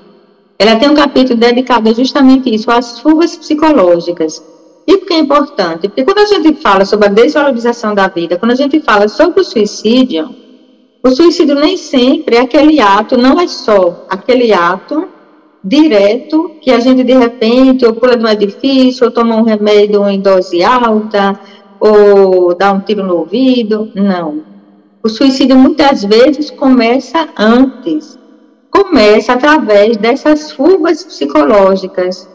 ela 0.58 0.76
tem 0.78 0.90
um 0.90 0.96
capítulo 0.96 1.38
dedicado 1.38 1.94
justamente 1.94 2.54
isso, 2.54 2.72
às 2.72 3.00
fugas 3.00 3.36
psicológicas. 3.36 4.44
E 4.88 4.98
por 4.98 5.08
que 5.08 5.14
é 5.14 5.20
importante? 5.20 5.88
Porque 5.88 6.04
quando 6.04 6.20
a 6.20 6.26
gente 6.26 6.54
fala 6.62 6.86
sobre 6.86 7.08
a 7.08 7.12
desvalorização 7.12 7.96
da 7.96 8.08
vida, 8.08 8.38
quando 8.38 8.52
a 8.52 8.56
gente 8.56 8.80
fala 8.80 9.08
sobre 9.08 9.42
o 9.42 9.44
suicídio, 9.44 10.30
o 11.02 11.10
suicídio 11.10 11.56
nem 11.56 11.76
sempre 11.76 12.38
é 12.38 12.42
aquele 12.42 12.80
ato, 12.80 13.18
não 13.18 13.40
é 13.40 13.48
só 13.48 14.06
aquele 14.10 14.54
ato 14.54 15.08
direto 15.64 16.52
que 16.62 16.72
a 16.72 16.80
gente 16.80 17.04
de 17.04 17.14
repente 17.14 17.86
ou 17.86 17.94
pula 17.94 18.18
de 18.18 18.24
um 18.24 18.28
edifício, 18.28 19.06
ou 19.06 19.12
toma 19.12 19.36
um 19.36 19.44
remédio 19.44 20.08
em 20.08 20.20
dose 20.20 20.64
alta, 20.64 21.40
ou 21.86 22.56
dá 22.56 22.72
um 22.72 22.80
tiro 22.80 23.04
no 23.04 23.18
ouvido. 23.18 23.92
Não. 23.94 24.42
O 25.04 25.10
suicídio 25.10 25.58
muitas 25.58 26.02
vezes 26.06 26.50
começa 26.50 27.28
antes, 27.38 28.18
começa 28.72 29.34
através 29.34 29.98
dessas 29.98 30.54
fugas 30.54 31.04
psicológicas. 31.04 32.30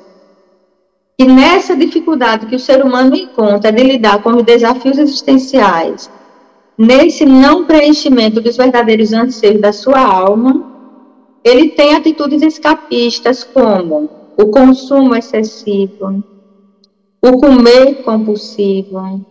E 1.18 1.24
nessa 1.24 1.74
dificuldade 1.74 2.44
que 2.44 2.56
o 2.56 2.60
ser 2.60 2.84
humano 2.84 3.16
encontra 3.16 3.72
de 3.72 3.82
lidar 3.82 4.22
com 4.22 4.36
os 4.36 4.42
desafios 4.42 4.98
existenciais, 4.98 6.10
nesse 6.76 7.24
não 7.24 7.64
preenchimento 7.64 8.42
dos 8.42 8.54
verdadeiros 8.54 9.14
anseios 9.14 9.62
da 9.62 9.72
sua 9.72 9.98
alma, 9.98 10.62
ele 11.42 11.70
tem 11.70 11.94
atitudes 11.94 12.42
escapistas 12.42 13.42
como 13.42 14.10
o 14.36 14.46
consumo 14.48 15.14
excessivo, 15.16 16.22
o 17.22 17.32
comer 17.40 18.02
compulsivo, 18.04 19.24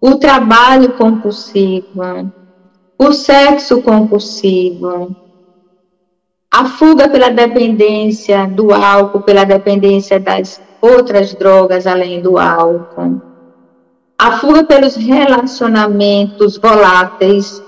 o 0.00 0.16
trabalho 0.16 0.92
compulsivo, 0.92 2.32
o 2.98 3.12
sexo 3.12 3.82
compulsivo, 3.82 5.14
a 6.50 6.64
fuga 6.64 7.08
pela 7.08 7.30
dependência 7.30 8.46
do 8.46 8.72
álcool, 8.72 9.22
pela 9.22 9.44
dependência 9.44 10.18
das 10.18 10.60
outras 10.80 11.34
drogas 11.34 11.86
além 11.86 12.20
do 12.20 12.38
álcool, 12.38 13.20
a 14.18 14.38
fuga 14.38 14.64
pelos 14.64 14.96
relacionamentos 14.96 16.56
voláteis. 16.56 17.62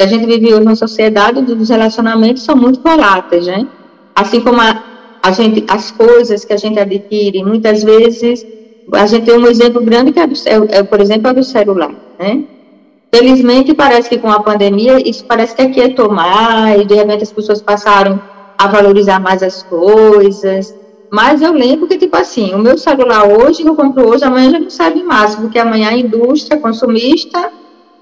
A 0.00 0.06
gente 0.06 0.26
vive 0.26 0.52
hoje 0.52 0.64
numa 0.64 0.76
sociedade 0.76 1.38
onde 1.38 1.52
os 1.52 1.68
relacionamentos 1.68 2.42
são 2.42 2.56
muito 2.56 2.80
voláteis, 2.80 3.46
né? 3.46 3.66
Assim 4.14 4.40
como 4.40 4.60
a, 4.60 4.82
a 5.22 5.32
gente, 5.32 5.64
as 5.68 5.90
coisas 5.90 6.44
que 6.44 6.52
a 6.52 6.56
gente 6.56 6.78
adquire, 6.78 7.44
muitas 7.44 7.82
vezes 7.82 8.44
a 8.92 9.06
gente 9.06 9.26
tem 9.26 9.36
um 9.36 9.46
exemplo 9.46 9.82
grande 9.82 10.12
que 10.12 10.20
é, 10.20 10.26
do, 10.26 10.34
é, 10.46 10.78
é 10.78 10.82
por 10.82 11.00
exemplo, 11.00 11.28
é 11.28 11.34
do 11.34 11.44
celular, 11.44 11.94
né? 12.18 12.44
Felizmente, 13.14 13.74
parece 13.74 14.08
que 14.08 14.18
com 14.18 14.30
a 14.30 14.40
pandemia, 14.40 14.96
isso 15.06 15.24
parece 15.26 15.54
que 15.54 15.62
aquietou 15.62 16.10
mais, 16.10 16.86
de 16.86 16.94
repente 16.94 17.22
as 17.22 17.32
pessoas 17.32 17.60
passaram 17.60 18.20
a 18.56 18.66
valorizar 18.68 19.20
mais 19.20 19.42
as 19.42 19.62
coisas. 19.62 20.74
Mas 21.10 21.42
eu 21.42 21.52
lembro 21.52 21.86
que, 21.86 21.98
tipo 21.98 22.16
assim, 22.16 22.54
o 22.54 22.58
meu 22.58 22.78
celular 22.78 23.28
hoje, 23.28 23.66
eu 23.66 23.76
compro 23.76 24.08
hoje, 24.08 24.24
amanhã 24.24 24.50
já 24.50 24.58
não 24.58 24.70
serve 24.70 25.02
mais, 25.02 25.34
porque 25.34 25.58
amanhã 25.58 25.90
a 25.90 25.96
indústria 25.96 26.58
consumista 26.58 27.52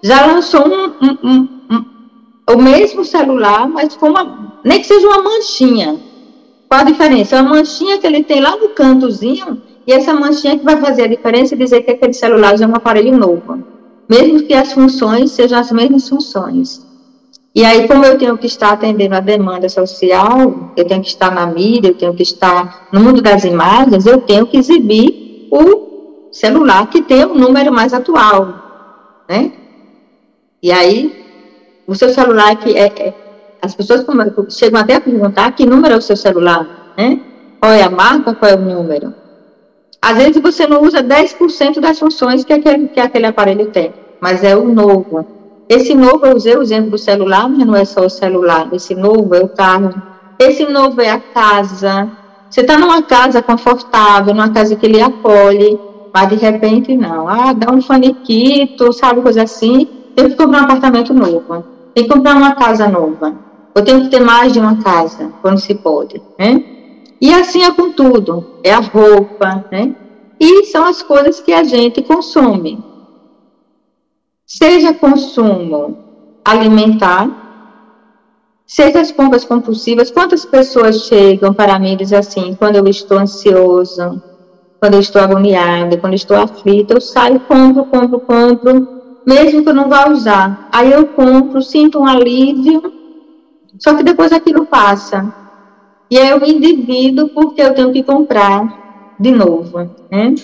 já 0.00 0.24
lançou 0.26 0.64
um, 0.68 0.84
um, 1.02 1.18
um, 1.24 1.48
um 1.70 1.84
o 2.54 2.62
mesmo 2.62 3.04
celular, 3.04 3.68
mas 3.68 3.96
com 3.96 4.10
uma, 4.10 4.60
nem 4.64 4.80
que 4.80 4.86
seja 4.86 5.06
uma 5.08 5.22
manchinha. 5.22 5.98
Qual 6.68 6.80
a 6.80 6.84
diferença? 6.84 7.36
É 7.36 7.40
uma 7.40 7.50
manchinha 7.50 7.98
que 7.98 8.06
ele 8.06 8.22
tem 8.22 8.40
lá 8.40 8.56
no 8.56 8.68
cantozinho, 8.70 9.60
e 9.90 9.92
essa 9.92 10.14
manchinha 10.14 10.58
que 10.58 10.64
vai 10.64 10.76
fazer 10.80 11.02
a 11.02 11.08
diferença 11.08 11.54
e 11.54 11.58
dizer 11.58 11.82
que 11.82 11.90
aquele 11.90 12.12
celular 12.12 12.56
já 12.56 12.64
é 12.64 12.68
um 12.68 12.76
aparelho 12.76 13.16
novo 13.16 13.80
mesmo 14.10 14.42
que 14.42 14.52
as 14.52 14.72
funções 14.72 15.30
sejam 15.30 15.60
as 15.60 15.70
mesmas 15.70 16.08
funções. 16.08 16.84
E 17.54 17.64
aí, 17.64 17.86
como 17.86 18.04
eu 18.04 18.18
tenho 18.18 18.36
que 18.36 18.46
estar 18.46 18.72
atendendo 18.72 19.14
a 19.14 19.20
demanda 19.20 19.68
social, 19.68 20.72
eu 20.76 20.84
tenho 20.84 21.00
que 21.00 21.08
estar 21.08 21.30
na 21.32 21.46
mídia, 21.46 21.90
eu 21.90 21.94
tenho 21.94 22.12
que 22.14 22.24
estar 22.24 22.88
no 22.92 22.98
mundo 22.98 23.22
das 23.22 23.44
imagens, 23.44 24.06
eu 24.06 24.20
tenho 24.20 24.48
que 24.48 24.56
exibir 24.56 25.48
o 25.52 26.28
celular 26.32 26.90
que 26.90 27.02
tem 27.02 27.24
o 27.24 27.34
número 27.34 27.72
mais 27.72 27.94
atual, 27.94 29.24
né? 29.28 29.52
E 30.60 30.72
aí, 30.72 31.24
o 31.86 31.94
seu 31.94 32.08
celular 32.10 32.56
que 32.56 32.76
é, 32.76 32.86
é 32.86 33.14
as 33.62 33.76
pessoas 33.76 34.04
chegam 34.48 34.80
até 34.80 34.96
a 34.96 35.00
perguntar 35.00 35.52
que 35.52 35.66
número 35.66 35.94
é 35.94 35.98
o 35.98 36.02
seu 36.02 36.16
celular, 36.16 36.94
né? 36.96 37.20
Qual 37.60 37.72
é 37.72 37.82
a 37.82 37.90
marca, 37.90 38.34
qual 38.34 38.50
é 38.50 38.54
o 38.56 38.60
número. 38.60 39.14
Às 40.02 40.16
vezes 40.16 40.42
você 40.42 40.66
não 40.66 40.82
usa 40.82 41.02
10% 41.02 41.80
das 41.80 41.98
funções 41.98 42.44
que 42.44 42.52
aquele, 42.52 42.88
que 42.88 43.00
aquele 43.00 43.26
aparelho 43.26 43.70
tem, 43.70 43.92
mas 44.20 44.42
é 44.42 44.56
o 44.56 44.72
novo. 44.72 45.26
Esse 45.68 45.94
novo, 45.94 46.26
eu 46.26 46.36
usei 46.36 46.56
o 46.56 46.62
exemplo 46.62 46.90
do 46.90 46.98
celular, 46.98 47.48
mas 47.48 47.66
não 47.66 47.76
é 47.76 47.84
só 47.84 48.04
o 48.04 48.10
celular. 48.10 48.68
Esse 48.72 48.94
novo 48.94 49.34
é 49.34 49.40
o 49.40 49.48
carro. 49.48 49.90
Esse 50.38 50.64
novo 50.64 51.00
é 51.00 51.10
a 51.10 51.20
casa. 51.20 52.10
Você 52.50 52.62
está 52.62 52.76
numa 52.76 53.02
casa 53.02 53.40
confortável, 53.40 54.34
numa 54.34 54.50
casa 54.50 54.74
que 54.74 54.88
lhe 54.88 55.00
acolhe, 55.00 55.78
mas 56.12 56.28
de 56.28 56.34
repente 56.34 56.96
não. 56.96 57.28
Ah, 57.28 57.52
dá 57.52 57.72
um 57.72 57.80
faniquito, 57.80 58.92
sabe, 58.92 59.20
coisa 59.22 59.44
assim. 59.44 59.86
Tem 60.16 60.28
que 60.28 60.34
comprar 60.34 60.62
um 60.62 60.64
apartamento 60.64 61.14
novo. 61.14 61.64
Tem 61.94 62.04
que 62.04 62.10
comprar 62.10 62.34
uma 62.36 62.56
casa 62.56 62.88
nova. 62.88 63.32
Eu 63.72 63.84
tenho 63.84 64.02
que 64.02 64.08
ter 64.08 64.20
mais 64.20 64.52
de 64.52 64.58
uma 64.58 64.82
casa, 64.82 65.30
quando 65.40 65.60
se 65.60 65.74
pode, 65.76 66.20
né? 66.36 66.79
E 67.20 67.32
assim 67.34 67.62
é 67.62 67.70
com 67.72 67.92
tudo. 67.92 68.58
É 68.64 68.72
a 68.72 68.80
roupa, 68.80 69.64
né? 69.70 69.94
E 70.38 70.64
são 70.66 70.84
as 70.84 71.02
coisas 71.02 71.40
que 71.40 71.52
a 71.52 71.62
gente 71.62 72.02
consome. 72.02 72.82
Seja 74.46 74.94
consumo 74.94 75.98
alimentar, 76.44 77.28
seja 78.66 79.00
as 79.00 79.12
compras 79.12 79.44
compulsivas. 79.44 80.10
Quantas 80.10 80.44
pessoas 80.44 81.02
chegam 81.02 81.52
para 81.52 81.78
mim 81.78 81.92
e 81.92 81.96
dizem 81.96 82.18
assim, 82.18 82.54
quando 82.54 82.76
eu 82.76 82.86
estou 82.88 83.18
ansioso, 83.18 84.22
quando 84.80 84.94
eu 84.94 85.00
estou 85.00 85.20
agoniada, 85.20 85.98
quando 85.98 86.14
eu 86.14 86.16
estou 86.16 86.36
aflita, 86.36 86.94
eu 86.94 87.00
saio, 87.00 87.38
compro, 87.40 87.84
compro, 87.84 88.20
compro, 88.20 88.88
mesmo 89.26 89.62
que 89.62 89.68
eu 89.68 89.74
não 89.74 89.88
vá 89.88 90.08
usar. 90.08 90.68
Aí 90.72 90.90
eu 90.90 91.06
compro, 91.08 91.60
sinto 91.60 92.00
um 92.00 92.06
alívio, 92.06 92.82
só 93.78 93.94
que 93.94 94.02
depois 94.02 94.32
aquilo 94.32 94.64
passa. 94.64 95.39
E 96.10 96.16
eu 96.16 96.44
endivido 96.44 97.28
porque 97.28 97.62
eu 97.62 97.72
tenho 97.72 97.92
que 97.92 98.02
comprar 98.02 99.16
de 99.18 99.30
novo. 99.30 99.78
Né? 100.10 100.34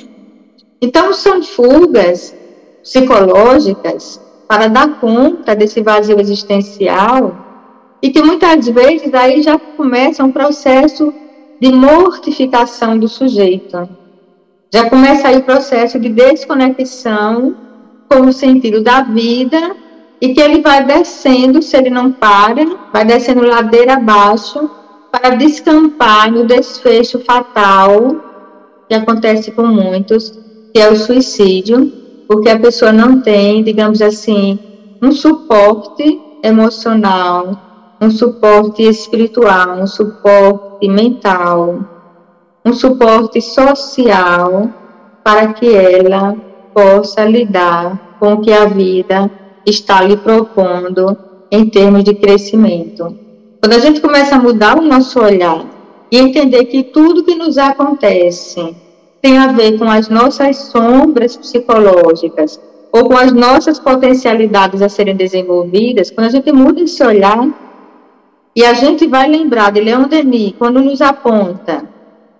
Então, 0.80 1.12
são 1.12 1.42
fugas 1.42 2.34
psicológicas 2.82 4.20
para 4.46 4.68
dar 4.68 5.00
conta 5.00 5.56
desse 5.56 5.82
vazio 5.82 6.20
existencial 6.20 7.36
e 8.00 8.10
que 8.10 8.22
muitas 8.22 8.68
vezes 8.68 9.12
aí 9.12 9.42
já 9.42 9.58
começa 9.58 10.22
um 10.22 10.30
processo 10.30 11.12
de 11.60 11.72
mortificação 11.72 12.96
do 12.96 13.08
sujeito. 13.08 13.88
Já 14.72 14.88
começa 14.88 15.28
aí 15.28 15.38
o 15.38 15.42
processo 15.42 15.98
de 15.98 16.08
desconexão 16.10 17.56
com 18.08 18.20
o 18.20 18.32
sentido 18.32 18.82
da 18.82 19.02
vida 19.02 19.74
e 20.20 20.32
que 20.32 20.40
ele 20.40 20.60
vai 20.60 20.84
descendo, 20.84 21.60
se 21.60 21.76
ele 21.76 21.90
não 21.90 22.12
para, 22.12 22.64
vai 22.92 23.04
descendo 23.04 23.42
ladeira 23.46 23.94
abaixo 23.94 24.70
para 25.10 25.30
descampar 25.36 26.30
no 26.30 26.44
desfecho 26.44 27.18
fatal 27.20 28.16
que 28.88 28.94
acontece 28.94 29.50
com 29.50 29.66
muitos, 29.66 30.30
que 30.72 30.80
é 30.80 30.90
o 30.90 30.96
suicídio, 30.96 31.90
porque 32.28 32.48
a 32.48 32.58
pessoa 32.58 32.92
não 32.92 33.20
tem, 33.20 33.62
digamos 33.62 34.00
assim, 34.02 34.58
um 35.02 35.12
suporte 35.12 36.20
emocional, 36.42 37.96
um 38.00 38.10
suporte 38.10 38.82
espiritual, 38.82 39.78
um 39.78 39.86
suporte 39.86 40.88
mental, 40.88 41.80
um 42.64 42.72
suporte 42.72 43.40
social 43.40 44.70
para 45.24 45.52
que 45.52 45.74
ela 45.74 46.36
possa 46.74 47.24
lidar 47.24 48.16
com 48.20 48.34
o 48.34 48.40
que 48.40 48.52
a 48.52 48.66
vida 48.66 49.30
está 49.64 50.02
lhe 50.02 50.16
propondo 50.16 51.16
em 51.50 51.68
termos 51.68 52.04
de 52.04 52.14
crescimento. 52.14 53.25
Quando 53.66 53.78
a 53.78 53.80
gente 53.80 54.00
começa 54.00 54.36
a 54.36 54.38
mudar 54.38 54.78
o 54.78 54.80
nosso 54.80 55.18
olhar 55.18 55.66
e 56.08 56.18
entender 56.18 56.66
que 56.66 56.84
tudo 56.84 57.24
que 57.24 57.34
nos 57.34 57.58
acontece 57.58 58.76
tem 59.20 59.38
a 59.38 59.48
ver 59.48 59.76
com 59.76 59.90
as 59.90 60.08
nossas 60.08 60.56
sombras 60.70 61.36
psicológicas 61.36 62.60
ou 62.92 63.08
com 63.08 63.16
as 63.16 63.32
nossas 63.32 63.80
potencialidades 63.80 64.80
a 64.82 64.88
serem 64.88 65.16
desenvolvidas, 65.16 66.12
quando 66.12 66.28
a 66.28 66.30
gente 66.30 66.52
muda 66.52 66.80
esse 66.80 67.02
olhar 67.04 67.44
e 68.54 68.64
a 68.64 68.72
gente 68.72 69.04
vai 69.08 69.28
lembrar 69.28 69.72
de 69.72 69.80
Leon 69.80 70.04
Denis, 70.04 70.54
quando 70.56 70.80
nos 70.80 71.02
aponta, 71.02 71.88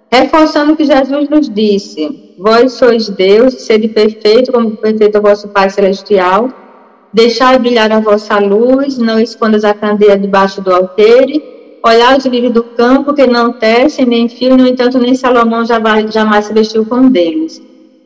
reforçando 0.08 0.74
o 0.74 0.76
que 0.76 0.84
Jesus 0.84 1.28
nos 1.28 1.50
disse: 1.52 2.36
Vós 2.38 2.74
sois 2.74 3.08
Deus, 3.08 3.62
sede 3.62 3.88
perfeito, 3.88 4.52
como 4.52 4.76
perfeito 4.76 5.16
é 5.16 5.18
o 5.18 5.22
vosso 5.22 5.48
Pai 5.48 5.70
Celestial. 5.70 6.65
Deixai 7.12 7.58
brilhar 7.58 7.90
a 7.92 8.00
vossa 8.00 8.38
luz, 8.38 8.98
não 8.98 9.18
escondas 9.18 9.64
a 9.64 9.72
candeia 9.72 10.18
debaixo 10.18 10.60
do 10.60 10.74
altere 10.74 11.56
Olhar 11.86 12.18
os 12.18 12.26
lírios 12.26 12.52
do 12.52 12.64
campo 12.64 13.14
que 13.14 13.28
não 13.28 13.52
tecem 13.52 14.04
nem 14.04 14.28
fio, 14.28 14.56
no 14.56 14.66
entanto, 14.66 14.98
nem 14.98 15.14
Salomão 15.14 15.64
jamais, 15.64 16.12
jamais 16.12 16.46
se 16.46 16.52
vestiu 16.52 16.84
com 16.84 17.08
deles. 17.08 17.62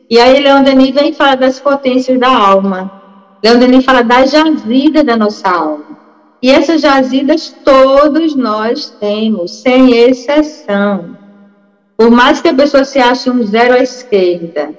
E 0.07 0.19
aí 0.19 0.39
Leão 0.39 0.61
Denis 0.61 0.93
vem 0.93 1.11
falar 1.13 1.33
das 1.33 1.59
potências 1.59 2.19
da 2.19 2.29
alma. 2.29 2.91
Leão 3.43 3.57
Denis 3.57 3.83
fala 3.83 4.03
das 4.03 4.29
jazidas 4.29 5.03
da 5.03 5.17
nossa 5.17 5.49
alma. 5.49 5.97
E 6.43 6.51
essas 6.51 6.81
jazidas 6.81 7.55
todos 7.65 8.35
nós 8.35 8.91
temos, 8.99 9.61
sem 9.61 9.97
exceção. 9.97 11.17
Por 11.97 12.11
mais 12.11 12.39
que 12.39 12.49
a 12.49 12.53
pessoa 12.53 12.83
se 12.83 12.99
ache 12.99 13.31
um 13.31 13.41
zero 13.41 13.73
à 13.73 13.79
esquerda, 13.79 14.75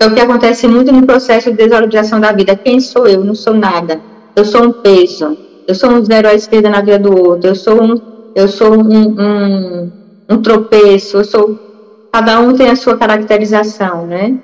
é 0.00 0.06
o 0.06 0.14
que 0.14 0.20
acontece 0.20 0.66
muito 0.66 0.90
no 0.90 1.06
processo 1.06 1.50
de 1.50 1.56
desvalorização 1.56 2.20
da 2.20 2.32
vida. 2.32 2.56
Quem 2.56 2.80
sou 2.80 3.06
eu? 3.06 3.22
Não 3.22 3.34
sou 3.34 3.54
nada. 3.54 4.00
Eu 4.34 4.44
sou 4.44 4.64
um 4.64 4.72
peso. 4.72 5.36
Eu 5.68 5.74
sou 5.74 5.90
um 5.90 6.04
zero 6.04 6.28
à 6.28 6.34
esquerda 6.34 6.70
na 6.70 6.80
vida 6.80 6.98
do 6.98 7.16
outro. 7.16 7.50
Eu 7.50 7.54
sou 7.54 7.82
um 7.82 8.10
eu 8.34 8.48
sou 8.48 8.72
um, 8.72 9.16
um, 9.20 9.92
um 10.28 10.42
tropeço, 10.42 11.18
eu 11.18 11.24
sou. 11.24 11.58
Cada 12.12 12.40
um 12.40 12.54
tem 12.54 12.68
a 12.70 12.76
sua 12.76 12.96
caracterização, 12.96 14.06
né? 14.06 14.36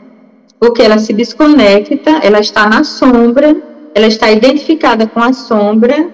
Porque 0.58 0.82
ela 0.82 0.98
se 0.98 1.12
desconecta, 1.12 2.10
ela 2.22 2.40
está 2.40 2.68
na 2.68 2.84
sombra, 2.84 3.56
ela 3.94 4.06
está 4.06 4.30
identificada 4.30 5.06
com 5.06 5.20
a 5.20 5.32
sombra 5.32 6.08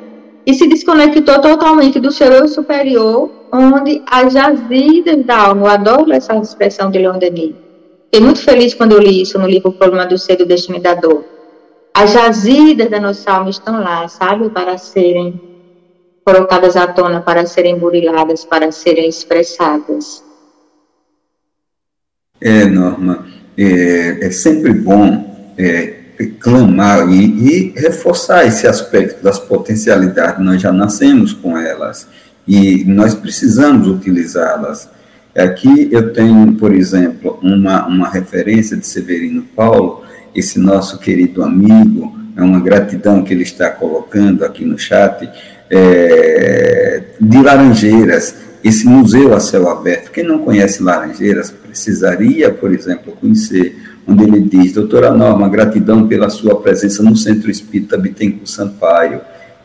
e 0.47 0.55
se 0.55 0.67
desconectou 0.67 1.41
totalmente 1.41 2.01
do 2.01 2.11
seu 2.11 2.33
eu 2.33 2.49
superior, 2.49 3.31
onde 3.53 4.03
as 4.07 4.33
jazidas 4.33 5.25
da 5.25 5.47
alma, 5.47 5.63
eu 5.63 5.67
adoro 5.69 6.13
essa 6.13 6.35
expressão 6.37 6.91
de 6.91 6.99
Leon 6.99 7.19
Denis. 7.19 7.55
Fiquei 8.15 8.27
muito 8.27 8.43
feliz 8.43 8.75
quando 8.75 8.93
eu 8.93 8.99
li 8.99 9.23
isso 9.23 9.39
no 9.39 9.47
livro 9.47 9.71
O 9.71 9.73
Problema 9.73 10.05
do 10.05 10.19
Ser 10.19 10.37
do 10.37 10.45
Destino 10.45 10.79
da 10.79 10.93
Dor. 10.93 11.25
As 11.95 12.13
jazidas 12.13 12.91
da 12.91 13.01
nossa 13.01 13.31
alma 13.31 13.49
estão 13.49 13.81
lá, 13.83 14.07
sabe, 14.07 14.51
para 14.51 14.77
serem 14.77 15.41
colocadas 16.23 16.77
à 16.77 16.87
tona 16.87 17.23
para 17.23 17.47
serem 17.47 17.79
buriladas, 17.79 18.45
para 18.45 18.71
serem 18.71 19.09
expressadas. 19.09 20.23
É, 22.39 22.67
Norma, 22.67 23.27
é, 23.57 24.27
é 24.27 24.31
sempre 24.31 24.75
bom 24.75 25.55
é, 25.57 25.95
clamar 26.39 27.09
e, 27.11 27.25
e, 27.25 27.81
reforçar 27.81 28.47
esse 28.47 28.67
aspecto 28.67 29.23
das 29.25 29.39
potencialidades. 29.39 30.45
Nós 30.45 30.61
já 30.61 30.71
nascemos 30.71 31.33
com 31.33 31.57
elas 31.57 32.07
e 32.47 32.85
nós 32.85 33.15
precisamos 33.15 33.89
utilizá-las. 33.89 34.87
Aqui 35.37 35.89
eu 35.91 36.13
tenho, 36.13 36.53
por 36.55 36.75
exemplo, 36.75 37.39
uma, 37.43 37.87
uma 37.87 38.09
referência 38.09 38.77
de 38.77 38.87
Severino 38.87 39.43
Paulo, 39.57 40.03
esse 40.35 40.59
nosso 40.59 40.99
querido 40.99 41.43
amigo, 41.43 42.19
é 42.37 42.43
uma 42.43 42.61
gratidão 42.61 43.23
que 43.23 43.33
ele 43.33 43.43
está 43.43 43.71
colocando 43.71 44.45
aqui 44.45 44.65
no 44.65 44.79
chat, 44.79 45.29
é, 45.71 47.03
de 47.21 47.43
Laranjeiras, 47.43 48.37
esse 48.63 48.87
museu 48.87 49.35
a 49.35 49.41
céu 49.41 49.69
aberto. 49.69 50.11
Quem 50.11 50.25
não 50.25 50.39
conhece 50.39 50.83
Laranjeiras 50.83 51.51
precisaria, 51.51 52.51
por 52.51 52.73
exemplo, 52.73 53.17
conhecer, 53.19 53.77
onde 54.07 54.25
ele 54.25 54.41
diz: 54.41 54.73
Doutora 54.73 55.13
Norma, 55.13 55.49
gratidão 55.49 56.07
pela 56.07 56.29
sua 56.29 56.61
presença 56.61 57.03
no 57.03 57.17
Centro 57.17 57.51
Espírita 57.51 57.97
Bittencourt 57.97 58.47
Sampaio, 58.47 59.21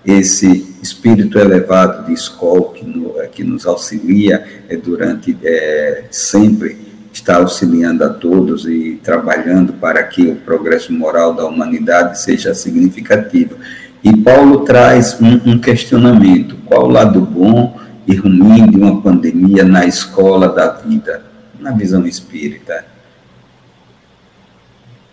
esse 0.08 0.74
espírito 0.82 1.38
elevado 1.38 2.06
de 2.06 2.14
escola 2.14 2.72
que, 2.72 2.86
no, 2.86 3.20
é, 3.20 3.28
que 3.28 3.44
nos 3.44 3.68
auxilia 3.68 4.42
é, 4.70 4.78
durante 4.78 5.38
é, 5.44 6.06
sempre 6.10 6.78
está 7.12 7.38
auxiliando 7.38 8.06
a 8.06 8.10
todos 8.10 8.66
e 8.66 9.02
trabalhando 9.04 9.74
para 9.74 10.02
que 10.04 10.28
o 10.28 10.36
progresso 10.38 10.94
moral 10.94 11.34
da 11.34 11.46
humanidade 11.46 12.22
seja 12.22 12.54
significativo. 12.54 13.56
E 14.02 14.16
Paulo 14.16 14.60
traz 14.60 15.20
um, 15.20 15.52
um 15.52 15.60
questionamento: 15.60 16.56
qual 16.66 16.86
o 16.86 16.90
lado 16.90 17.20
bom 17.20 17.78
e 18.08 18.16
ruim 18.16 18.66
de 18.70 18.78
uma 18.78 19.02
pandemia 19.02 19.66
na 19.66 19.86
escola 19.86 20.48
da 20.48 20.70
vida, 20.72 21.24
na 21.60 21.72
visão 21.72 22.06
espírita? 22.06 22.86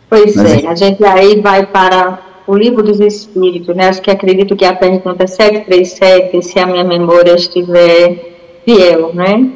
Pois 0.09 0.37
Mas, 0.37 0.63
é, 0.63 0.67
a 0.69 0.75
gente 0.77 1.03
aí 1.05 1.41
vai 1.41 1.67
para 1.67 2.34
o 2.47 2.57
livro 2.57 2.83
dos 2.83 3.01
Espíritos, 3.01 3.75
né? 3.75 3.89
Acho 3.89 4.03
que 4.03 4.11
acredito 4.11 4.57
que 4.57 4.65
a 4.65 4.75
pergunta 4.75 5.27
737, 5.27 6.43
se 6.43 6.59
a 6.59 6.67
minha 6.67 6.85
memória 6.85 7.35
estiver 7.35 8.61
fiel, 8.65 9.15
né? 9.15 9.51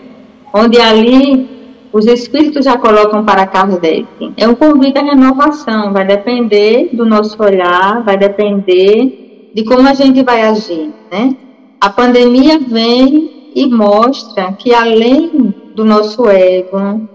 Onde 0.52 0.80
ali 0.80 1.58
os 1.92 2.06
espíritos 2.06 2.64
já 2.64 2.76
colocam 2.78 3.24
para 3.24 3.46
Kardec. 3.46 4.06
É 4.36 4.46
um 4.46 4.54
convite 4.54 4.98
à 4.98 5.02
renovação, 5.02 5.92
vai 5.92 6.06
depender 6.06 6.90
do 6.92 7.04
nosso 7.04 7.42
olhar, 7.42 8.02
vai 8.04 8.16
depender 8.16 9.50
de 9.54 9.64
como 9.64 9.88
a 9.88 9.94
gente 9.94 10.22
vai 10.22 10.42
agir, 10.42 10.92
né? 11.10 11.36
A 11.80 11.90
pandemia 11.90 12.58
vem 12.58 13.52
e 13.54 13.66
mostra 13.66 14.52
que 14.52 14.74
além 14.74 15.54
do 15.74 15.84
nosso 15.84 16.28
ego, 16.28 17.08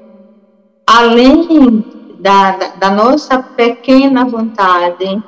além 0.87 1.83
da, 2.19 2.51
da, 2.51 2.67
da 2.79 2.91
nossa 2.91 3.39
pequena 3.39 4.25
vontade, 4.25 5.21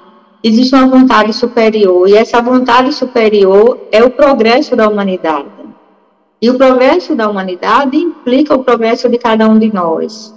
existe 0.47 0.75
uma 0.75 0.85
vontade 0.87 1.33
superior, 1.33 2.07
e 2.07 2.15
essa 2.15 2.39
vontade 2.39 2.93
superior 2.93 3.79
é 3.91 4.03
o 4.03 4.11
progresso 4.11 4.75
da 4.75 4.87
humanidade. 4.87 5.49
E 6.39 6.51
o 6.51 6.55
progresso 6.55 7.15
da 7.15 7.27
humanidade 7.27 7.97
implica 7.97 8.53
o 8.53 8.63
progresso 8.63 9.09
de 9.09 9.17
cada 9.17 9.49
um 9.49 9.57
de 9.57 9.73
nós. 9.73 10.31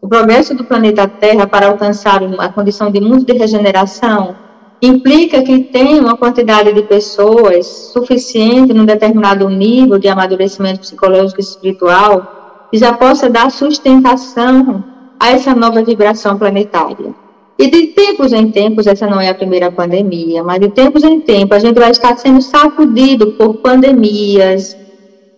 O 0.00 0.06
progresso 0.06 0.54
do 0.54 0.62
planeta 0.62 1.08
Terra 1.08 1.48
para 1.48 1.66
alcançar 1.66 2.22
a 2.38 2.48
condição 2.50 2.92
de 2.92 3.00
mundo 3.00 3.24
de 3.24 3.32
regeneração 3.32 4.36
implica 4.80 5.42
que 5.42 5.64
tem 5.64 5.98
uma 5.98 6.16
quantidade 6.16 6.72
de 6.72 6.82
pessoas 6.82 7.66
suficiente 7.92 8.72
num 8.72 8.84
determinado 8.84 9.48
nível 9.48 9.98
de 9.98 10.06
amadurecimento 10.06 10.80
psicológico 10.80 11.40
e 11.40 11.42
espiritual 11.42 12.68
que 12.70 12.78
já 12.78 12.92
possa 12.92 13.28
dar 13.28 13.50
sustentação 13.50 14.84
a 15.18 15.30
essa 15.30 15.54
nova 15.54 15.82
vibração 15.82 16.38
planetária. 16.38 17.23
E 17.58 17.70
de 17.70 17.88
tempos 17.88 18.32
em 18.32 18.50
tempos, 18.50 18.86
essa 18.86 19.06
não 19.06 19.20
é 19.20 19.28
a 19.28 19.34
primeira 19.34 19.70
pandemia, 19.70 20.42
mas 20.42 20.60
de 20.60 20.68
tempos 20.70 21.04
em 21.04 21.20
tempos 21.20 21.58
a 21.58 21.60
gente 21.60 21.78
vai 21.78 21.90
estar 21.90 22.16
sendo 22.16 22.42
sacudido 22.42 23.32
por 23.32 23.54
pandemias, 23.54 24.76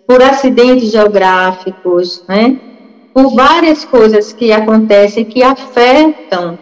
por 0.06 0.22
acidentes 0.22 0.90
geográficos, 0.90 2.24
né? 2.28 2.58
por 3.16 3.34
várias 3.34 3.82
coisas 3.82 4.34
que 4.34 4.52
acontecem 4.52 5.24
que 5.24 5.42
afetam 5.42 6.58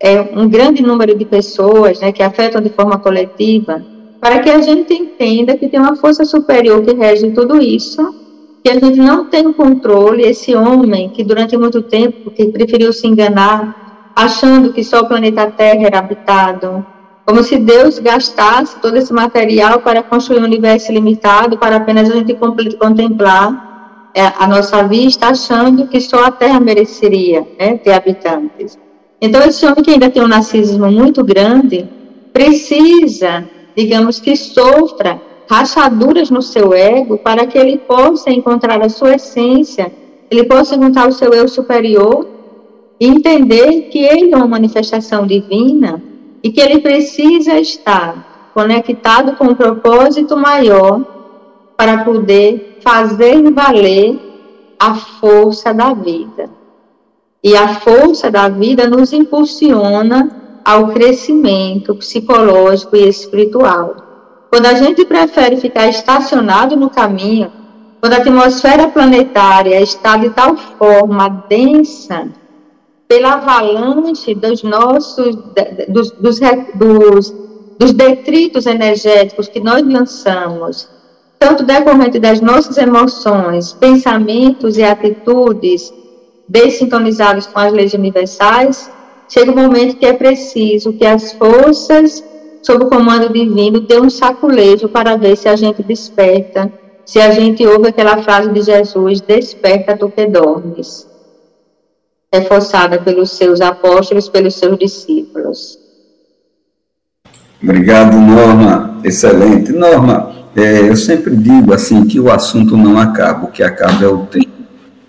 é, 0.00 0.22
um 0.34 0.48
grande 0.48 0.82
número 0.82 1.14
de 1.14 1.26
pessoas, 1.26 2.00
né, 2.00 2.10
que 2.10 2.22
afetam 2.22 2.62
de 2.62 2.70
forma 2.70 2.98
coletiva, 2.98 3.84
para 4.18 4.38
que 4.38 4.48
a 4.48 4.62
gente 4.62 4.94
entenda 4.94 5.54
que 5.54 5.68
tem 5.68 5.78
uma 5.78 5.94
força 5.94 6.24
superior 6.24 6.82
que 6.82 6.94
rege 6.94 7.30
tudo 7.32 7.60
isso, 7.60 8.02
que 8.64 8.70
a 8.70 8.74
gente 8.74 8.96
não 8.96 9.26
tem 9.26 9.46
o 9.46 9.52
controle, 9.52 10.22
esse 10.22 10.54
homem 10.54 11.10
que 11.10 11.22
durante 11.22 11.58
muito 11.58 11.82
tempo 11.82 12.30
que 12.30 12.46
preferiu 12.46 12.90
se 12.90 13.06
enganar, 13.06 13.91
achando 14.14 14.72
que 14.72 14.84
só 14.84 15.00
o 15.00 15.08
planeta 15.08 15.50
Terra 15.50 15.86
era 15.86 15.98
habitado, 15.98 16.84
como 17.24 17.42
se 17.42 17.58
Deus 17.58 17.98
gastasse 17.98 18.78
todo 18.80 18.96
esse 18.96 19.12
material 19.12 19.80
para 19.80 20.02
construir 20.02 20.40
um 20.40 20.44
universo 20.44 20.92
limitado, 20.92 21.56
para 21.56 21.76
apenas 21.76 22.10
a 22.10 22.14
gente 22.14 22.34
contemplar 22.34 24.10
é, 24.14 24.26
a 24.38 24.46
nossa 24.46 24.82
vista, 24.82 25.28
achando 25.28 25.86
que 25.86 26.00
só 26.00 26.24
a 26.24 26.30
Terra 26.30 26.60
mereceria 26.60 27.46
né, 27.58 27.76
ter 27.78 27.92
habitantes. 27.92 28.78
Então, 29.20 29.40
esse 29.42 29.64
homem 29.64 29.82
que 29.82 29.90
ainda 29.92 30.10
tem 30.10 30.22
um 30.22 30.28
narcisismo 30.28 30.90
muito 30.90 31.22
grande, 31.22 31.88
precisa, 32.32 33.44
digamos 33.76 34.18
que 34.18 34.36
sofra 34.36 35.20
rachaduras 35.48 36.30
no 36.30 36.42
seu 36.42 36.72
ego 36.72 37.18
para 37.18 37.46
que 37.46 37.56
ele 37.56 37.78
possa 37.78 38.30
encontrar 38.30 38.82
a 38.82 38.88
sua 38.88 39.14
essência, 39.14 39.92
ele 40.30 40.44
possa 40.44 40.74
encontrar 40.74 41.08
o 41.08 41.12
seu 41.12 41.32
eu 41.32 41.46
superior 41.46 42.26
entender 43.06 43.88
que 43.90 43.98
ele 43.98 44.32
é 44.32 44.36
uma 44.36 44.46
manifestação 44.46 45.26
divina 45.26 46.02
e 46.42 46.50
que 46.50 46.60
ele 46.60 46.80
precisa 46.80 47.58
estar 47.58 48.50
conectado 48.54 49.36
com 49.36 49.46
um 49.46 49.54
propósito 49.54 50.36
maior 50.36 51.00
para 51.76 52.04
poder 52.04 52.78
fazer 52.82 53.50
valer 53.50 54.18
a 54.78 54.94
força 54.94 55.72
da 55.72 55.94
vida. 55.94 56.50
E 57.42 57.56
a 57.56 57.68
força 57.68 58.30
da 58.30 58.48
vida 58.48 58.88
nos 58.88 59.12
impulsiona 59.12 60.60
ao 60.64 60.88
crescimento 60.88 61.94
psicológico 61.94 62.94
e 62.96 63.08
espiritual. 63.08 63.96
Quando 64.50 64.66
a 64.66 64.74
gente 64.74 65.04
prefere 65.04 65.56
ficar 65.56 65.88
estacionado 65.88 66.76
no 66.76 66.90
caminho, 66.90 67.50
quando 68.00 68.12
a 68.12 68.18
atmosfera 68.18 68.88
planetária 68.88 69.80
está 69.80 70.16
de 70.16 70.30
tal 70.30 70.56
forma 70.56 71.28
densa, 71.48 72.28
pela 73.12 73.34
avalanche 73.34 74.34
dos 74.34 74.62
nossos, 74.62 75.36
dos, 75.86 76.12
dos, 76.12 76.40
dos, 76.74 77.34
dos 77.78 77.92
detritos 77.92 78.64
energéticos 78.64 79.48
que 79.48 79.60
nós 79.60 79.86
lançamos, 79.86 80.88
tanto 81.38 81.62
decorrente 81.62 82.18
das 82.18 82.40
nossas 82.40 82.78
emoções, 82.78 83.74
pensamentos 83.74 84.78
e 84.78 84.82
atitudes, 84.82 85.92
dessintonizados 86.48 87.46
com 87.46 87.58
as 87.58 87.70
leis 87.70 87.92
universais, 87.92 88.90
chega 89.28 89.50
um 89.50 89.56
momento 89.56 89.98
que 89.98 90.06
é 90.06 90.14
preciso 90.14 90.94
que 90.94 91.04
as 91.04 91.34
forças, 91.34 92.24
sob 92.62 92.86
o 92.86 92.88
comando 92.88 93.30
divino, 93.30 93.80
dê 93.80 94.00
um 94.00 94.08
saculejo 94.08 94.88
para 94.88 95.18
ver 95.18 95.36
se 95.36 95.50
a 95.50 95.54
gente 95.54 95.82
desperta, 95.82 96.72
se 97.04 97.20
a 97.20 97.30
gente 97.30 97.66
ouve 97.66 97.88
aquela 97.88 98.22
frase 98.22 98.48
de 98.48 98.62
Jesus: 98.62 99.20
Desperta 99.20 99.98
tu 99.98 100.08
que 100.08 100.24
dormes, 100.26 101.11
reforçada 102.32 102.98
pelos 102.98 103.30
seus 103.30 103.60
apóstolos, 103.60 104.28
pelos 104.28 104.54
seus 104.54 104.78
discípulos. 104.78 105.78
Obrigado, 107.62 108.16
Norma. 108.16 109.00
Excelente. 109.04 109.70
Norma, 109.72 110.32
é, 110.56 110.88
eu 110.88 110.96
sempre 110.96 111.36
digo 111.36 111.72
assim 111.72 112.06
que 112.06 112.18
o 112.18 112.30
assunto 112.30 112.76
não 112.76 112.98
acaba, 112.98 113.46
o 113.46 113.50
que 113.50 113.62
acaba 113.62 114.04
é 114.04 114.08
o 114.08 114.26
tempo. 114.26 114.50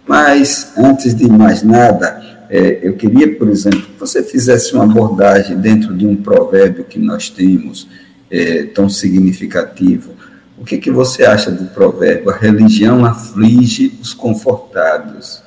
Mas, 0.05 0.73
antes 0.77 1.15
de 1.15 1.29
mais 1.29 1.63
nada, 1.63 2.21
é, 2.49 2.79
eu 2.83 2.93
queria, 2.93 3.35
por 3.37 3.47
exemplo, 3.47 3.81
que 3.81 3.99
você 3.99 4.21
fizesse 4.21 4.73
uma 4.73 4.83
abordagem 4.83 5.57
dentro 5.57 5.95
de 5.95 6.05
um 6.05 6.15
provérbio 6.15 6.83
que 6.83 6.99
nós 6.99 7.29
temos, 7.29 7.87
é, 8.29 8.63
tão 8.63 8.89
significativo. 8.89 10.11
O 10.57 10.65
que, 10.65 10.77
que 10.77 10.91
você 10.91 11.23
acha 11.23 11.49
do 11.49 11.65
provérbio? 11.65 12.29
A 12.29 12.37
religião 12.37 13.05
aflige 13.05 13.97
os 14.01 14.13
confortados 14.13 15.41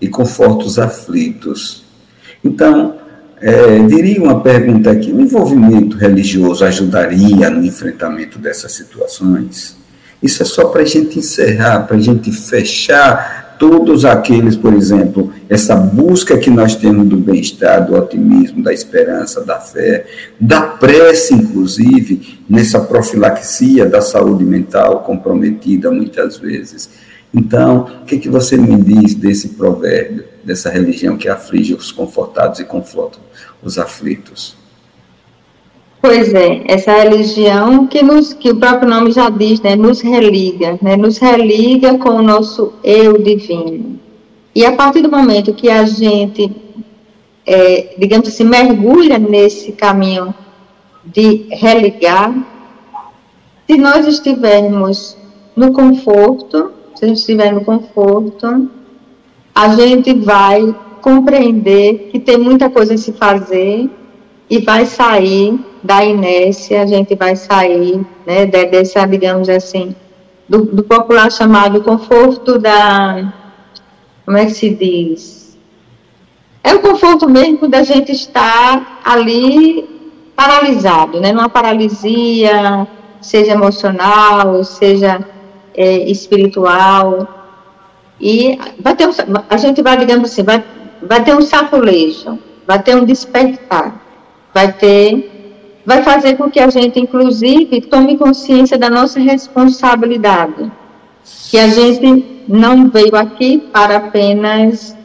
e 0.00 0.08
conforta 0.08 0.64
os 0.64 0.78
aflitos. 0.78 1.84
Então, 2.44 2.96
é, 3.40 3.78
diria 3.80 4.22
uma 4.22 4.40
pergunta 4.40 4.90
aqui: 4.90 5.12
o 5.12 5.20
envolvimento 5.20 5.96
religioso 5.96 6.64
ajudaria 6.64 7.50
no 7.50 7.64
enfrentamento 7.64 8.38
dessas 8.38 8.72
situações? 8.72 9.76
Isso 10.22 10.42
é 10.42 10.46
só 10.46 10.66
para 10.66 10.82
a 10.82 10.86
gente 10.86 11.18
encerrar, 11.18 11.80
para 11.80 11.96
a 11.96 12.00
gente 12.00 12.32
fechar 12.32 13.44
todos 13.58 14.04
aqueles, 14.04 14.56
por 14.56 14.74
exemplo, 14.74 15.32
essa 15.48 15.76
busca 15.76 16.38
que 16.38 16.50
nós 16.50 16.74
temos 16.74 17.06
do 17.08 17.16
bem-estar, 17.16 17.86
do 17.86 17.94
otimismo, 17.94 18.62
da 18.62 18.72
esperança, 18.72 19.44
da 19.44 19.60
fé, 19.60 20.06
da 20.40 20.62
prece, 20.62 21.34
inclusive, 21.34 22.40
nessa 22.48 22.80
profilaxia 22.80 23.86
da 23.86 24.00
saúde 24.00 24.44
mental 24.44 25.00
comprometida 25.00 25.90
muitas 25.90 26.36
vezes. 26.36 26.90
Então, 27.34 27.88
o 28.02 28.04
que, 28.04 28.18
que 28.18 28.28
você 28.28 28.56
me 28.56 28.76
diz 28.76 29.14
desse 29.14 29.50
provérbio, 29.50 30.24
dessa 30.44 30.70
religião 30.70 31.16
que 31.16 31.28
aflige 31.28 31.74
os 31.74 31.90
confortados 31.90 32.60
e 32.60 32.64
conforta 32.64 33.18
os 33.62 33.76
aflitos? 33.76 34.56
Pois 36.00 36.34
é, 36.34 36.62
essa 36.66 36.92
religião 36.92 37.86
que, 37.86 38.02
nos, 38.02 38.34
que 38.34 38.50
o 38.50 38.56
próprio 38.56 38.88
nome 38.88 39.10
já 39.10 39.30
diz, 39.30 39.60
né, 39.62 39.74
nos 39.74 40.02
religa, 40.02 40.78
né, 40.82 40.96
nos 40.96 41.18
religa 41.18 41.98
com 41.98 42.10
o 42.10 42.22
nosso 42.22 42.74
eu 42.84 43.16
divino. 43.20 43.98
E 44.54 44.64
a 44.64 44.72
partir 44.72 45.00
do 45.00 45.10
momento 45.10 45.54
que 45.54 45.68
a 45.70 45.84
gente, 45.86 46.54
é, 47.46 47.96
digamos 47.98 48.28
assim, 48.28 48.44
mergulha 48.44 49.18
nesse 49.18 49.72
caminho 49.72 50.32
de 51.04 51.46
religar, 51.50 52.32
se 53.66 53.78
nós 53.78 54.06
estivermos 54.06 55.16
no 55.56 55.72
conforto, 55.72 56.73
se 56.94 57.04
a 57.04 57.08
gente 57.08 57.18
estiver 57.18 57.52
no 57.52 57.64
conforto, 57.64 58.68
a 59.54 59.68
gente 59.76 60.14
vai 60.14 60.74
compreender 61.00 62.08
que 62.10 62.18
tem 62.18 62.38
muita 62.38 62.70
coisa 62.70 62.94
a 62.94 62.98
se 62.98 63.12
fazer 63.12 63.90
e 64.48 64.58
vai 64.58 64.86
sair 64.86 65.58
da 65.82 66.04
inércia, 66.04 66.82
a 66.82 66.86
gente 66.86 67.14
vai 67.14 67.36
sair 67.36 68.04
né, 68.26 68.46
dessa, 68.46 69.04
digamos 69.06 69.48
assim, 69.48 69.94
do, 70.48 70.64
do 70.64 70.82
popular 70.82 71.30
chamado 71.30 71.82
conforto 71.82 72.58
da. 72.58 73.32
Como 74.24 74.36
é 74.36 74.46
que 74.46 74.52
se 74.52 74.70
diz? 74.70 75.58
É 76.62 76.74
o 76.74 76.80
conforto 76.80 77.28
mesmo 77.28 77.68
da 77.68 77.82
gente 77.82 78.12
estar 78.12 79.00
ali 79.04 79.86
paralisado, 80.34 81.20
né? 81.20 81.32
Numa 81.32 81.48
paralisia, 81.48 82.88
seja 83.20 83.52
emocional, 83.52 84.64
seja 84.64 85.33
é, 85.74 86.10
espiritual. 86.10 87.28
E 88.20 88.58
vai 88.80 88.94
ter 88.94 89.08
um, 89.08 89.12
a 89.48 89.56
gente 89.56 89.82
vai, 89.82 89.96
digamos 89.96 90.30
assim, 90.30 90.42
vai, 90.42 90.64
vai 91.02 91.22
ter 91.24 91.34
um 91.34 91.42
saculejo, 91.42 92.38
vai 92.66 92.82
ter 92.82 92.96
um 92.96 93.04
despertar, 93.04 94.00
vai 94.52 94.72
ter 94.72 95.34
vai 95.86 96.02
fazer 96.02 96.36
com 96.36 96.50
que 96.50 96.58
a 96.58 96.70
gente, 96.70 96.98
inclusive, 96.98 97.82
tome 97.82 98.16
consciência 98.16 98.78
da 98.78 98.88
nossa 98.88 99.20
responsabilidade. 99.20 100.72
Que 101.50 101.58
a 101.58 101.68
gente 101.68 102.44
não 102.48 102.88
veio 102.88 103.14
aqui 103.16 103.58
para 103.58 103.96
apenas 103.96 104.96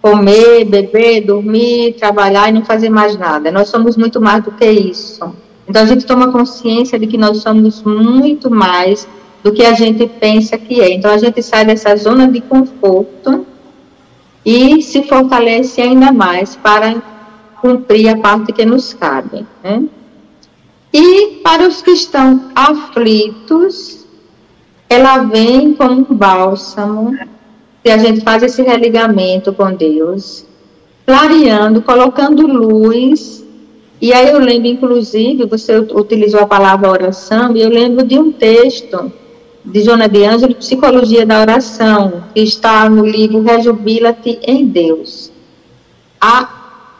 comer, 0.00 0.64
beber, 0.64 1.22
dormir, 1.22 1.94
trabalhar 1.94 2.48
e 2.48 2.52
não 2.52 2.64
fazer 2.64 2.88
mais 2.88 3.16
nada. 3.16 3.50
Nós 3.50 3.68
somos 3.68 3.96
muito 3.96 4.20
mais 4.20 4.42
do 4.42 4.52
que 4.52 4.68
isso. 4.70 5.34
Então 5.68 5.82
a 5.82 5.86
gente 5.86 6.06
toma 6.06 6.32
consciência 6.32 6.98
de 6.98 7.06
que 7.06 7.18
nós 7.18 7.38
somos 7.38 7.82
muito 7.82 8.50
mais 8.50 9.06
do 9.42 9.52
que 9.52 9.64
a 9.64 9.72
gente 9.72 10.06
pensa 10.06 10.58
que 10.58 10.80
é. 10.80 10.92
Então 10.92 11.10
a 11.10 11.18
gente 11.18 11.42
sai 11.42 11.64
dessa 11.64 11.96
zona 11.96 12.28
de 12.28 12.40
conforto 12.40 13.46
e 14.44 14.82
se 14.82 15.02
fortalece 15.02 15.80
ainda 15.80 16.12
mais 16.12 16.56
para 16.56 17.02
cumprir 17.60 18.08
a 18.08 18.16
parte 18.16 18.52
que 18.52 18.64
nos 18.64 18.92
cabe. 18.94 19.46
Né? 19.62 19.84
E 20.92 21.40
para 21.42 21.66
os 21.68 21.82
que 21.82 21.90
estão 21.90 22.50
aflitos, 22.54 24.06
ela 24.88 25.18
vem 25.18 25.72
como 25.74 26.00
um 26.00 26.14
bálsamo, 26.14 27.16
se 27.82 27.90
a 27.90 27.96
gente 27.96 28.20
faz 28.22 28.42
esse 28.42 28.62
religamento 28.62 29.52
com 29.52 29.72
Deus, 29.72 30.44
clareando, 31.06 31.80
colocando 31.80 32.46
luz. 32.46 33.44
E 34.00 34.12
aí 34.12 34.30
eu 34.30 34.38
lembro, 34.38 34.68
inclusive, 34.68 35.46
você 35.46 35.78
utilizou 35.78 36.40
a 36.40 36.46
palavra 36.46 36.90
oração, 36.90 37.54
e 37.56 37.62
eu 37.62 37.68
lembro 37.68 38.04
de 38.04 38.18
um 38.18 38.32
texto 38.32 39.12
de 39.64 39.82
Jona 39.82 40.08
de 40.08 40.24
Ângelo, 40.24 40.54
Psicologia 40.54 41.26
da 41.26 41.40
Oração, 41.40 42.24
que 42.34 42.40
está 42.40 42.88
no 42.88 43.06
livro 43.06 43.42
Rejubila-te 43.42 44.38
em 44.42 44.66
Deus. 44.66 45.30
A 46.20 46.48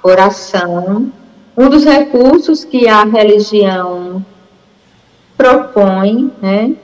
oração, 0.03 1.13
um 1.57 1.69
dos 1.69 1.85
recursos 1.85 2.65
que 2.65 2.89
a 2.89 3.05
religião 3.05 4.25
propõe, 5.37 6.31
né? 6.41 6.75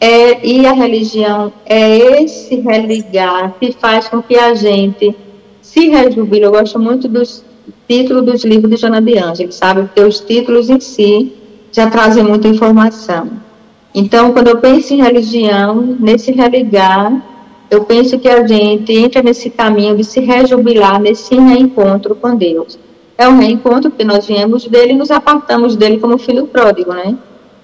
É, 0.00 0.46
e 0.46 0.64
a 0.64 0.72
religião 0.72 1.52
é 1.66 2.22
esse 2.22 2.54
religar 2.56 3.54
que 3.58 3.72
faz 3.72 4.08
com 4.08 4.22
que 4.22 4.36
a 4.36 4.54
gente 4.54 5.14
se 5.60 5.88
rejubile. 5.88 6.44
Eu 6.44 6.52
gosto 6.52 6.78
muito 6.78 7.08
dos 7.08 7.44
títulos 7.88 8.24
dos 8.24 8.44
livros 8.44 8.70
de 8.70 8.76
Jona 8.76 9.02
de 9.02 9.18
Ângelo, 9.18 9.50
sabe? 9.50 9.82
Porque 9.82 10.00
os 10.00 10.20
títulos 10.20 10.70
em 10.70 10.78
si 10.78 11.32
já 11.72 11.90
trazem 11.90 12.22
muita 12.22 12.48
informação. 12.48 13.47
Então, 13.94 14.32
quando 14.32 14.48
eu 14.48 14.58
penso 14.58 14.94
em 14.94 15.02
religião, 15.02 15.96
nesse 15.98 16.32
religar, 16.32 17.22
eu 17.70 17.84
penso 17.84 18.18
que 18.18 18.28
a 18.28 18.46
gente 18.46 18.92
entra 18.92 19.22
nesse 19.22 19.50
caminho 19.50 19.96
de 19.96 20.04
se 20.04 20.20
rejubilar, 20.20 21.00
nesse 21.00 21.34
reencontro 21.34 22.14
com 22.14 22.36
Deus. 22.36 22.78
É 23.16 23.28
um 23.28 23.38
reencontro 23.38 23.90
porque 23.90 24.04
nós 24.04 24.26
viemos 24.26 24.66
dele 24.66 24.92
e 24.92 24.96
nos 24.96 25.10
apartamos 25.10 25.74
dele 25.74 25.98
como 25.98 26.18
filho 26.18 26.46
pródigo, 26.46 26.92
né? 26.92 27.16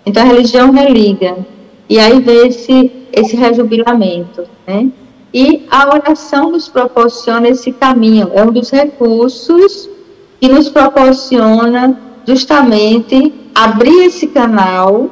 Então, 0.05 0.23
a 0.23 0.27
religião 0.27 0.71
religa. 0.73 1.37
E 1.89 1.99
aí 1.99 2.21
vem 2.21 2.49
esse, 2.49 2.91
esse 3.13 3.37
rejubilamento, 3.37 4.45
né? 4.67 4.91
E 5.33 5.67
a 5.71 5.95
oração 5.95 6.51
nos 6.51 6.69
proporciona 6.69 7.49
esse 7.49 7.73
caminho, 7.73 8.31
é 8.33 8.43
um 8.45 8.53
dos 8.53 8.71
recursos 8.71 9.89
que 10.41 10.49
nos 10.49 10.69
proporciona 10.69 11.99
justamente 12.27 13.33
abrir 13.55 14.05
esse 14.05 14.29
canal 14.29 15.11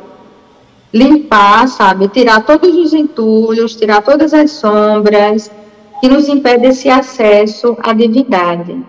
limpar, 0.93 1.67
sabe, 1.69 2.09
tirar 2.09 2.45
todos 2.45 2.77
os 2.77 2.93
entulhos, 2.93 3.75
tirar 3.75 4.03
todas 4.03 4.35
as 4.35 4.51
sombras 4.51 5.51
que 6.01 6.09
nos 6.09 6.29
impede 6.29 6.67
esse 6.67 6.89
acesso 6.91 7.77
à 7.83 7.93
divindade. 7.93 8.85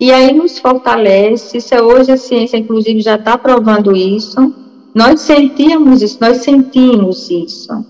E 0.00 0.10
aí 0.10 0.32
nos 0.32 0.58
fortalece, 0.58 1.58
isso 1.58 1.74
é 1.74 1.80
hoje 1.80 2.10
a 2.10 2.16
ciência 2.16 2.56
inclusive 2.56 3.00
já 3.00 3.14
está 3.14 3.38
provando 3.38 3.94
isso, 3.94 4.52
nós 4.94 5.20
sentíamos 5.20 6.02
isso, 6.02 6.18
nós 6.20 6.38
sentimos 6.38 7.30
isso. 7.30 7.84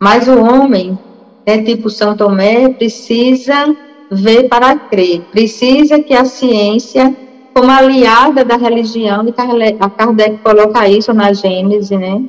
Mas 0.00 0.28
o 0.28 0.38
homem, 0.38 0.98
né, 1.46 1.62
tipo 1.62 1.88
São 1.88 2.16
Tomé, 2.16 2.68
precisa 2.68 3.74
ver 4.10 4.48
para 4.48 4.76
crer, 4.76 5.22
precisa 5.30 6.00
que 6.00 6.12
a 6.12 6.24
ciência, 6.24 7.16
como 7.54 7.70
aliada 7.70 8.44
da 8.44 8.56
religião, 8.56 9.26
e 9.26 9.32
Kardec 9.32 10.38
coloca 10.38 10.88
isso 10.88 11.14
na 11.14 11.32
Gênese, 11.32 11.96
né, 11.96 12.22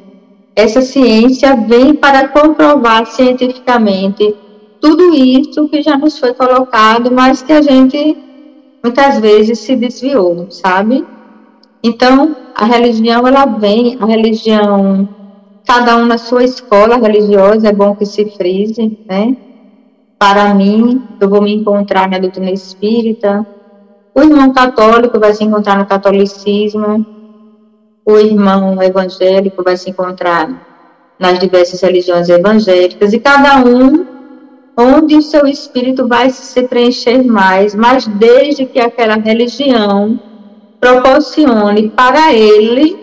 essa 0.56 0.82
ciência 0.82 1.56
vem 1.56 1.96
para 1.96 2.28
comprovar 2.28 3.06
cientificamente 3.08 4.36
tudo 4.80 5.16
isso 5.16 5.68
que 5.70 5.82
já 5.82 5.98
nos 5.98 6.20
foi 6.20 6.34
colocado, 6.34 7.12
mas 7.12 7.42
que 7.42 7.54
a 7.54 7.62
gente 7.62 8.18
muitas 8.84 9.20
vezes 9.20 9.60
se 9.60 9.76
desviou, 9.76 10.48
sabe? 10.52 11.06
Então, 11.82 12.36
a 12.54 12.66
religião, 12.66 13.26
ela 13.28 13.46
vem, 13.46 13.98
a 14.00 14.06
religião, 14.06 15.08
cada 15.66 15.96
um 15.98 16.06
na 16.06 16.18
sua 16.18 16.44
escola 16.44 16.98
religiosa, 16.98 17.70
é 17.70 17.74
bom 17.74 17.96
que 17.96 18.06
se 18.06 18.26
frise, 18.32 18.98
né? 19.08 19.36
Para 20.20 20.54
mim, 20.54 21.02
eu 21.20 21.30
vou 21.30 21.42
me 21.42 21.54
encontrar 21.54 22.10
na 22.10 22.20
doutrina 22.20 22.52
espírita, 22.52 23.46
o 24.14 24.22
irmão 24.22 24.54
católico 24.54 25.20
vai 25.20 25.34
se 25.34 25.44
encontrar 25.44 25.78
no 25.78 25.86
catolicismo, 25.86 27.06
o 28.06 28.18
irmão 28.18 28.82
evangélico 28.82 29.64
vai 29.64 29.78
se 29.78 29.90
encontrar 29.90 31.16
nas 31.18 31.40
diversas 31.40 31.82
religiões 31.82 32.28
evangélicas 32.30 33.14
e 33.14 33.20
cada 33.20 33.64
um 33.64 34.06
onde 34.78 35.16
o 35.16 35.22
seu 35.22 35.46
espírito 35.46 36.08
vai 36.08 36.30
se 36.30 36.64
preencher 36.64 37.24
mais, 37.24 37.76
mas 37.76 38.08
desde 38.08 38.66
que 38.66 38.80
aquela 38.80 39.16
religião 39.16 40.20
proporcione 40.80 41.90
para 41.90 42.34
ele, 42.34 42.98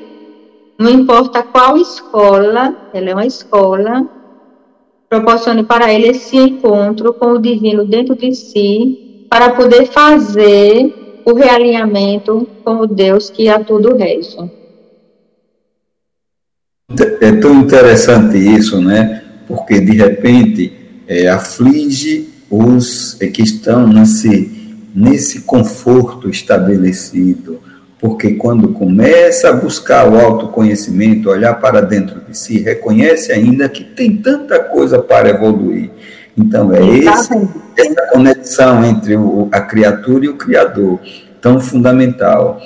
não 0.79 0.91
importa 0.91 1.43
qual 1.43 1.77
escola, 1.77 2.75
ela 2.93 3.11
é 3.11 3.15
uma 3.15 3.27
escola, 3.27 4.07
proporcione 5.09 5.63
para 5.63 5.93
ele 5.93 6.09
esse 6.09 6.37
encontro 6.37 7.15
com 7.15 7.33
o 7.33 7.39
divino 7.39 7.85
dentro 7.85 8.17
de 8.17 8.35
si, 8.35 9.27
para 9.31 9.51
poder 9.51 9.87
fazer 9.87 11.23
o 11.25 11.35
realinhamento 11.35 12.47
com 12.65 12.81
o 12.81 12.87
Deus 12.87 13.31
que 13.31 13.49
a 13.49 13.63
tudo 13.63 13.97
rege. 13.97 14.60
É 17.21 17.33
tão 17.33 17.61
interessante 17.61 18.37
isso, 18.37 18.81
né? 18.81 19.23
Porque 19.47 19.81
de 19.81 19.97
repente 19.97 20.73
é, 21.07 21.29
aflige 21.29 22.29
os 22.51 23.17
é, 23.21 23.29
que 23.29 23.43
estão 23.43 23.87
nesse, 23.87 24.79
nesse 24.95 25.43
conforto 25.43 26.29
estabelecido. 26.29 27.61
Porque 28.01 28.33
quando 28.33 28.69
começa 28.69 29.51
a 29.51 29.53
buscar 29.53 30.09
o 30.09 30.19
autoconhecimento, 30.19 31.29
olhar 31.29 31.55
para 31.55 31.83
dentro 31.83 32.21
de 32.21 32.37
si, 32.37 32.59
reconhece 32.59 33.31
ainda 33.31 33.69
que 33.69 33.85
tem 33.85 34.17
tanta 34.17 34.59
coisa 34.59 34.99
para 34.99 35.29
evoluir. 35.29 35.91
Então, 36.37 36.73
é 36.73 36.81
esse, 36.81 37.35
essa 37.77 38.07
conexão 38.11 38.85
entre 38.85 39.17
o, 39.17 39.49
a 39.53 39.61
criatura 39.61 40.25
e 40.25 40.29
o 40.29 40.37
Criador, 40.37 40.99
tão 41.43 41.61
fundamental. 41.61 42.61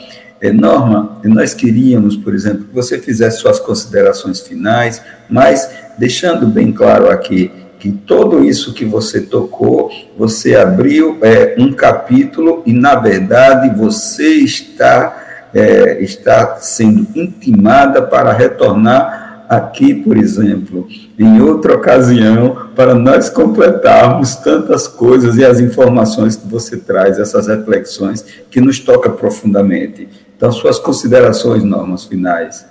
É, 0.45 0.53
Norma, 0.53 1.19
nós 1.25 1.55
queríamos, 1.55 2.19
por 2.19 2.35
exemplo, 2.35 2.65
que 2.65 2.75
você 2.75 2.99
fizesse 2.99 3.39
suas 3.39 3.59
considerações 3.59 4.41
finais, 4.41 5.01
mas 5.27 5.71
deixando 5.99 6.47
bem 6.47 6.71
claro 6.71 7.09
aqui 7.09 7.51
que 7.79 7.91
tudo 7.91 8.45
isso 8.45 8.75
que 8.75 8.85
você 8.85 9.23
tocou, 9.23 9.91
você 10.19 10.55
abriu 10.55 11.17
é, 11.23 11.55
um 11.59 11.73
capítulo 11.73 12.63
e, 12.67 12.75
na 12.75 12.95
verdade, 12.95 13.75
você 13.75 14.35
está, 14.35 15.49
é, 15.55 16.03
está 16.03 16.57
sendo 16.57 17.07
intimada 17.17 18.03
para 18.03 18.31
retornar 18.31 19.47
aqui, 19.49 19.95
por 19.95 20.17
exemplo, 20.17 20.87
em 21.19 21.41
outra 21.41 21.75
ocasião, 21.75 22.69
para 22.75 22.95
nós 22.95 23.31
completarmos 23.31 24.37
tantas 24.37 24.87
coisas 24.87 25.37
e 25.37 25.45
as 25.45 25.59
informações 25.59 26.37
que 26.37 26.47
você 26.47 26.77
traz, 26.77 27.19
essas 27.19 27.47
reflexões 27.47 28.23
que 28.51 28.61
nos 28.61 28.79
toca 28.79 29.09
profundamente. 29.09 30.07
Então, 30.37 30.51
suas 30.53 30.79
considerações, 30.79 31.63
normas 31.63 32.05
finais. 32.05 32.67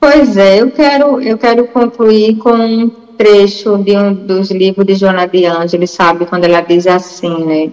Pois 0.00 0.36
é, 0.36 0.60
eu 0.60 0.70
quero, 0.70 1.20
eu 1.20 1.38
quero 1.38 1.66
concluir 1.68 2.36
com 2.38 2.52
um 2.52 2.90
trecho 3.16 3.78
de 3.78 3.96
um 3.96 4.12
dos 4.12 4.50
livros 4.50 4.84
de 4.86 4.94
Joana 4.94 5.26
de 5.26 5.44
Ângeles, 5.44 5.90
sabe, 5.90 6.26
quando 6.26 6.44
ela 6.44 6.60
diz 6.60 6.86
assim, 6.86 7.44
né, 7.44 7.70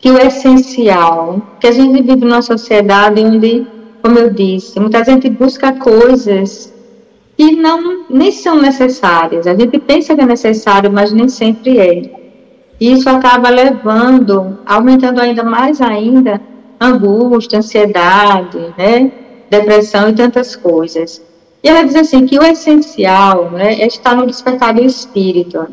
que 0.00 0.10
o 0.10 0.18
essencial, 0.18 1.40
que 1.60 1.68
a 1.68 1.72
gente 1.72 2.02
vive 2.02 2.24
numa 2.24 2.42
sociedade 2.42 3.20
onde, 3.20 3.64
como 4.02 4.18
eu 4.18 4.30
disse, 4.30 4.80
muita 4.80 5.04
gente 5.04 5.30
busca 5.30 5.72
coisas 5.74 6.72
que 7.36 7.52
não 7.52 8.04
nem 8.10 8.32
são 8.32 8.60
necessárias. 8.60 9.46
A 9.46 9.54
gente 9.54 9.78
pensa 9.78 10.14
que 10.14 10.20
é 10.20 10.26
necessário, 10.26 10.90
mas 10.90 11.12
nem 11.12 11.28
sempre 11.28 11.78
é. 11.78 12.10
E 12.80 12.92
isso 12.92 13.08
acaba 13.08 13.48
levando, 13.48 14.58
aumentando 14.66 15.20
ainda 15.20 15.44
mais 15.44 15.80
ainda 15.80 16.40
angústia, 16.82 17.58
ansiedade, 17.58 18.74
né, 18.76 19.12
depressão 19.48 20.08
e 20.08 20.14
tantas 20.14 20.56
coisas. 20.56 21.22
E 21.62 21.68
ela 21.68 21.84
diz 21.84 21.94
assim 21.94 22.26
que 22.26 22.38
o 22.38 22.42
essencial 22.42 23.50
né, 23.50 23.80
é 23.80 23.86
estar 23.86 24.16
no 24.16 24.26
despertar 24.26 24.74
do 24.74 24.82
espírito. 24.82 25.68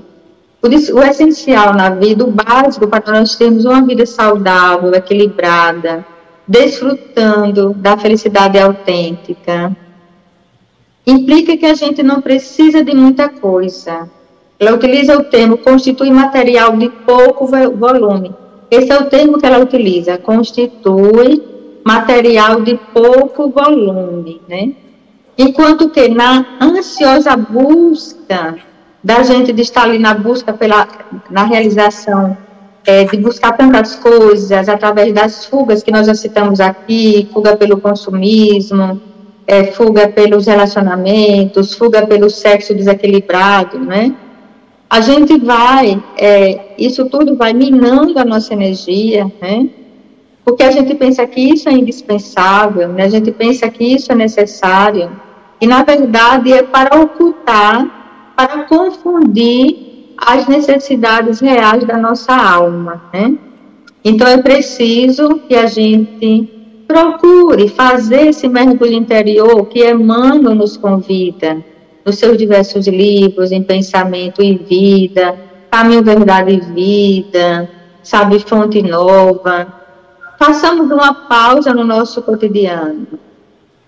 O, 0.62 0.68
o 0.68 1.04
essencial 1.04 1.74
na 1.74 1.90
vida, 1.90 2.24
o 2.24 2.32
básico 2.32 2.88
para 2.88 3.20
nós 3.20 3.36
termos 3.36 3.66
uma 3.66 3.82
vida 3.82 4.06
saudável, 4.06 4.94
equilibrada, 4.94 6.06
desfrutando 6.48 7.74
da 7.74 7.98
felicidade 7.98 8.60
autêntica, 8.60 9.76
implica 11.08 11.58
que 11.58 11.66
a 11.66 11.74
gente 11.74 12.04
não 12.04 12.22
precisa 12.22 12.84
de 12.84 12.94
muita 12.94 13.30
coisa. 13.30 14.10
Ela 14.60 14.74
utiliza 14.74 15.18
o 15.18 15.24
termo 15.24 15.58
constitui 15.58 16.12
material 16.12 16.76
de 16.76 16.90
pouco 16.90 17.48
volume 17.48 18.36
esse 18.70 18.92
é 18.92 18.98
o 18.98 19.06
termo 19.06 19.38
que 19.40 19.46
ela 19.46 19.60
utiliza, 19.60 20.18
constitui 20.18 21.44
material 21.84 22.62
de 22.62 22.80
pouco 22.94 23.50
volume, 23.50 24.42
né? 24.48 24.74
Enquanto 25.38 25.90
que 25.90 26.10
na 26.10 26.46
ansiosa 26.62 27.36
busca 27.36 28.58
da 29.04 29.24
gente 29.24 29.54
de 29.54 29.62
estar 29.62 29.84
ali 29.84 29.98
na 29.98 30.14
busca 30.14 30.52
pela 30.52 30.88
na 31.30 31.46
realização 31.46 32.38
é, 32.86 33.06
de 33.06 33.18
buscar 33.18 33.54
tantas 33.56 33.96
coisas 33.96 34.68
através 34.68 35.14
das 35.14 35.46
fugas 35.46 35.82
que 35.82 35.92
nós 35.92 36.08
já 36.08 36.14
citamos 36.14 36.60
aqui, 36.60 37.30
fuga 37.34 37.56
pelo 37.56 37.80
consumismo, 37.80 39.02
é, 39.48 39.66
fuga 39.66 40.08
pelos 40.08 40.46
relacionamentos, 40.46 41.74
fuga 41.74 42.06
pelo 42.06 42.30
sexo 42.30 42.74
desequilibrado, 42.74 43.80
né? 43.80 44.14
A 44.90 45.02
gente 45.02 45.38
vai, 45.38 46.04
é, 46.18 46.74
isso 46.78 47.06
tudo 47.10 47.36
vai 47.36 47.54
minando 47.54 48.18
a 48.18 48.26
nossa 48.26 48.54
energia, 48.54 49.32
né? 49.40 49.70
Porque 50.44 50.64
a 50.64 50.72
gente 50.72 50.96
pensa 50.96 51.28
que 51.28 51.40
isso 51.40 51.70
é 51.70 51.74
indispensável, 51.74 52.88
né? 52.90 53.04
A 53.04 53.10
gente 53.10 53.32
pensa 53.32 53.70
que 53.70 53.84
isso 53.84 54.12
é 54.12 54.16
necessário, 54.16 55.12
e 55.62 55.68
na 55.68 55.84
verdade 55.84 56.52
é 56.52 56.64
para 56.64 57.00
ocultar, 57.00 58.34
para 58.36 58.64
confundir 58.64 60.16
as 60.18 60.48
necessidades 60.48 61.40
reais 61.40 61.84
da 61.86 61.98
nossa 61.98 62.36
alma, 62.36 63.04
né? 63.14 63.38
Então 64.04 64.28
é 64.28 64.38
preciso 64.38 65.40
que 65.48 65.56
a 65.56 65.68
gente 65.68 66.50
procure 66.88 67.68
fazer 67.68 68.30
esse 68.30 68.48
mergulho 68.48 68.94
interior 68.94 69.68
que 69.68 69.88
Emmanuel 69.88 70.56
nos 70.56 70.76
convida 70.76 71.64
nos 72.10 72.18
seus 72.18 72.38
diversos 72.38 72.88
livros, 72.88 73.52
em 73.52 73.64
Pensamento 73.64 74.42
e 74.42 74.58
Vida, 74.58 75.36
Caminho, 75.72 76.04
Verdade 76.04 76.52
e 76.52 76.60
Vida, 76.60 77.70
Sabe 78.04 78.40
Fonte 78.40 78.82
Nova. 78.82 79.68
Façamos 80.38 80.92
uma 80.92 81.14
pausa 81.28 81.74
no 81.74 81.84
nosso 81.84 82.22
cotidiano. 82.22 83.08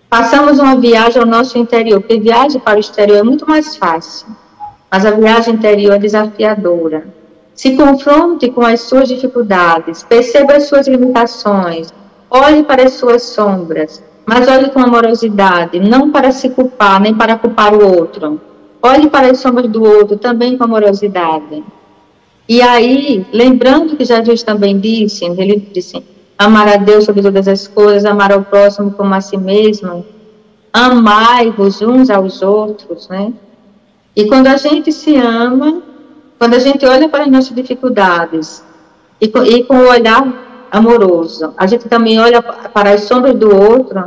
Façamos 0.09 0.59
uma 0.59 0.75
viagem 0.75 1.21
ao 1.21 1.27
nosso 1.27 1.57
interior, 1.57 2.01
porque 2.01 2.19
viagem 2.19 2.59
para 2.59 2.77
o 2.77 2.79
exterior 2.79 3.17
é 3.17 3.23
muito 3.23 3.47
mais 3.47 3.75
fácil 3.75 4.27
mas 4.91 5.05
a 5.05 5.11
viagem 5.11 5.53
interior 5.53 5.93
é 5.93 5.99
desafiadora. 5.99 7.05
Se 7.55 7.77
confronte 7.77 8.49
com 8.49 8.61
as 8.61 8.81
suas 8.81 9.07
dificuldades, 9.07 10.03
perceba 10.03 10.55
as 10.55 10.63
suas 10.63 10.85
limitações, 10.85 11.93
olhe 12.29 12.63
para 12.63 12.83
as 12.83 12.93
suas 12.93 13.23
sombras, 13.23 14.03
mas 14.25 14.47
olhe 14.47 14.69
com 14.69 14.79
amorosidade, 14.79 15.79
não 15.79 16.11
para 16.11 16.31
se 16.31 16.49
culpar, 16.49 17.01
nem 17.01 17.13
para 17.13 17.37
culpar 17.37 17.73
o 17.73 17.85
outro. 17.97 18.39
Olhe 18.81 19.09
para 19.09 19.31
as 19.31 19.39
sombras 19.39 19.69
do 19.69 19.83
outro 19.83 20.17
também 20.17 20.57
com 20.57 20.63
amorosidade. 20.63 21.63
E 22.47 22.61
aí, 22.61 23.25
lembrando 23.31 23.95
que 23.95 24.03
Jesus 24.03 24.43
também 24.43 24.79
disse, 24.79 25.25
ele 25.25 25.57
disse, 25.71 26.03
amar 26.37 26.67
a 26.67 26.77
Deus 26.77 27.05
sobre 27.05 27.21
todas 27.21 27.47
as 27.47 27.67
coisas, 27.67 28.05
amar 28.05 28.31
ao 28.31 28.43
próximo 28.43 28.91
como 28.91 29.13
a 29.13 29.21
si 29.21 29.37
mesmo, 29.37 30.05
amai-vos 30.73 31.81
uns 31.81 32.09
aos 32.09 32.41
outros, 32.41 33.07
né? 33.07 33.31
E 34.15 34.25
quando 34.25 34.47
a 34.47 34.57
gente 34.57 34.91
se 34.91 35.15
ama, 35.15 35.81
quando 36.37 36.55
a 36.55 36.59
gente 36.59 36.85
olha 36.85 37.07
para 37.07 37.23
as 37.23 37.31
nossas 37.31 37.55
dificuldades 37.55 38.63
e 39.19 39.25
e 39.25 39.63
com 39.63 39.77
o 39.77 39.89
olhar 39.89 40.50
amoroso, 40.71 41.53
a 41.57 41.67
gente 41.67 41.89
também 41.89 42.17
olha 42.17 42.41
para 42.41 42.91
as 42.91 43.03
sombras 43.03 43.35
do 43.35 43.53
outro, 43.53 44.05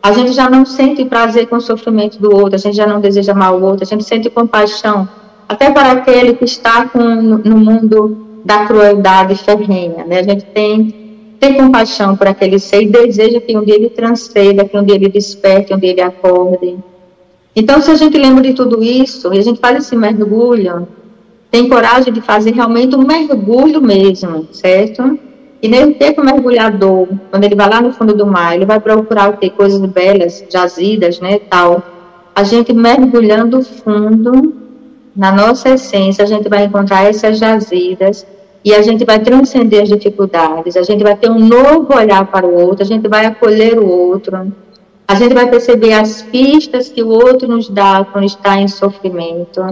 a 0.00 0.12
gente 0.12 0.32
já 0.32 0.48
não 0.48 0.64
sente 0.64 1.04
prazer 1.04 1.48
com 1.48 1.56
o 1.56 1.60
sofrimento 1.60 2.18
do 2.20 2.32
outro, 2.32 2.54
a 2.54 2.58
gente 2.58 2.76
já 2.76 2.86
não 2.86 3.00
deseja 3.00 3.34
mal 3.34 3.58
o 3.58 3.64
outro, 3.64 3.82
a 3.82 3.86
gente 3.86 4.04
sente 4.04 4.30
compaixão, 4.30 5.08
até 5.48 5.68
para 5.70 5.90
aquele 5.90 6.34
que 6.34 6.44
está 6.44 6.86
com, 6.86 7.00
no 7.02 7.56
mundo 7.56 8.40
da 8.44 8.66
crueldade 8.66 9.34
ferrenha, 9.34 10.04
né? 10.04 10.20
A 10.20 10.22
gente 10.22 10.44
tem, 10.46 11.34
tem 11.40 11.54
compaixão 11.54 12.16
por 12.16 12.28
aquele 12.28 12.60
ser 12.60 12.82
e 12.82 12.86
deseja 12.86 13.40
que 13.40 13.56
um 13.56 13.64
dia 13.64 13.74
ele 13.74 13.90
transcenda, 13.90 14.64
que 14.64 14.78
um 14.78 14.84
dia 14.84 14.94
ele 14.94 15.08
desperte, 15.08 15.68
que 15.68 15.74
um 15.74 15.78
dia 15.78 15.90
ele 15.90 16.00
acorde. 16.00 16.76
Então, 17.56 17.80
se 17.80 17.90
a 17.90 17.96
gente 17.96 18.16
lembra 18.16 18.44
de 18.44 18.52
tudo 18.52 18.84
isso 18.84 19.34
e 19.34 19.38
a 19.38 19.42
gente 19.42 19.58
faz 19.58 19.78
esse 19.78 19.96
mergulho, 19.96 20.86
tem 21.50 21.68
coragem 21.68 22.12
de 22.12 22.20
fazer 22.20 22.52
realmente 22.52 22.94
um 22.94 23.04
mergulho 23.04 23.82
mesmo, 23.82 24.46
certo? 24.52 25.18
E 25.62 25.68
nem 25.68 25.92
ter 25.92 26.12
que 26.12 26.20
o 26.20 26.24
mergulhador, 26.24 27.08
quando 27.30 27.44
ele 27.44 27.54
vai 27.54 27.68
lá 27.68 27.80
no 27.80 27.92
fundo 27.92 28.14
do 28.14 28.26
mar, 28.26 28.54
ele 28.54 28.66
vai 28.66 28.78
procurar 28.78 29.36
ter 29.36 29.50
coisas 29.50 29.80
belas, 29.80 30.44
jazidas, 30.50 31.18
né, 31.20 31.38
tal. 31.38 31.82
A 32.34 32.44
gente 32.44 32.72
mergulhando 32.72 33.62
fundo 33.62 34.54
na 35.14 35.32
nossa 35.32 35.70
essência, 35.70 36.22
a 36.22 36.26
gente 36.26 36.48
vai 36.48 36.64
encontrar 36.64 37.08
essas 37.08 37.38
jazidas 37.38 38.26
e 38.62 38.74
a 38.74 38.82
gente 38.82 39.04
vai 39.04 39.18
transcender 39.18 39.82
as 39.82 39.88
dificuldades, 39.88 40.76
a 40.76 40.82
gente 40.82 41.02
vai 41.02 41.16
ter 41.16 41.30
um 41.30 41.38
novo 41.38 41.94
olhar 41.94 42.26
para 42.26 42.46
o 42.46 42.52
outro, 42.52 42.82
a 42.82 42.86
gente 42.86 43.08
vai 43.08 43.24
acolher 43.24 43.78
o 43.78 43.88
outro, 43.88 44.52
a 45.08 45.14
gente 45.14 45.32
vai 45.32 45.48
perceber 45.48 45.92
as 45.92 46.22
pistas 46.22 46.88
que 46.88 47.02
o 47.02 47.08
outro 47.08 47.46
nos 47.46 47.68
dá 47.68 48.04
quando 48.12 48.24
está 48.24 48.60
em 48.60 48.66
sofrimento. 48.66 49.64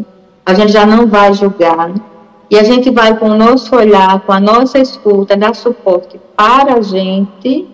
A 0.46 0.54
gente 0.54 0.70
já 0.72 0.86
não 0.86 1.06
vai 1.06 1.34
julgar. 1.34 1.92
E 2.50 2.58
a 2.58 2.62
gente 2.62 2.90
vai, 2.90 3.16
com 3.18 3.30
o 3.30 3.36
nosso 3.36 3.74
olhar, 3.74 4.20
com 4.20 4.32
a 4.32 4.40
nossa 4.40 4.78
escuta, 4.78 5.36
dar 5.36 5.54
suporte 5.54 6.20
para 6.36 6.74
a 6.74 6.82
gente 6.82 7.66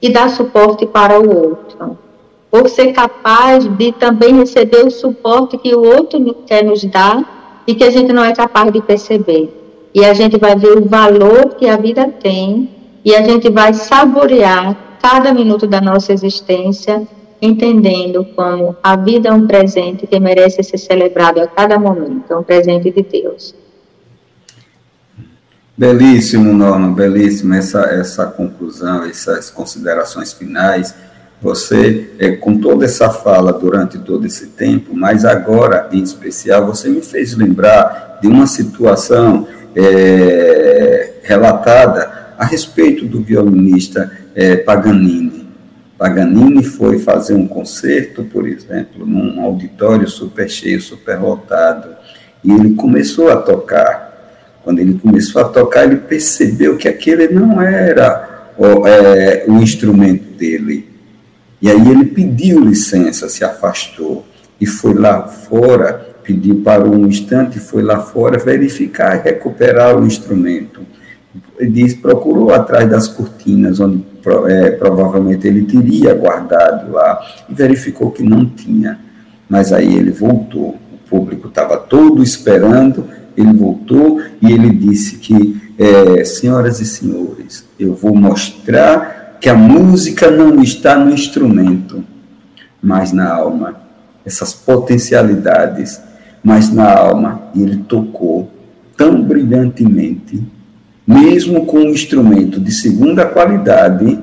e 0.00 0.10
dar 0.10 0.30
suporte 0.30 0.86
para 0.86 1.20
o 1.20 1.28
outro. 1.28 1.98
Por 2.50 2.68
ser 2.68 2.92
capaz 2.92 3.66
de 3.76 3.92
também 3.92 4.36
receber 4.36 4.86
o 4.86 4.90
suporte 4.90 5.58
que 5.58 5.74
o 5.74 5.84
outro 5.84 6.34
quer 6.46 6.64
nos 6.64 6.82
dar 6.84 7.62
e 7.66 7.74
que 7.74 7.84
a 7.84 7.90
gente 7.90 8.12
não 8.12 8.24
é 8.24 8.32
capaz 8.32 8.72
de 8.72 8.80
perceber. 8.80 9.52
E 9.94 10.04
a 10.04 10.14
gente 10.14 10.38
vai 10.38 10.56
ver 10.56 10.78
o 10.78 10.88
valor 10.88 11.54
que 11.54 11.68
a 11.68 11.76
vida 11.76 12.08
tem 12.08 12.70
e 13.04 13.14
a 13.14 13.22
gente 13.22 13.50
vai 13.50 13.72
saborear 13.74 14.76
cada 15.00 15.32
minuto 15.32 15.66
da 15.66 15.80
nossa 15.80 16.12
existência, 16.12 17.06
entendendo 17.40 18.24
como 18.34 18.76
a 18.82 18.96
vida 18.96 19.28
é 19.28 19.32
um 19.32 19.46
presente 19.46 20.06
que 20.06 20.18
merece 20.18 20.62
ser 20.62 20.78
celebrado 20.78 21.40
a 21.40 21.46
cada 21.46 21.78
momento, 21.78 22.32
é 22.32 22.36
um 22.36 22.42
presente 22.42 22.90
de 22.90 23.02
Deus. 23.02 23.54
Belíssimo, 25.76 26.54
Norma, 26.54 26.88
belíssimo 26.94 27.52
essa, 27.52 27.80
essa 27.80 28.26
conclusão, 28.26 29.04
essas 29.04 29.50
considerações 29.50 30.32
finais. 30.32 30.94
Você, 31.42 32.12
é, 32.18 32.32
com 32.32 32.56
toda 32.58 32.86
essa 32.86 33.10
fala 33.10 33.52
durante 33.52 33.98
todo 33.98 34.26
esse 34.26 34.46
tempo, 34.46 34.96
mas 34.96 35.24
agora, 35.26 35.86
em 35.92 36.02
especial, 36.02 36.66
você 36.66 36.88
me 36.88 37.02
fez 37.02 37.36
lembrar 37.36 38.18
de 38.22 38.26
uma 38.26 38.46
situação 38.46 39.46
é, 39.74 41.12
relatada 41.22 42.32
a 42.38 42.44
respeito 42.46 43.04
do 43.04 43.20
violinista 43.20 44.10
é, 44.34 44.56
Paganini. 44.56 45.46
Paganini 45.98 46.64
foi 46.64 46.98
fazer 46.98 47.34
um 47.34 47.46
concerto, 47.46 48.24
por 48.24 48.48
exemplo, 48.48 49.04
num 49.06 49.42
auditório 49.42 50.08
super 50.08 50.48
cheio, 50.48 50.80
super 50.80 51.20
lotado, 51.20 51.96
e 52.42 52.50
ele 52.50 52.74
começou 52.74 53.30
a 53.30 53.36
tocar. 53.36 54.05
Quando 54.66 54.80
ele 54.80 54.98
começou 54.98 55.40
a 55.40 55.44
tocar, 55.44 55.84
ele 55.84 55.94
percebeu 55.94 56.76
que 56.76 56.88
aquele 56.88 57.28
não 57.28 57.62
era 57.62 58.50
o, 58.58 58.84
é, 58.84 59.44
o 59.46 59.62
instrumento 59.62 60.36
dele. 60.36 60.88
E 61.62 61.70
aí 61.70 61.88
ele 61.88 62.06
pediu 62.06 62.58
licença, 62.58 63.28
se 63.28 63.44
afastou 63.44 64.26
e 64.60 64.66
foi 64.66 64.94
lá 64.94 65.22
fora, 65.22 66.08
pediu 66.20 66.62
para 66.64 66.82
um 66.84 67.06
instante, 67.06 67.60
foi 67.60 67.80
lá 67.80 68.00
fora 68.00 68.40
verificar 68.40 69.16
e 69.16 69.22
recuperar 69.22 69.96
o 69.96 70.04
instrumento. 70.04 70.80
Ele 71.60 71.94
procurou 71.94 72.52
atrás 72.52 72.90
das 72.90 73.06
cortinas, 73.06 73.78
onde 73.78 74.04
é, 74.48 74.72
provavelmente 74.72 75.46
ele 75.46 75.62
teria 75.62 76.12
guardado 76.12 76.90
lá, 76.90 77.24
e 77.48 77.54
verificou 77.54 78.10
que 78.10 78.24
não 78.24 78.44
tinha. 78.46 78.98
Mas 79.48 79.72
aí 79.72 79.94
ele 79.94 80.10
voltou, 80.10 80.70
o 80.92 81.08
público 81.08 81.46
estava 81.46 81.76
todo 81.76 82.20
esperando, 82.20 83.08
ele 83.36 83.52
voltou 83.52 84.20
e 84.40 84.50
ele 84.50 84.70
disse 84.70 85.16
que, 85.16 85.60
é, 85.78 86.24
senhoras 86.24 86.80
e 86.80 86.86
senhores, 86.86 87.64
eu 87.78 87.94
vou 87.94 88.14
mostrar 88.14 89.36
que 89.40 89.48
a 89.48 89.54
música 89.54 90.30
não 90.30 90.62
está 90.62 90.96
no 90.96 91.12
instrumento, 91.12 92.02
mas 92.82 93.12
na 93.12 93.32
alma. 93.32 93.76
Essas 94.24 94.52
potencialidades, 94.52 96.00
mas 96.42 96.72
na 96.72 96.92
alma. 96.92 97.42
E 97.54 97.62
ele 97.62 97.76
tocou 97.86 98.50
tão 98.96 99.22
brilhantemente 99.22 100.42
mesmo 101.06 101.64
com 101.66 101.78
um 101.78 101.90
instrumento 101.90 102.58
de 102.58 102.72
segunda 102.72 103.24
qualidade, 103.24 104.18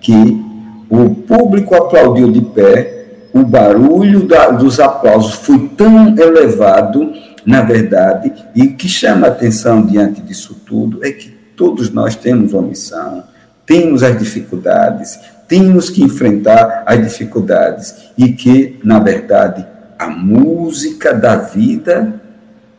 que 0.00 0.42
o 0.88 1.10
público 1.10 1.74
aplaudiu 1.74 2.32
de 2.32 2.40
pé, 2.40 3.04
o 3.32 3.42
barulho 3.42 4.26
da, 4.26 4.48
dos 4.48 4.80
aplausos 4.80 5.34
foi 5.34 5.68
tão 5.76 6.16
elevado, 6.16 7.12
na 7.44 7.62
verdade, 7.62 8.32
e 8.54 8.62
o 8.62 8.76
que 8.76 8.88
chama 8.88 9.26
a 9.26 9.30
atenção 9.30 9.84
diante 9.84 10.20
disso 10.20 10.54
tudo 10.66 11.04
é 11.04 11.12
que 11.12 11.28
todos 11.56 11.90
nós 11.90 12.16
temos 12.16 12.52
uma 12.52 12.62
missão, 12.62 13.24
temos 13.66 14.02
as 14.02 14.18
dificuldades, 14.18 15.18
temos 15.46 15.90
que 15.90 16.02
enfrentar 16.02 16.84
as 16.86 17.02
dificuldades, 17.02 17.94
e 18.16 18.32
que, 18.32 18.78
na 18.82 18.98
verdade, 18.98 19.66
a 19.98 20.08
música 20.08 21.12
da 21.12 21.36
vida 21.36 22.20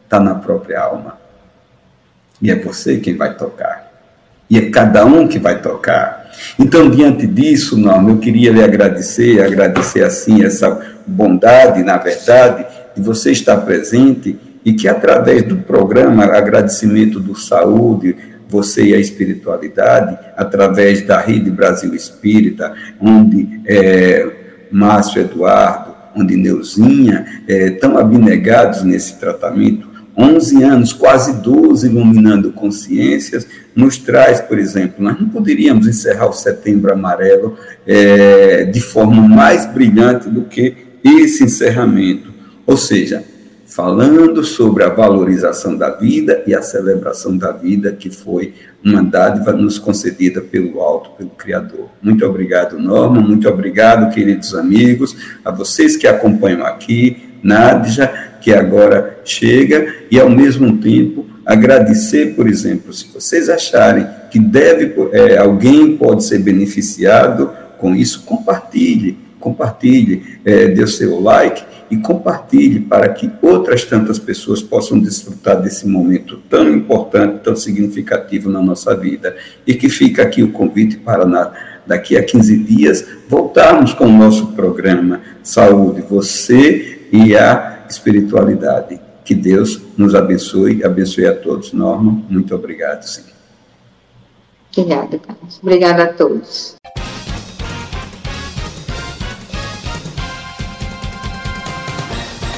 está 0.04 0.20
na 0.20 0.36
própria 0.36 0.82
alma. 0.82 1.18
E 2.42 2.52
é 2.52 2.56
você 2.56 2.98
quem 2.98 3.16
vai 3.16 3.36
tocar. 3.36 3.92
E 4.50 4.58
é 4.58 4.70
cada 4.70 5.06
um 5.06 5.28
que 5.28 5.40
vai 5.40 5.62
tocar. 5.62 6.30
Então, 6.60 6.90
diante 6.90 7.26
disso, 7.26 7.78
Norma, 7.78 8.12
eu 8.12 8.18
queria 8.18 8.52
lhe 8.52 8.64
agradecer, 8.64 9.44
agradecer 9.44 10.04
assim 10.04 10.44
essa 10.44 10.86
bondade, 11.08 11.84
na 11.84 11.98
verdade, 11.98 12.66
de 12.96 13.02
você 13.02 13.32
estar 13.32 13.58
presente 13.58 14.38
e 14.66 14.74
que 14.74 14.88
através 14.88 15.44
do 15.44 15.58
programa 15.58 16.26
Agradecimento 16.26 17.20
do 17.20 17.36
Saúde, 17.36 18.16
você 18.50 18.88
e 18.88 18.96
a 18.96 19.00
espiritualidade, 19.00 20.18
através 20.36 21.06
da 21.06 21.20
Rede 21.20 21.52
Brasil 21.52 21.94
Espírita, 21.94 22.74
onde 23.00 23.62
é, 23.66 24.28
Márcio 24.72 25.22
Eduardo, 25.22 25.94
onde 26.16 26.36
Neuzinha, 26.36 27.44
é, 27.48 27.70
tão 27.72 27.98
abnegados 27.98 28.84
nesse 28.84 29.20
tratamento, 29.20 29.88
11 30.18 30.64
anos, 30.64 30.94
quase 30.94 31.42
12, 31.42 31.88
iluminando 31.88 32.54
consciências, 32.54 33.46
nos 33.76 33.98
traz, 33.98 34.40
por 34.40 34.58
exemplo, 34.58 35.04
nós 35.04 35.20
não 35.20 35.28
poderíamos 35.28 35.88
encerrar 35.88 36.28
o 36.28 36.34
Setembro 36.34 36.94
Amarelo 36.94 37.58
é, 37.86 38.64
de 38.64 38.80
forma 38.80 39.22
mais 39.28 39.66
brilhante 39.66 40.30
do 40.30 40.44
que 40.44 40.74
esse 41.04 41.44
encerramento. 41.44 42.34
Ou 42.66 42.78
seja, 42.78 43.24
falando 43.76 44.42
sobre 44.42 44.86
a 44.86 44.90
valorização 44.90 45.76
da 45.76 45.90
vida 45.90 46.42
e 46.48 46.56
a 46.56 46.62
celebração 46.62 47.38
da 47.38 47.52
vida, 47.52 47.92
que 47.92 48.10
foi 48.10 48.54
uma 48.82 49.04
dádiva 49.04 49.52
nos 49.52 49.78
concedida 49.78 50.40
pelo 50.40 50.80
alto, 50.80 51.10
pelo 51.18 51.32
Criador. 51.32 51.90
Muito 52.02 52.26
obrigado, 52.26 52.80
Norma, 52.80 53.20
muito 53.20 53.50
obrigado, 53.50 54.14
queridos 54.14 54.56
amigos, 54.56 55.18
a 55.44 55.52
vocês 55.52 55.98
que 55.98 56.08
acompanham 56.08 56.66
aqui, 56.66 57.18
Nádja, 57.44 58.08
que 58.40 58.54
agora 58.54 59.20
chega, 59.26 59.94
e 60.10 60.18
ao 60.18 60.30
mesmo 60.30 60.78
tempo 60.78 61.26
agradecer, 61.46 62.34
por 62.34 62.48
exemplo, 62.48 62.94
se 62.94 63.12
vocês 63.14 63.50
acharem 63.50 64.08
que 64.32 64.40
deve, 64.40 64.96
é, 65.12 65.38
alguém 65.38 65.98
pode 65.98 66.24
ser 66.24 66.40
beneficiado 66.40 67.52
com 67.78 67.94
isso, 67.94 68.24
compartilhe, 68.24 69.25
compartilhe, 69.46 70.40
é, 70.44 70.70
dê 70.70 70.82
o 70.82 70.88
seu 70.88 71.22
like 71.22 71.64
e 71.92 71.98
compartilhe 71.98 72.80
para 72.80 73.08
que 73.10 73.32
outras 73.44 73.84
tantas 73.84 74.18
pessoas 74.18 74.60
possam 74.60 75.00
desfrutar 75.00 75.62
desse 75.62 75.88
momento 75.88 76.42
tão 76.50 76.68
importante, 76.74 77.44
tão 77.44 77.56
significativo 77.56 78.50
na 78.50 78.60
nossa 78.60 78.96
vida. 78.98 79.38
E 79.68 79.76
que 79.76 79.88
fica 79.88 80.24
aqui 80.24 80.42
o 80.42 80.52
convite 80.52 80.98
para 80.98 81.28
na, 81.28 81.54
daqui 81.86 82.18
a 82.18 82.24
15 82.24 82.58
dias 82.64 83.08
voltarmos 83.30 83.94
com 83.94 84.06
o 84.06 84.12
nosso 84.12 84.48
programa 84.54 85.22
Saúde, 85.44 86.02
você 86.02 87.08
e 87.12 87.38
a 87.38 87.86
espiritualidade. 87.88 89.00
Que 89.24 89.36
Deus 89.36 89.80
nos 89.96 90.16
abençoe, 90.16 90.84
abençoe 90.84 91.28
a 91.28 91.36
todos. 91.36 91.72
Norma, 91.72 92.24
muito 92.28 92.56
obrigado, 92.56 93.04
sim. 93.04 93.24
Obrigada, 94.76 95.20
Carlos. 95.20 95.60
Obrigada 95.62 96.04
a 96.04 96.14
todos. 96.14 96.76